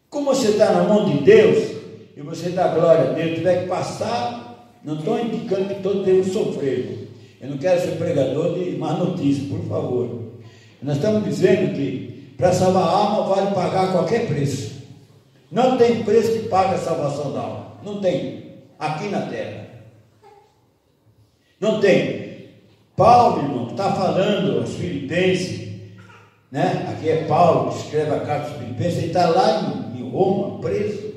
Como 0.08 0.26
você 0.26 0.50
está 0.50 0.72
na 0.72 0.84
mão 0.84 1.10
de 1.10 1.24
Deus 1.24 1.72
e 2.16 2.20
você 2.20 2.50
dá 2.50 2.68
glória 2.68 3.10
a 3.10 3.12
Deus, 3.14 3.34
tiver 3.34 3.62
que 3.62 3.68
passar, 3.68 4.78
não 4.84 4.98
estou 4.98 5.18
indicando 5.18 5.74
que 5.74 5.82
todos 5.82 6.04
devem 6.04 6.22
sofrer. 6.22 7.08
Eu 7.40 7.50
não 7.50 7.58
quero 7.58 7.80
ser 7.80 7.96
pregador 7.96 8.58
de 8.58 8.76
má 8.76 8.92
notícia, 8.92 9.48
por 9.48 9.66
favor. 9.66 10.19
Nós 10.82 10.96
estamos 10.96 11.24
dizendo 11.24 11.74
que 11.74 12.34
para 12.36 12.52
salvar 12.52 12.82
a 12.82 12.90
alma 12.90 13.34
vale 13.34 13.54
pagar 13.54 13.92
qualquer 13.92 14.26
preço. 14.26 14.80
Não 15.50 15.76
tem 15.76 16.02
preço 16.04 16.32
que 16.32 16.48
pague 16.48 16.74
a 16.74 16.78
salvação 16.78 17.32
da 17.32 17.40
alma. 17.40 17.72
Não 17.84 18.00
tem. 18.00 18.54
Aqui 18.78 19.08
na 19.08 19.22
terra. 19.22 19.68
Não 21.60 21.80
tem. 21.80 22.48
Paulo, 22.96 23.42
irmão, 23.42 23.70
está 23.70 23.92
falando 23.92 24.60
aos 24.60 24.74
filipenses, 24.74 25.68
né? 26.50 26.86
Aqui 26.90 27.08
é 27.08 27.24
Paulo 27.24 27.70
que 27.70 27.78
escreve 27.78 28.10
a 28.10 28.20
carta 28.20 28.48
aos 28.48 28.58
filipenses, 28.58 28.98
ele 28.98 29.06
está 29.08 29.28
lá 29.28 29.92
em, 29.94 30.00
em 30.00 30.10
Roma, 30.10 30.60
preso. 30.60 31.14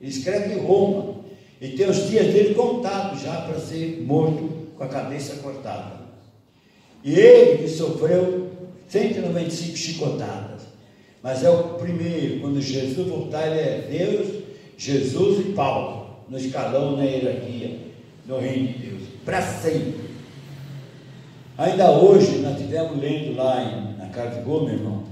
Ele 0.00 0.10
escreve 0.10 0.54
em 0.54 0.58
Roma. 0.64 1.16
E 1.60 1.68
tem 1.70 1.88
os 1.88 2.08
dias 2.08 2.32
dele 2.32 2.54
contados 2.54 3.22
já 3.22 3.42
para 3.42 3.58
ser 3.58 4.02
morto 4.06 4.48
com 4.76 4.84
a 4.84 4.88
cabeça 4.88 5.36
cortada. 5.42 6.00
E 7.04 7.14
ele 7.14 7.58
que 7.58 7.68
sofreu 7.68 8.49
195 8.90 9.76
chicotadas. 9.76 10.62
Mas 11.22 11.42
é 11.42 11.50
o 11.50 11.74
primeiro, 11.74 12.40
quando 12.40 12.60
Jesus 12.60 13.06
voltar, 13.06 13.46
ele 13.46 13.60
é 13.60 13.88
Deus, 13.90 14.42
Jesus 14.76 15.46
e 15.46 15.52
Paulo, 15.52 16.24
no 16.28 16.38
escalão, 16.38 16.96
na 16.96 17.04
hierarquia, 17.04 17.78
no 18.26 18.38
reino 18.38 18.68
de 18.68 18.78
Deus 18.78 18.90
para 19.24 19.42
sempre. 19.42 20.10
Ainda 21.56 21.90
hoje, 21.90 22.38
nós 22.38 22.58
tivemos 22.58 23.00
lendo 23.00 23.36
lá 23.36 23.62
em, 23.62 23.98
na 23.98 24.06
casa 24.06 24.36
de 24.36 24.42
Gol, 24.42 24.64
meu 24.64 24.74
irmão, 24.74 25.04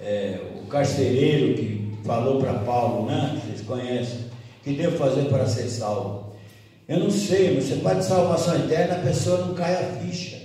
é, 0.00 0.38
o 0.62 0.66
carcereiro 0.66 1.54
que 1.54 1.92
falou 2.04 2.40
para 2.40 2.54
Paulo, 2.58 3.06
né? 3.06 3.40
Vocês 3.42 3.62
conhecem, 3.62 4.20
que 4.62 4.72
devo 4.72 4.98
fazer 4.98 5.28
para 5.28 5.46
ser 5.46 5.68
salvo? 5.68 6.34
Eu 6.86 6.98
não 6.98 7.10
sei, 7.10 7.54
você 7.54 7.76
pode 7.76 8.04
salvação 8.04 8.56
eterna, 8.56 8.96
a 8.96 9.00
pessoa 9.00 9.46
não 9.46 9.54
cai 9.54 9.74
a 9.74 10.00
ficha. 10.00 10.36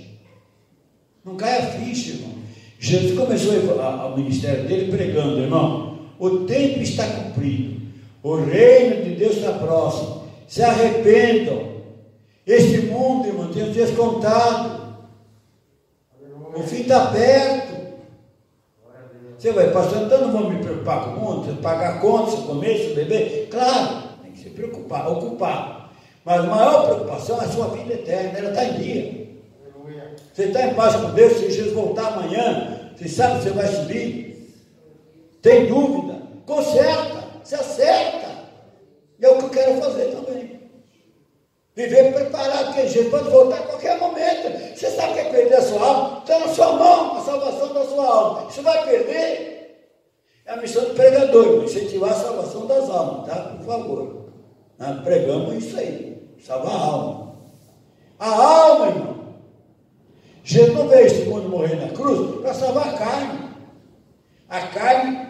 Não 1.24 1.36
cai 1.36 1.58
a 1.58 1.66
ficha, 1.72 2.10
irmão. 2.10 2.39
Jesus 2.82 3.16
começou 3.16 3.52
o 3.52 4.16
ministério 4.16 4.66
dele 4.66 4.90
pregando, 4.90 5.38
irmão, 5.38 5.98
o 6.18 6.46
tempo 6.46 6.80
está 6.80 7.06
cumprido, 7.06 7.78
o 8.22 8.36
reino 8.36 9.04
de 9.04 9.16
Deus 9.16 9.36
está 9.36 9.52
próximo. 9.52 10.24
Se 10.48 10.62
arrependam, 10.62 11.74
este 12.46 12.78
mundo, 12.86 13.28
irmão, 13.28 13.52
tem 13.52 13.64
os 13.64 13.74
dias 13.74 13.90
contados. 13.90 14.80
O 16.54 16.62
fim 16.62 16.80
está 16.80 17.08
perto. 17.08 17.80
Você 19.38 19.52
vai, 19.52 19.70
pastor, 19.70 20.02
então 20.02 20.22
não 20.22 20.32
vou 20.32 20.50
me 20.50 20.58
preocupar 20.62 21.04
com 21.04 21.10
o 21.10 21.20
mundo, 21.20 21.60
pagar 21.60 22.00
contas, 22.00 22.34
comer, 22.40 22.78
se 22.78 22.94
beber. 22.94 23.48
Claro, 23.50 24.04
tem 24.22 24.32
que 24.32 24.38
se 24.38 24.50
preocupar, 24.50 25.06
ocupar. 25.12 25.92
Mas 26.24 26.40
a 26.40 26.44
maior 26.44 26.86
preocupação 26.86 27.40
é 27.42 27.44
a 27.44 27.48
sua 27.48 27.68
vida 27.68 27.92
eterna, 27.92 28.38
ela 28.38 28.48
está 28.48 28.64
em 28.64 28.72
dia. 28.78 29.19
Você 30.40 30.46
está 30.46 30.62
em 30.62 30.74
paz 30.74 30.96
com 30.96 31.10
Deus, 31.10 31.34
se 31.34 31.50
Jesus 31.50 31.74
voltar 31.74 32.14
amanhã, 32.14 32.92
você 32.96 33.06
sabe 33.10 33.36
que 33.36 33.42
você 33.42 33.50
vai 33.50 33.66
subir? 33.66 34.56
Tem 35.42 35.66
dúvida? 35.66 36.22
Conserta, 36.46 37.24
se 37.44 37.54
acerta. 37.54 38.26
E 39.20 39.26
é 39.26 39.28
o 39.28 39.36
que 39.36 39.44
eu 39.44 39.50
quero 39.50 39.82
fazer 39.82 40.06
também. 40.12 40.62
Viver 41.76 42.14
preparado, 42.14 42.68
porque 42.68 42.88
Jesus 42.88 43.10
pode 43.10 43.28
voltar 43.28 43.58
a 43.58 43.62
qualquer 43.64 43.98
momento. 43.98 44.74
Você 44.74 44.90
sabe 44.92 45.12
que 45.12 45.18
é 45.18 45.24
perder 45.24 45.56
a 45.56 45.62
sua 45.62 45.86
alma? 45.86 46.18
Está 46.20 46.38
na 46.38 46.48
sua 46.48 46.72
mão 46.72 47.18
a 47.18 47.20
salvação 47.20 47.74
da 47.74 47.84
sua 47.84 48.06
alma. 48.06 48.50
Você 48.50 48.62
vai 48.62 48.82
perder? 48.86 49.90
É 50.46 50.52
a 50.52 50.56
missão 50.56 50.86
do 50.86 50.94
pregador, 50.94 51.64
incentivar 51.64 52.12
a 52.12 52.14
salvação 52.14 52.66
das 52.66 52.88
almas, 52.88 53.26
tá? 53.28 53.56
Por 53.58 53.66
favor. 53.66 54.30
Nós 54.78 55.02
pregamos 55.02 55.62
isso 55.62 55.78
aí. 55.78 56.34
Salvar 56.42 56.72
a 56.72 56.78
alma. 56.78 57.36
A 58.18 58.30
alma, 58.30 58.86
irmão. 58.86 59.19
Jesus 60.50 60.74
não 60.74 60.88
veio 60.88 61.06
este 61.06 61.28
mundo 61.28 61.48
morrer 61.48 61.76
na 61.76 61.90
cruz 61.90 62.40
para 62.40 62.52
salvar 62.52 62.88
a 62.88 62.92
carne. 62.94 63.38
A 64.48 64.60
carne 64.62 65.28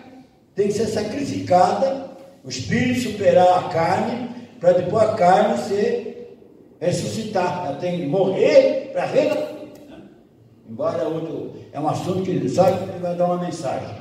tem 0.55 0.69
que 0.69 0.73
ser 0.73 0.87
sacrificada, 0.87 2.09
o 2.43 2.49
espírito 2.49 3.01
superar 3.01 3.59
a 3.59 3.69
carne, 3.69 4.31
para 4.59 4.73
depois 4.73 5.05
a 5.05 5.15
carne 5.17 5.59
ser 5.59 6.39
ressuscitar, 6.81 7.67
ela 7.67 7.77
tem 7.77 8.01
que 8.01 8.07
morrer 8.07 8.93
para 8.95 9.05
renascer. 9.05 9.61
Embora 10.67 11.07
outro, 11.07 11.53
é 11.71 11.79
um 11.79 11.89
assunto 11.91 12.23
que 12.23 12.31
ele 12.31 12.49
sabe 12.49 12.79
que 12.79 12.91
ele 12.91 13.01
vai 13.01 13.15
dar 13.15 13.27
uma 13.27 13.45
mensagem. 13.45 13.95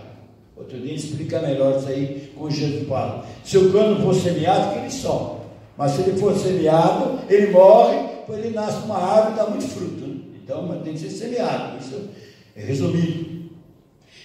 Outro 0.55 0.79
dia 0.79 0.95
explica 0.95 1.41
melhor 1.41 1.79
isso 1.79 1.89
aí 1.89 2.33
com 2.37 2.49
Jesus 2.49 2.87
fala. 2.87 3.25
Se 3.43 3.57
o 3.57 3.73
cano 3.73 4.01
for 4.01 4.15
semeado, 4.15 4.77
ele 4.77 4.89
sobe. 4.89 5.41
Mas 5.77 5.91
se 5.91 6.01
ele 6.01 6.17
for 6.17 6.33
semeado, 6.37 7.19
ele 7.27 7.51
morre, 7.51 7.97
depois 8.19 8.39
ele 8.39 8.55
nasce 8.55 8.85
uma 8.85 8.97
árvore 8.97 9.33
e 9.33 9.35
dá 9.35 9.45
muito 9.47 9.67
fruto. 9.67 10.08
Então, 10.49 10.63
mas 10.63 10.81
tem 10.81 10.93
que 10.93 10.99
ser 11.01 11.11
semeado. 11.11 11.77
Isso 11.79 12.09
é 12.57 12.61
resumido. 12.63 13.51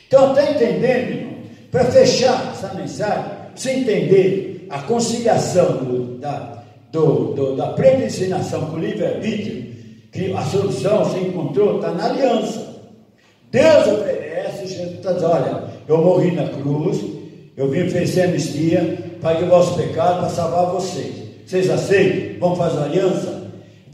Então, 0.06 0.30
está 0.30 0.50
entendendo, 0.50 1.10
irmão? 1.10 1.34
Para 1.70 1.84
fechar 1.84 2.50
essa 2.50 2.72
mensagem, 2.72 3.30
você 3.54 3.72
entender 3.72 4.66
a 4.70 4.78
conciliação 4.80 5.84
do, 5.84 6.16
da, 6.16 6.62
do, 6.90 7.34
do, 7.34 7.56
da 7.56 7.74
predestinação 7.74 8.70
com 8.70 8.76
o 8.76 8.78
livre-arbítrio, 8.78 9.66
que 10.10 10.32
a 10.32 10.42
solução 10.46 11.04
se 11.12 11.18
encontrou, 11.18 11.76
está 11.76 11.92
na 11.92 12.06
aliança. 12.06 12.74
Deus 13.50 13.86
oferece, 13.86 14.66
Jesus 14.66 14.94
está 14.94 15.12
dizendo, 15.12 15.30
olha, 15.30 15.64
eu 15.86 15.98
morri 15.98 16.30
na 16.30 16.48
cruz, 16.48 17.04
eu 17.54 17.68
vim 17.68 17.82
oferecer 17.82 18.22
anistia, 18.22 18.98
paguei 19.20 19.44
o 19.44 19.50
vosso 19.50 19.76
pecado 19.76 20.20
para 20.20 20.30
salvar 20.30 20.72
vocês. 20.72 21.16
Vocês 21.44 21.68
aceitam? 21.68 22.40
Vamos 22.40 22.56
fazer 22.56 22.82
aliança? 22.82 23.33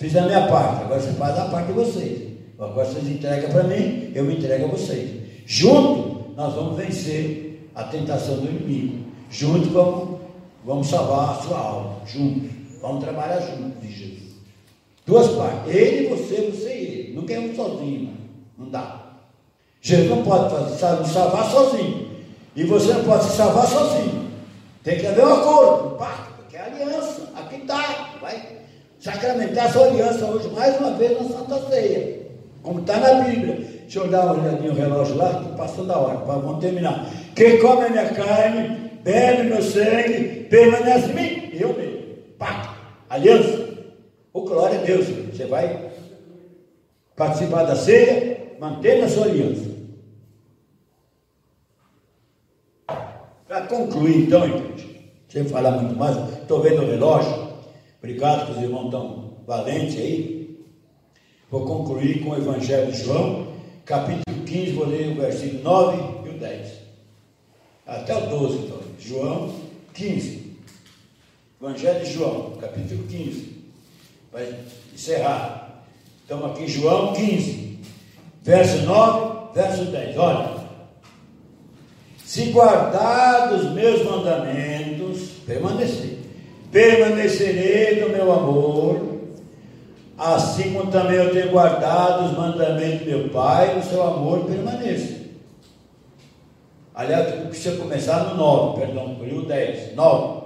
Fiz 0.01 0.16
a 0.16 0.22
minha 0.22 0.48
parte, 0.48 0.84
agora 0.84 0.98
você 0.98 1.12
faz 1.12 1.38
a 1.38 1.44
parte 1.44 1.66
de 1.66 1.72
vocês. 1.74 2.30
Agora 2.59 2.86
vocês 2.86 3.07
entregam 3.07 3.51
para 3.51 3.64
mim, 3.64 4.11
eu 4.14 4.24
me 4.24 4.38
entrego 4.38 4.64
a 4.64 4.68
vocês. 4.68 5.11
Junto, 5.44 6.32
nós 6.34 6.55
vamos 6.55 6.78
vencer 6.78 7.70
a 7.74 7.84
tentação 7.84 8.36
do 8.36 8.48
inimigo. 8.48 9.05
Junto, 9.30 9.68
vamos, 9.68 10.20
vamos 10.64 10.88
salvar 10.88 11.32
a 11.36 11.42
sua 11.42 11.59
alma. 11.59 11.96
Juntos. 12.07 12.48
Vamos 12.80 13.05
trabalhar 13.05 13.40
juntos, 13.40 13.72
diz 13.82 13.92
Jesus. 13.94 14.30
Duas 15.05 15.28
partes. 15.32 15.74
Ele, 15.74 16.09
você, 16.09 16.51
você 16.51 16.74
e 16.74 16.86
ele. 16.86 17.14
Não 17.14 17.26
quer 17.26 17.38
um 17.38 17.55
sozinho. 17.55 18.16
Não 18.57 18.70
dá. 18.70 19.03
Jesus 19.82 20.09
não 20.09 20.22
pode 20.22 20.48
fazer, 20.48 21.12
salvar 21.12 21.51
sozinho. 21.51 22.09
E 22.57 22.64
você 22.64 22.94
não 22.94 23.05
pode 23.05 23.24
se 23.24 23.36
salvar 23.36 23.66
sozinho. 23.66 24.30
Tem 24.82 24.98
que 24.98 25.07
haver 25.07 25.26
um 25.26 25.34
acordo, 25.34 25.94
um 25.94 25.98
pacto, 25.98 26.44
que 26.48 26.57
é 26.57 26.62
aliança. 26.62 27.28
Aqui 27.36 27.57
está. 27.57 28.14
Vai 28.18 28.59
sacramentar 29.01 29.66
essa 29.66 29.80
aliança 29.80 30.24
hoje, 30.26 30.48
mais 30.51 30.78
uma 30.78 30.92
vez, 30.92 31.20
na 31.20 31.36
Santa 31.36 31.70
Ceia. 31.70 32.20
Como 32.62 32.80
está 32.80 32.98
na 32.98 33.24
Bíblia. 33.24 33.55
Deixa 33.55 33.98
eu 33.98 34.09
dar 34.09 34.26
uma 34.26 34.34
olhadinha 34.34 34.72
no 34.72 34.78
relógio 34.78 35.16
lá, 35.16 35.42
que 35.42 35.57
passou 35.57 35.84
da 35.84 35.98
hora. 35.98 36.18
Vamos 36.18 36.61
terminar. 36.61 37.07
Quem 37.34 37.59
come 37.59 37.86
a 37.86 37.88
minha 37.88 38.09
carne, 38.11 38.90
bebe 39.03 39.44
meu 39.44 39.62
sangue, 39.62 40.46
permanece 40.48 41.11
em 41.11 41.14
mim. 41.14 41.51
Eu 41.55 41.74
mesmo 41.74 42.01
pacto, 42.38 42.74
aliança. 43.09 43.68
Oh, 44.32 44.42
glória 44.42 44.78
a 44.78 44.82
Deus, 44.82 45.07
você 45.07 45.44
vai 45.46 45.90
participar 47.16 47.64
da 47.64 47.74
ceia, 47.74 48.55
mantendo 48.61 49.05
a 49.05 49.09
sua 49.09 49.24
aliança. 49.24 49.70
Para 53.48 53.62
concluir, 53.62 54.26
então, 54.26 54.46
igreja, 54.46 54.88
sem 55.28 55.44
falar 55.44 55.72
muito 55.72 55.96
mais, 55.96 56.16
estou 56.40 56.62
vendo 56.62 56.82
o 56.82 56.86
relógio. 56.86 57.39
Obrigado 58.03 58.46
que 58.46 58.53
os 58.53 58.62
irmãos 58.64 58.86
estão 58.86 59.34
valentes 59.46 59.96
aí. 59.96 60.59
Vou 61.51 61.66
concluir 61.66 62.24
com 62.24 62.30
o 62.30 62.36
Evangelho 62.36 62.90
de 62.90 63.03
João, 63.03 63.48
capítulo 63.84 64.44
15, 64.46 64.72
vou 64.72 64.86
ler 64.86 65.12
o 65.12 65.20
versículo 65.20 65.62
9 65.62 66.28
e 66.28 66.30
o 66.30 66.38
10. 66.38 66.72
Até 67.86 68.16
o 68.16 68.26
12, 68.26 68.59
então. 68.59 68.78
João 68.98 69.55
15. 69.92 70.57
Evangelho 71.61 72.05
de 72.05 72.12
João, 72.12 72.53
capítulo 72.59 73.05
15. 73.07 73.64
Vai 74.32 74.55
encerrar. 74.94 75.84
Estamos 76.22 76.53
aqui 76.53 76.68
João 76.68 77.12
15, 77.12 77.78
verso 78.42 78.78
9, 78.86 79.55
verso 79.55 79.84
10. 79.86 80.16
Olha. 80.16 80.61
Se 82.24 82.44
guardar 82.46 83.53
os 83.53 83.72
meus 83.74 84.05
mandamentos, 84.05 85.30
permanecer. 85.44 86.09
Permanecerei 86.70 88.00
no 88.00 88.10
meu 88.10 88.32
amor, 88.32 89.00
assim 90.16 90.72
como 90.72 90.90
também 90.90 91.16
eu 91.16 91.32
tenho 91.32 91.50
guardado 91.50 92.26
os 92.26 92.36
mandamentos 92.36 93.00
do 93.00 93.06
meu 93.06 93.28
Pai, 93.30 93.78
o 93.78 93.82
seu 93.82 94.02
amor 94.02 94.44
permaneça. 94.44 95.20
Aliás, 96.94 97.32
eu 97.32 97.46
preciso 97.46 97.78
começar 97.78 98.24
no 98.24 98.36
9, 98.36 98.80
perdão, 98.80 99.14
por 99.14 99.26
o 99.26 99.46
10. 99.46 99.94
9. 99.96 100.40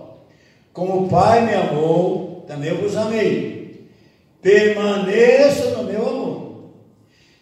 Como 0.73 1.05
o 1.05 1.09
Pai 1.09 1.45
me 1.45 1.55
amou, 1.55 2.45
também 2.47 2.71
eu 2.71 2.81
vos 2.81 2.97
amei. 2.97 3.89
permaneça 4.41 5.71
no 5.71 5.85
meu 5.85 6.07
amor. 6.07 6.45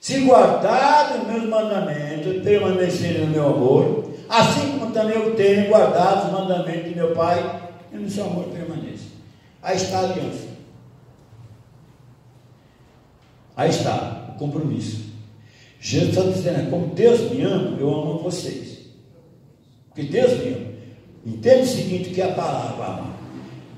Se 0.00 0.20
guardar 0.20 1.16
os 1.18 1.26
meus 1.26 1.48
mandamentos, 1.48 2.42
permanecer 2.42 3.20
no 3.20 3.26
meu 3.26 3.46
amor, 3.46 4.04
assim 4.28 4.78
como 4.78 4.92
também 4.92 5.16
eu 5.16 5.34
tenho 5.34 5.68
guardado 5.68 6.26
os 6.26 6.32
mandamentos 6.32 6.88
de 6.88 6.94
meu 6.94 7.12
Pai, 7.14 7.44
e 7.92 7.96
no 7.96 8.10
seu 8.10 8.24
amor 8.24 8.46
permaneça. 8.46 9.04
Aí 9.62 9.76
está 9.76 9.98
a 9.98 10.02
aliança. 10.04 10.48
Aí 13.56 13.70
está 13.70 14.30
o 14.34 14.38
compromisso. 14.38 15.12
Jesus 15.78 16.10
está 16.10 16.22
dizendo, 16.22 16.60
é 16.60 16.70
como 16.70 16.94
Deus 16.94 17.30
me 17.30 17.42
ama, 17.42 17.76
eu 17.78 17.92
amo 17.92 18.18
vocês. 18.18 18.86
Porque 19.88 20.04
Deus 20.04 20.32
me 20.38 20.54
ama. 20.54 20.72
Entende 21.26 21.62
o 21.62 21.66
seguinte 21.66 22.10
que 22.10 22.20
é 22.20 22.30
a 22.30 22.34
palavra 22.34 22.84
amar. 22.84 23.16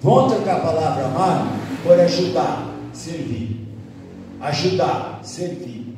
Vamos 0.01 0.33
trocar 0.33 0.59
a 0.59 0.61
palavra 0.61 1.07
amar 1.07 1.47
por 1.83 1.99
ajudar, 1.99 2.75
servir. 2.93 3.67
Ajudar, 4.41 5.21
servir. 5.23 5.97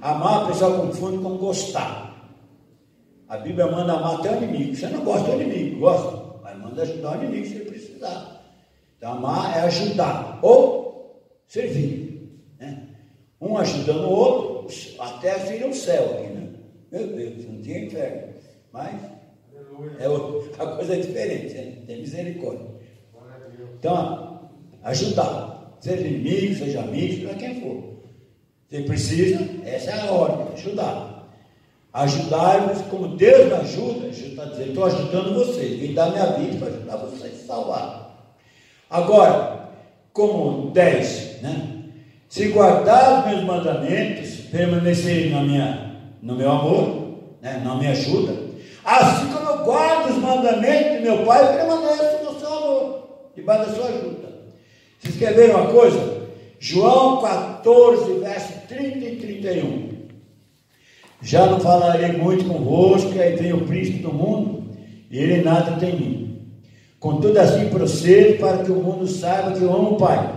Amar, 0.00 0.44
o 0.44 0.46
pessoal 0.48 0.80
confunde 0.80 1.18
com 1.18 1.36
gostar. 1.36 2.14
A 3.28 3.36
Bíblia 3.38 3.66
manda 3.66 3.94
amar 3.94 4.16
até 4.16 4.32
o 4.32 4.42
inimigo. 4.42 4.76
Você 4.76 4.86
não 4.88 5.04
gosta 5.04 5.32
do 5.32 5.42
inimigo, 5.42 5.80
gosta? 5.80 6.17
Manda 6.68 6.82
ajudar 6.82 7.18
o 7.18 7.24
inimigo 7.24 7.46
se 7.46 7.54
ele 7.54 7.70
precisar. 7.70 8.42
Então, 8.96 9.12
amar 9.12 9.56
é 9.56 9.60
ajudar 9.62 10.38
ou 10.42 11.22
servir. 11.46 12.28
Né? 12.58 12.88
Um 13.40 13.56
ajudando 13.56 14.04
o 14.04 14.10
outro, 14.10 14.76
até 14.98 15.38
vira 15.38 15.68
o 15.68 15.74
céu 15.74 16.04
aqui, 16.14 16.28
né? 16.28 16.48
Meu 16.90 17.06
Deus, 17.06 17.44
não 17.46 17.62
tinha 17.62 17.84
inferno. 17.84 18.34
Mas 18.72 19.00
é, 19.98 20.04
a 20.62 20.66
coisa 20.76 20.94
é 20.94 21.00
diferente, 21.00 21.54
né? 21.54 21.76
tem 21.86 22.00
misericórdia. 22.00 22.66
Então, 23.78 24.50
ajudar, 24.82 25.76
seja 25.80 26.06
inimigo, 26.06 26.54
seja 26.56 26.80
amigo, 26.80 27.14
seja 27.14 27.34
quem 27.34 27.60
for. 27.60 27.98
Você 28.68 28.82
precisa, 28.82 29.38
essa 29.64 29.90
é 29.92 30.00
a 30.00 30.12
ordem, 30.12 30.52
ajudar. 30.54 31.17
Ajudar-vos 31.92 32.82
como 32.90 33.16
Deus 33.16 33.46
me 33.46 33.54
ajuda, 33.54 34.12
Jesus 34.12 34.32
está 34.32 34.44
dizendo, 34.44 34.68
estou 34.68 34.84
ajudando 34.84 35.34
vocês, 35.34 35.80
vim 35.80 35.94
dar 35.94 36.10
minha 36.10 36.26
vida 36.32 36.58
para 36.58 36.68
ajudar 36.68 36.96
vocês 36.96 37.42
a 37.42 37.46
salvar. 37.46 38.32
Agora, 38.90 39.68
como 40.12 40.70
10, 40.70 41.42
né? 41.42 41.74
Se 42.28 42.48
guardar 42.48 43.20
os 43.20 43.32
meus 43.32 43.44
mandamentos, 43.44 44.40
permanecerem 44.50 45.30
na 45.30 45.42
minha, 45.42 45.96
no 46.22 46.34
meu 46.34 46.50
amor, 46.50 47.14
né? 47.40 47.62
na 47.64 47.74
minha 47.74 47.92
ajuda, 47.92 48.48
Assim 48.88 49.30
como 49.30 49.50
eu 49.50 49.64
guardo 49.64 50.08
os 50.08 50.16
mandamentos 50.16 50.92
de 50.92 51.00
meu 51.00 51.26
Pai, 51.26 51.56
permaneço 51.58 52.24
no 52.24 52.40
seu 52.40 52.50
amor, 52.50 53.08
debaixo 53.36 53.70
da 53.70 53.76
sua 53.76 53.84
ajuda. 53.88 54.28
Vocês 54.98 55.16
querem 55.16 55.36
ver 55.36 55.54
uma 55.54 55.66
coisa? 55.66 56.22
João 56.58 57.20
14, 57.20 58.14
verso 58.14 58.52
30 58.66 58.98
e 58.98 59.16
31. 59.16 59.97
Já 61.20 61.46
não 61.46 61.58
falarei 61.58 62.12
muito 62.12 62.44
convosco, 62.44 63.12
que 63.12 63.20
aí 63.20 63.36
vem 63.36 63.52
o 63.52 63.66
príncipe 63.66 63.98
do 63.98 64.12
mundo, 64.12 64.64
e 65.10 65.18
ele 65.18 65.42
nada 65.42 65.72
tem 65.72 65.96
mim. 65.96 66.40
Contudo, 67.00 67.38
assim 67.38 67.68
procedo 67.68 68.38
para 68.38 68.58
que 68.58 68.70
o 68.70 68.82
mundo 68.82 69.06
saiba 69.06 69.52
que 69.52 69.62
eu 69.62 69.72
amo 69.72 69.92
o 69.92 69.96
Pai, 69.96 70.32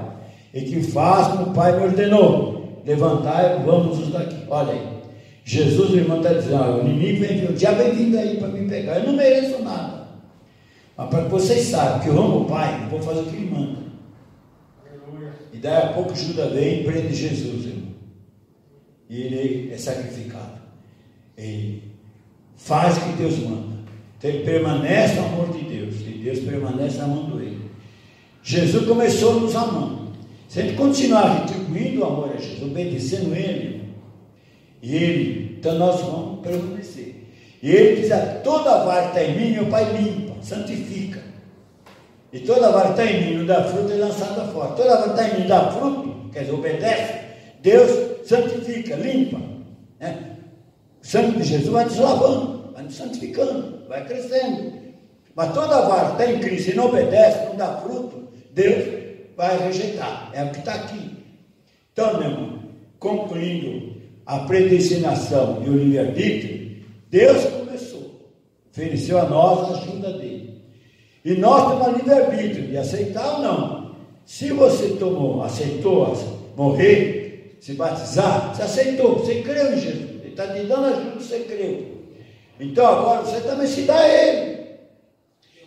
e 0.53 0.61
que 0.61 0.81
faço 0.81 1.37
como 1.37 1.51
o 1.51 1.53
Pai 1.53 1.77
me 1.77 1.85
ordenou. 1.85 2.81
Levantai, 2.85 3.61
vamos 3.63 4.11
daqui. 4.11 4.43
Olha 4.49 4.73
aí. 4.73 5.01
Jesus, 5.43 5.93
irmão, 5.93 6.17
está 6.17 6.33
dizendo: 6.33 6.55
ah, 6.55 6.77
o 6.77 6.81
inimigo 6.81 7.25
vem, 7.25 7.45
o 7.45 7.53
diabo 7.53 7.77
vem 7.77 7.91
vindo 7.91 8.17
aí 8.17 8.37
para 8.37 8.47
me 8.47 8.67
pegar. 8.67 8.99
Eu 8.99 9.07
não 9.07 9.13
mereço 9.13 9.61
nada. 9.61 10.07
Mas 10.97 11.09
para 11.09 11.23
que 11.23 11.29
vocês 11.29 11.65
saibam 11.67 11.99
que 11.99 12.07
eu 12.07 12.17
amo 12.17 12.41
o 12.41 12.45
Pai, 12.45 12.83
eu 12.83 12.89
vou 12.89 13.01
fazer 13.01 13.21
o 13.21 13.25
que 13.25 13.35
ele 13.35 13.51
manda. 13.51 13.81
E 15.53 15.57
daí 15.57 15.83
a 15.83 15.93
pouco 15.93 16.15
Judas 16.15 16.51
vem 16.53 16.81
e 16.81 16.83
prende 16.83 17.13
Jesus, 17.13 17.65
irmão. 17.65 17.91
E 19.09 19.21
ele 19.21 19.73
é 19.73 19.77
sacrificado. 19.77 20.60
Ele 21.37 21.83
faz 22.55 22.97
o 22.97 23.01
que 23.01 23.13
Deus 23.13 23.39
manda. 23.39 23.77
Então 24.17 24.29
ele 24.29 24.43
permanece 24.43 25.15
no 25.15 25.25
amor 25.25 25.49
de 25.57 25.63
Deus. 25.63 25.95
E 26.01 26.21
Deus 26.23 26.39
permanece 26.39 26.99
amando 26.99 27.41
ele. 27.41 27.71
Jesus 28.43 28.85
começou 28.85 29.39
nos 29.39 29.55
amando. 29.55 30.11
Se 30.47 30.59
a 30.59 30.63
gente 30.63 30.75
continuar 30.75 31.41
retribuindo 31.41 32.01
o 32.01 32.05
amor 32.05 32.31
a 32.33 32.37
Jesus, 32.37 32.61
obedecendo 32.63 33.33
ele, 33.33 33.81
e 34.81 34.95
ele, 34.95 35.57
então 35.59 35.75
nós 35.77 36.01
vamos 36.01 36.41
permanecer. 36.41 37.15
E 37.61 37.71
ele 37.71 38.01
diz: 38.01 38.11
ah, 38.11 38.41
toda 38.43 38.83
vara 38.83 39.07
está 39.07 39.23
em 39.23 39.37
mim, 39.37 39.51
meu 39.51 39.67
Pai 39.67 39.85
limpa, 39.95 40.35
santifica. 40.41 41.21
E 42.33 42.39
toda 42.39 42.71
vara 42.71 42.91
está 42.91 43.05
em 43.05 43.25
mim, 43.25 43.37
não 43.37 43.45
dá 43.45 43.63
fruto, 43.63 43.91
é 43.91 43.95
lançada 43.95 44.45
fora. 44.47 44.73
Toda 44.73 44.97
vara 44.97 45.11
está 45.11 45.29
em 45.29 45.41
mim, 45.41 45.47
dá 45.47 45.71
fruto, 45.71 46.29
quer 46.31 46.41
dizer, 46.41 46.53
obedece. 46.53 47.13
Deus 47.61 48.27
santifica, 48.27 48.95
limpa. 48.95 49.39
Né? 49.99 50.30
Sangue 51.01 51.39
de 51.39 51.43
Jesus 51.43 51.69
vai 51.69 51.85
nos 51.85 51.97
lavando, 51.97 52.71
vai 52.73 52.83
nos 52.83 52.95
santificando, 52.95 53.87
vai 53.87 54.05
crescendo. 54.05 54.73
Mas 55.35 55.53
toda 55.53 55.81
vara 55.81 56.15
que 56.15 56.21
está 56.23 56.31
em 56.31 56.39
Cristo 56.39 56.71
e 56.71 56.75
não 56.75 56.87
obedece, 56.87 57.45
não 57.45 57.55
dá 57.55 57.77
fruto, 57.77 58.27
Deus 58.53 59.01
vai 59.35 59.57
rejeitar. 59.57 60.29
É 60.33 60.43
o 60.43 60.51
que 60.51 60.59
está 60.59 60.73
aqui. 60.73 61.17
Então, 61.93 62.19
meu 62.19 62.29
irmão, 62.29 62.59
concluindo 62.99 63.95
a 64.25 64.39
predestinação 64.39 65.63
e 65.65 65.69
o 65.69 65.77
livre-arbítrio, 65.77 66.83
Deus 67.09 67.45
começou, 67.45 68.31
ofereceu 68.71 69.17
a 69.19 69.25
nós 69.25 69.69
a 69.69 69.77
ajuda 69.77 70.13
dele. 70.13 70.61
E 71.23 71.33
nós 71.33 71.71
temos 71.71 71.97
livre-arbítrio 71.97 72.67
de 72.67 72.77
aceitar 72.77 73.35
ou 73.35 73.41
não. 73.41 73.95
Se 74.25 74.51
você 74.51 74.89
tomou, 74.89 75.43
aceitou 75.43 76.15
morrer, 76.55 77.57
se 77.59 77.73
batizar, 77.73 78.55
você 78.55 78.61
aceitou, 78.63 79.19
você 79.19 79.41
creu 79.41 79.73
em 79.73 79.79
Jesus. 79.79 80.10
Está 80.31 80.47
te 80.47 80.63
dando 80.63 80.85
ajuda, 80.87 81.19
você 81.19 81.39
creu. 81.39 82.01
Então 82.59 82.85
agora 82.85 83.21
você 83.21 83.41
também 83.41 83.67
se 83.67 83.83
dá 83.83 83.97
a 83.97 84.07
Ele. 84.07 84.61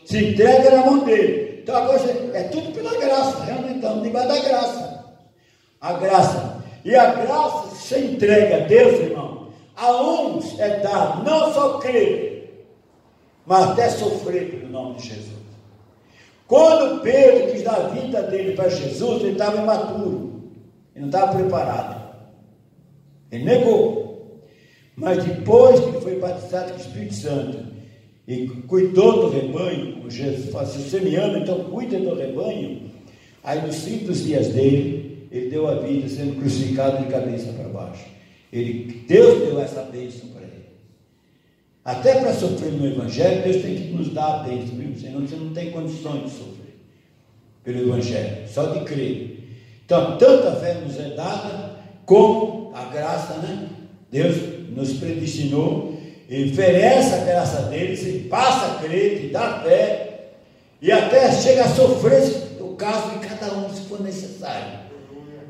Se 0.04 0.32
entrega 0.32 0.70
na 0.70 0.86
mão 0.86 1.04
dele. 1.04 1.60
Então 1.62 1.76
agora 1.76 1.98
você, 1.98 2.30
é 2.34 2.42
tudo 2.44 2.72
pela 2.72 2.98
graça, 2.98 3.44
realmente 3.44 3.76
estamos 3.76 4.02
debaixo 4.02 4.28
da 4.28 4.38
graça. 4.40 5.04
A 5.80 5.92
graça 5.94 6.62
e 6.84 6.94
a 6.94 7.14
graça 7.14 7.74
se 7.74 7.98
entrega 7.98 8.56
a 8.56 8.66
Deus, 8.66 9.00
irmão. 9.00 9.48
A 9.76 10.02
uns 10.02 10.58
é 10.60 10.80
dado 10.80 11.24
não 11.24 11.52
só 11.52 11.78
crer, 11.78 12.68
mas 13.46 13.70
até 13.70 13.88
sofrer 13.88 14.50
pelo 14.50 14.68
nome 14.68 14.96
de 14.96 15.08
Jesus. 15.08 15.44
Quando 16.46 17.00
Pedro 17.00 17.50
quis 17.50 17.62
dar 17.62 17.76
a 17.76 17.88
vida 17.88 18.22
dele 18.22 18.54
para 18.54 18.68
Jesus, 18.68 19.22
ele 19.22 19.32
estava 19.32 19.56
imaturo, 19.56 20.52
ele 20.94 21.06
não 21.06 21.08
estava 21.08 21.34
preparado. 21.34 22.04
Ele 23.32 23.44
negou. 23.44 24.03
Mas 24.96 25.24
depois 25.24 25.80
que 25.80 26.00
foi 26.00 26.18
batizado 26.18 26.72
com 26.72 26.78
o 26.78 26.80
Espírito 26.80 27.14
Santo 27.14 27.58
e 28.26 28.46
cuidou 28.46 29.22
do 29.22 29.30
rebanho, 29.30 29.94
como 29.94 30.10
Jesus 30.10 30.50
você 30.50 31.00
me 31.00 31.16
ama, 31.16 31.38
então 31.38 31.64
cuida 31.64 31.98
do 31.98 32.14
rebanho. 32.14 32.90
Aí 33.42 33.60
nos 33.60 33.74
simples 33.74 34.24
dias 34.24 34.48
dele, 34.48 35.28
ele 35.30 35.50
deu 35.50 35.68
a 35.68 35.74
vida 35.80 36.08
sendo 36.08 36.38
crucificado 36.38 37.04
de 37.04 37.10
cabeça 37.10 37.52
para 37.52 37.68
baixo. 37.68 38.04
Ele, 38.52 39.04
Deus 39.08 39.40
deu 39.40 39.60
essa 39.60 39.82
bênção 39.82 40.28
para 40.28 40.42
ele. 40.42 40.64
Até 41.84 42.20
para 42.20 42.32
sofrer 42.32 42.72
no 42.72 42.86
Evangelho, 42.86 43.42
Deus 43.42 43.62
tem 43.62 43.74
que 43.74 43.92
nos 43.92 44.10
dar 44.10 44.40
a 44.40 44.42
bênção, 44.44 44.76
viu? 44.76 44.96
Senão 44.96 45.20
você 45.20 45.34
não 45.34 45.52
tem 45.52 45.72
condições 45.72 46.24
de 46.24 46.30
sofrer 46.30 46.76
pelo 47.64 47.80
Evangelho, 47.80 48.48
só 48.48 48.66
de 48.66 48.84
crer. 48.84 49.34
Então, 49.84 50.16
tanta 50.16 50.52
fé 50.56 50.74
nos 50.74 50.98
é 50.98 51.10
dada, 51.10 51.78
como 52.06 52.72
a 52.74 52.84
graça, 52.84 53.34
né? 53.38 53.68
Deus 54.10 54.36
nos 54.74 54.94
predestinou, 54.94 55.94
e 56.28 56.52
a 56.58 57.24
graça 57.24 57.62
dele, 57.68 57.96
se 57.96 58.12
passa 58.30 58.72
a 58.72 58.74
crer, 58.78 59.20
te 59.20 59.28
dá 59.28 59.60
fé, 59.60 60.30
e 60.80 60.90
até 60.90 61.30
chega 61.32 61.64
a 61.64 61.68
sofrer 61.68 62.22
o 62.60 62.74
caso 62.76 63.10
de 63.10 63.26
cada 63.26 63.54
um, 63.54 63.68
se 63.70 63.82
for 63.82 64.00
necessário. 64.00 64.84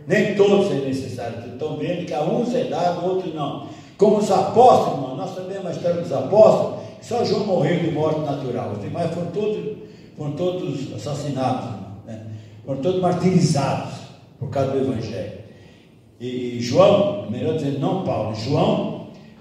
Nem 0.07 0.35
todos 0.35 0.71
é 0.71 0.87
necessário. 0.87 1.39
Estão 1.53 1.77
vendo 1.77 2.05
que 2.05 2.13
a 2.13 2.23
uns 2.23 2.55
é 2.55 2.65
dado, 2.65 3.07
outros 3.07 3.35
não. 3.35 3.67
Como 3.97 4.19
os 4.19 4.31
apóstolos, 4.31 4.99
irmão, 4.99 5.17
nós 5.17 5.35
sabemos 5.35 5.67
a 5.67 5.71
história 5.71 6.03
dos 6.03 6.13
apóstolos, 6.13 6.81
só 7.01 7.25
João 7.25 7.47
morreu 7.47 7.81
de 7.81 7.91
morte 7.91 8.21
natural. 8.21 8.73
Os 8.73 8.83
demais 8.83 9.11
foram 9.15 9.31
todos, 9.31 9.77
foram 10.17 10.33
todos 10.33 10.93
assassinados, 10.95 11.71
né? 12.07 12.27
foram 12.67 12.81
todos 12.81 13.01
martirizados 13.01 13.95
por 14.39 14.51
causa 14.51 14.73
do 14.73 14.79
Evangelho. 14.79 15.33
E, 16.21 16.59
João, 16.61 17.31
melhor 17.31 17.57
dizendo, 17.57 17.79
não 17.79 18.05
Paulo, 18.05 18.35
João, 18.35 18.94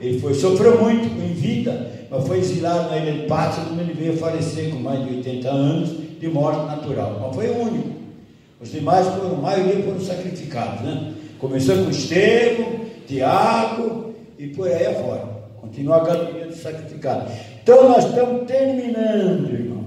ele 0.04 0.20
foi, 0.20 0.34
sofreu 0.34 0.82
muito 0.82 1.06
em 1.06 1.34
vida, 1.34 1.92
mas 2.12 2.28
foi 2.28 2.40
exilado 2.40 2.90
na 2.90 2.98
ilha 2.98 3.22
de 3.22 3.28
Pátria 3.28 3.66
quando 3.66 3.80
ele 3.80 3.94
veio 3.94 4.18
falecer 4.18 4.70
com 4.70 4.80
mais 4.80 5.02
de 5.08 5.16
80 5.16 5.50
anos 5.50 5.90
de 6.20 6.28
morte 6.28 6.66
natural. 6.66 7.20
Mas 7.22 7.36
foi 7.36 7.50
o 7.50 7.62
único. 7.62 7.90
Os 8.60 8.70
demais, 8.70 9.08
foram, 9.08 9.36
a 9.36 9.42
maioria 9.42 9.82
foram 9.84 10.02
sacrificados, 10.02 10.82
né? 10.82 11.14
Começou 11.40 11.84
com 11.84 11.90
Estevão, 11.90 12.82
Tiago 13.08 14.14
e 14.38 14.48
por 14.48 14.68
aí 14.68 14.86
afora. 14.86 15.26
Continua 15.62 15.98
a 15.98 16.04
galinha 16.04 16.48
de 16.48 16.56
sacrificado. 16.56 17.32
Então 17.62 17.90
nós 17.90 18.06
estamos 18.06 18.46
terminando, 18.46 19.54
irmão. 19.54 19.86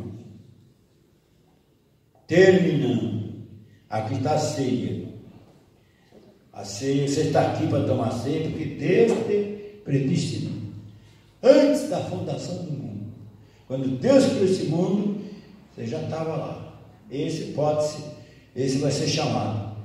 Terminando. 2.27 3.17
Aqui 3.91 4.15
está 4.15 4.33
a 4.33 4.39
ceia. 4.39 5.07
A 6.53 6.65
ceia, 6.65 7.07
você 7.07 7.21
está 7.21 7.43
aqui 7.43 7.67
para 7.67 7.85
tomar 7.85 8.11
ceia, 8.13 8.49
porque 8.49 8.65
Deus 8.65 9.13
te 9.27 9.56
predestinou. 9.87 10.53
Antes 11.43 11.89
da 11.89 12.01
fundação 12.01 12.57
do 12.65 12.73
mundo. 12.73 13.07
Quando 13.69 13.99
Deus 13.99 14.27
criou 14.27 14.45
esse 14.45 14.65
mundo, 14.65 15.21
você 15.75 15.87
já 15.87 16.03
estava 16.03 16.37
lá. 16.37 16.79
Esse 17.11 17.53
pode 17.53 17.87
ser, 17.87 18.03
esse 18.55 18.79
vai 18.79 18.91
ser 18.91 19.07
chamado. 19.07 19.77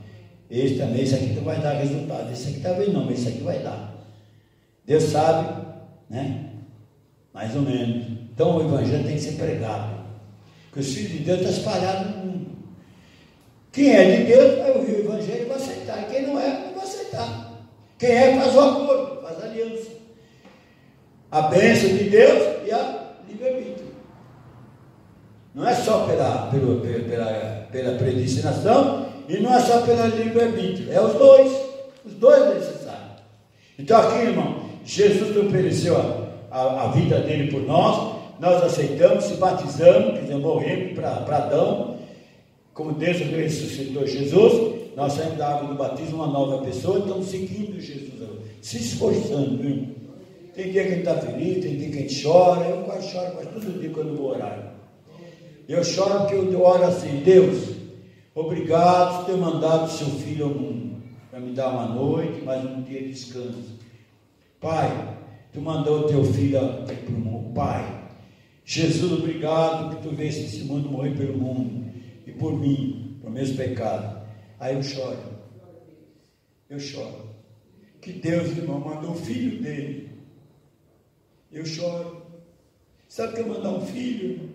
Esse 0.49 0.75
também, 0.75 1.03
esse 1.03 1.15
aqui 1.15 1.27
não 1.27 1.43
vai 1.43 1.61
dar 1.61 1.73
resultado. 1.73 2.31
Esse 2.33 2.49
aqui 2.49 2.59
talvez 2.59 2.91
não, 2.91 3.05
mas 3.05 3.19
esse 3.19 3.29
aqui 3.29 3.43
vai 3.43 3.59
dar. 3.59 3.95
Deus 4.85 5.03
sabe, 5.03 5.65
né? 6.09 6.49
Mais 7.33 7.55
ou 7.55 7.61
menos. 7.61 8.07
Então 8.33 8.57
o 8.57 8.61
Evangelho 8.61 9.03
tem 9.03 9.15
que 9.15 9.21
ser 9.21 9.33
pregado. 9.33 10.01
Porque 10.65 10.79
os 10.79 10.93
filhos 10.93 11.11
de 11.11 11.19
Deus 11.19 11.39
estão 11.39 11.53
espalhados 11.53 12.15
no 12.15 12.25
mundo. 12.25 12.51
Quem 13.71 13.95
é 13.95 14.17
de 14.17 14.23
Deus 14.25 14.59
vai 14.59 14.71
ouvir 14.71 14.91
o 14.93 14.99
Evangelho 14.99 15.43
e 15.43 15.45
vai 15.45 15.57
aceitar. 15.57 16.07
Quem 16.09 16.27
não 16.27 16.39
é, 16.39 16.65
não 16.65 16.73
vai 16.73 16.83
aceitar. 16.83 17.51
Quem 17.97 18.09
é, 18.09 18.39
faz 18.39 18.55
o 18.55 18.59
acordo, 18.59 19.10
aliança. 19.51 19.91
A 21.29 21.43
bênção 21.43 21.89
de 21.89 22.05
Deus 22.05 22.67
e 22.67 22.71
a 22.71 23.13
livre-arbítrio. 23.27 23.91
Não 25.53 25.67
é 25.67 25.75
só 25.75 26.05
pela, 26.05 26.47
pela, 26.47 26.79
pela, 26.81 27.67
pela 27.71 27.97
predestinação 27.97 29.07
e 29.27 29.37
não 29.37 29.53
é 29.53 29.59
só 29.59 29.81
pela 29.81 30.07
livre-arbítrio. 30.07 30.91
É 30.91 31.01
os 31.01 31.13
dois. 31.13 31.51
Os 32.03 32.13
dois 32.13 32.55
necessários. 32.55 33.21
Então 33.77 33.99
aqui, 33.99 34.23
irmão, 34.23 34.61
Jesus 34.83 35.37
ofereceu 35.37 35.95
a, 35.97 36.57
a, 36.57 36.83
a 36.85 36.91
vida 36.91 37.19
dele 37.19 37.51
por 37.51 37.61
nós. 37.61 38.19
Nós 38.39 38.63
aceitamos, 38.63 39.25
se 39.25 39.35
batizamos, 39.35 40.13
quer 40.13 40.21
dizer, 40.21 40.37
morremos 40.37 40.93
para 40.93 41.37
Adão 41.37 42.01
como 42.73 42.93
Deus 42.93 43.17
ressuscitou 43.17 44.07
Jesus, 44.07 44.79
nós 44.95 45.13
saímos 45.13 45.37
da 45.37 45.49
água 45.49 45.67
do 45.67 45.75
batismo 45.75 46.15
uma 46.15 46.27
nova 46.27 46.63
pessoa, 46.63 46.99
estamos 46.99 47.27
seguindo 47.27 47.79
Jesus, 47.79 48.11
se 48.61 48.77
esforçando, 48.77 49.57
viu? 49.57 49.87
Tem 50.53 50.71
dia 50.71 50.83
que 50.83 50.89
a 50.89 50.95
gente 50.95 50.99
está 50.99 51.17
feliz, 51.17 51.63
tem 51.63 51.77
dia 51.77 51.89
que 51.89 51.97
a 51.97 52.01
gente 52.01 52.23
chora, 52.23 52.65
eu 52.65 52.83
quase 52.83 53.09
choro 53.09 53.31
quase 53.31 53.49
todo 53.49 53.79
dia 53.79 53.89
quando 53.89 54.17
vou 54.17 54.31
orar. 54.31 54.75
Eu 55.67 55.83
choro 55.83 56.19
porque 56.19 56.35
eu 56.35 56.61
oro 56.61 56.83
assim, 56.83 57.21
Deus, 57.23 57.75
obrigado 58.35 59.19
por 59.19 59.25
ter 59.25 59.37
mandado 59.37 59.89
seu 59.89 60.07
filho 60.07 60.45
ao 60.45 60.51
mundo, 60.51 61.01
para 61.29 61.39
me 61.39 61.53
dar 61.53 61.69
uma 61.69 61.87
noite, 61.95 62.41
mais 62.41 62.63
um 62.65 62.81
dia 62.83 63.01
de 63.01 63.09
descanso. 63.11 63.79
Pai, 64.59 65.17
tu 65.53 65.61
mandou 65.61 66.01
o 66.01 66.07
teu 66.07 66.23
filho 66.23 66.59
para 66.59 67.15
o 67.15 67.19
mundo. 67.19 67.53
Pai, 67.53 68.01
Jesus, 68.65 69.11
obrigado 69.11 69.95
que 69.95 70.03
tu 70.03 70.15
veio 70.15 70.29
esse 70.29 70.63
mundo 70.65 70.89
morrer 70.89 71.15
pelo 71.17 71.37
mundo 71.37 71.91
e 72.27 72.31
por 72.31 72.59
mim, 72.59 73.17
por 73.21 73.31
meus 73.31 73.51
pecados. 73.51 74.21
Aí 74.59 74.75
eu 74.75 74.83
choro. 74.83 75.17
Eu 76.69 76.79
choro. 76.79 77.40
Que 78.01 78.13
Deus, 78.13 78.57
irmão, 78.57 78.79
mandou 78.79 79.11
o 79.11 79.15
filho 79.15 79.61
dele. 79.61 80.09
Eu 81.51 81.65
choro. 81.65 82.23
Sabe 83.07 83.35
que 83.35 83.41
é 83.41 83.45
mandar 83.45 83.69
um 83.69 83.85
filho? 83.85 84.49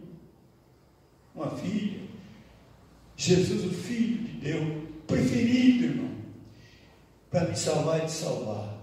Uma 1.34 1.50
filha. 1.50 2.00
Jesus, 3.16 3.64
o 3.64 3.70
Filho 3.70 4.18
de 4.24 4.32
Deus, 4.32 4.82
preferido, 5.06 5.84
irmão, 5.84 6.10
para 7.30 7.48
me 7.48 7.56
salvar 7.56 8.02
e 8.02 8.06
te 8.06 8.12
salvar. 8.12 8.76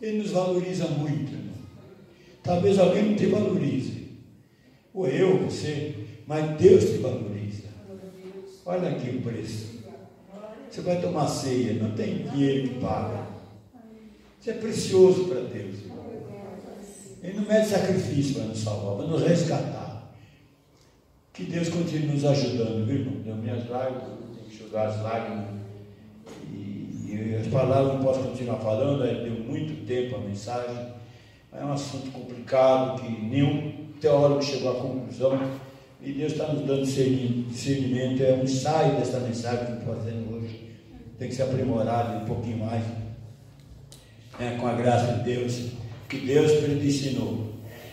Ele 0.00 0.18
nos 0.18 0.30
valoriza 0.32 0.86
muito, 0.88 1.32
irmão. 1.32 1.54
Talvez 2.42 2.78
alguém 2.78 3.10
não 3.10 3.16
te 3.16 3.26
valorize. 3.26 4.08
Ou 4.92 5.06
eu, 5.06 5.44
você, 5.44 5.94
mas 6.26 6.58
Deus 6.58 6.84
te 6.84 6.98
valoriza. 6.98 7.68
Olha 8.64 8.90
aqui 8.90 9.10
o 9.10 9.22
preço. 9.22 9.80
Você 10.68 10.80
vai 10.80 11.00
tomar 11.00 11.28
ceia, 11.28 11.74
não 11.74 11.92
tem 11.92 12.28
dinheiro 12.28 12.68
que 12.68 12.80
paga. 12.80 13.29
Isso 14.40 14.50
é 14.50 14.54
precioso 14.54 15.24
para 15.24 15.40
Deus. 15.42 15.76
Ele 17.22 17.38
não 17.38 17.44
mede 17.44 17.68
sacrifício 17.68 18.36
para 18.36 18.44
nos 18.44 18.58
salvar, 18.58 18.96
para 18.96 19.06
nos 19.06 19.22
resgatar. 19.22 20.14
Que 21.34 21.44
Deus 21.44 21.68
continue 21.68 22.06
nos 22.06 22.24
ajudando, 22.24 22.86
viu, 22.86 23.00
irmão? 23.00 23.20
Deu 23.22 23.36
minhas 23.36 23.68
lágrimas, 23.68 24.04
tenho 24.04 24.46
que 24.46 24.54
enxugar 24.54 24.86
as 24.86 25.02
lágrimas. 25.02 25.44
E, 26.50 26.56
e, 26.56 27.38
as 27.38 27.48
palavras 27.48 27.94
não 27.94 28.02
posso 28.02 28.20
continuar 28.20 28.56
falando, 28.60 29.02
deu 29.02 29.44
muito 29.44 29.86
tempo 29.86 30.16
a 30.16 30.20
mensagem. 30.20 30.86
É 31.52 31.62
um 31.62 31.72
assunto 31.72 32.10
complicado 32.10 33.02
que 33.02 33.10
nenhum 33.10 33.90
teólogo 34.00 34.42
chegou 34.42 34.70
à 34.70 34.80
conclusão. 34.80 35.38
E 36.00 36.12
Deus 36.12 36.32
está 36.32 36.50
nos 36.50 36.64
dando 36.64 36.86
discernimento, 36.86 38.22
é 38.22 38.32
um 38.32 38.44
ensaio 38.44 38.96
dessa 38.96 39.20
mensagem 39.20 39.66
que 39.66 39.72
estamos 39.72 39.98
fazendo 39.98 40.34
hoje. 40.34 40.70
Tem 41.18 41.28
que 41.28 41.34
ser 41.34 41.42
aprimorado 41.42 42.24
um 42.24 42.24
pouquinho 42.24 42.64
mais. 42.64 42.82
É, 44.40 44.56
com 44.58 44.66
a 44.66 44.72
graça 44.72 45.12
de 45.12 45.34
Deus, 45.34 45.66
que 46.08 46.16
Deus 46.16 46.52
predestinou, 46.52 47.48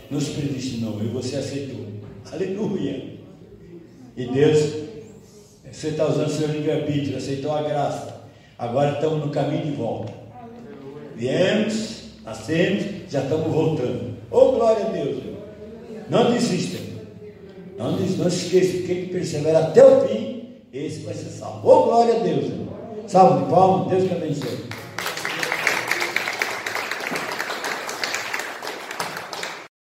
nos 0.09 0.29
predestinou 0.29 0.97
e 1.03 1.07
você 1.07 1.35
aceitou. 1.35 1.85
Aleluia! 2.31 3.17
E 4.15 4.25
Deus, 4.27 4.73
você 5.69 5.89
está 5.89 6.07
usando 6.07 6.29
seu 6.29 6.47
livre-arbítrio, 6.47 7.17
aceitou 7.17 7.51
a 7.51 7.63
graça. 7.63 8.21
Agora 8.57 8.93
estamos 8.93 9.25
no 9.25 9.29
caminho 9.29 9.65
de 9.65 9.71
volta. 9.71 10.13
Viemos, 11.17 12.03
nascemos, 12.23 12.85
já 13.09 13.23
estamos 13.23 13.51
voltando. 13.51 14.15
Oh, 14.31 14.53
glória 14.53 14.85
a 14.85 14.89
Deus! 14.89 15.21
Não 16.09 16.31
desista. 16.31 16.77
Não, 17.77 17.91
não 17.91 18.29
se 18.29 18.45
esqueça, 18.45 18.87
quem 18.87 19.07
persevera 19.09 19.59
até 19.59 19.85
o 19.85 20.07
fim, 20.07 20.45
esse 20.71 21.01
vai 21.01 21.13
ser 21.13 21.29
salvo. 21.29 21.69
Oh, 21.69 21.83
glória 21.83 22.15
a 22.15 22.19
Deus! 22.19 22.45
Salve 23.05 23.43
de 23.43 23.51
palmas, 23.51 23.89
Deus 23.89 24.07
que 24.07 24.15
abençoe. 24.15 24.66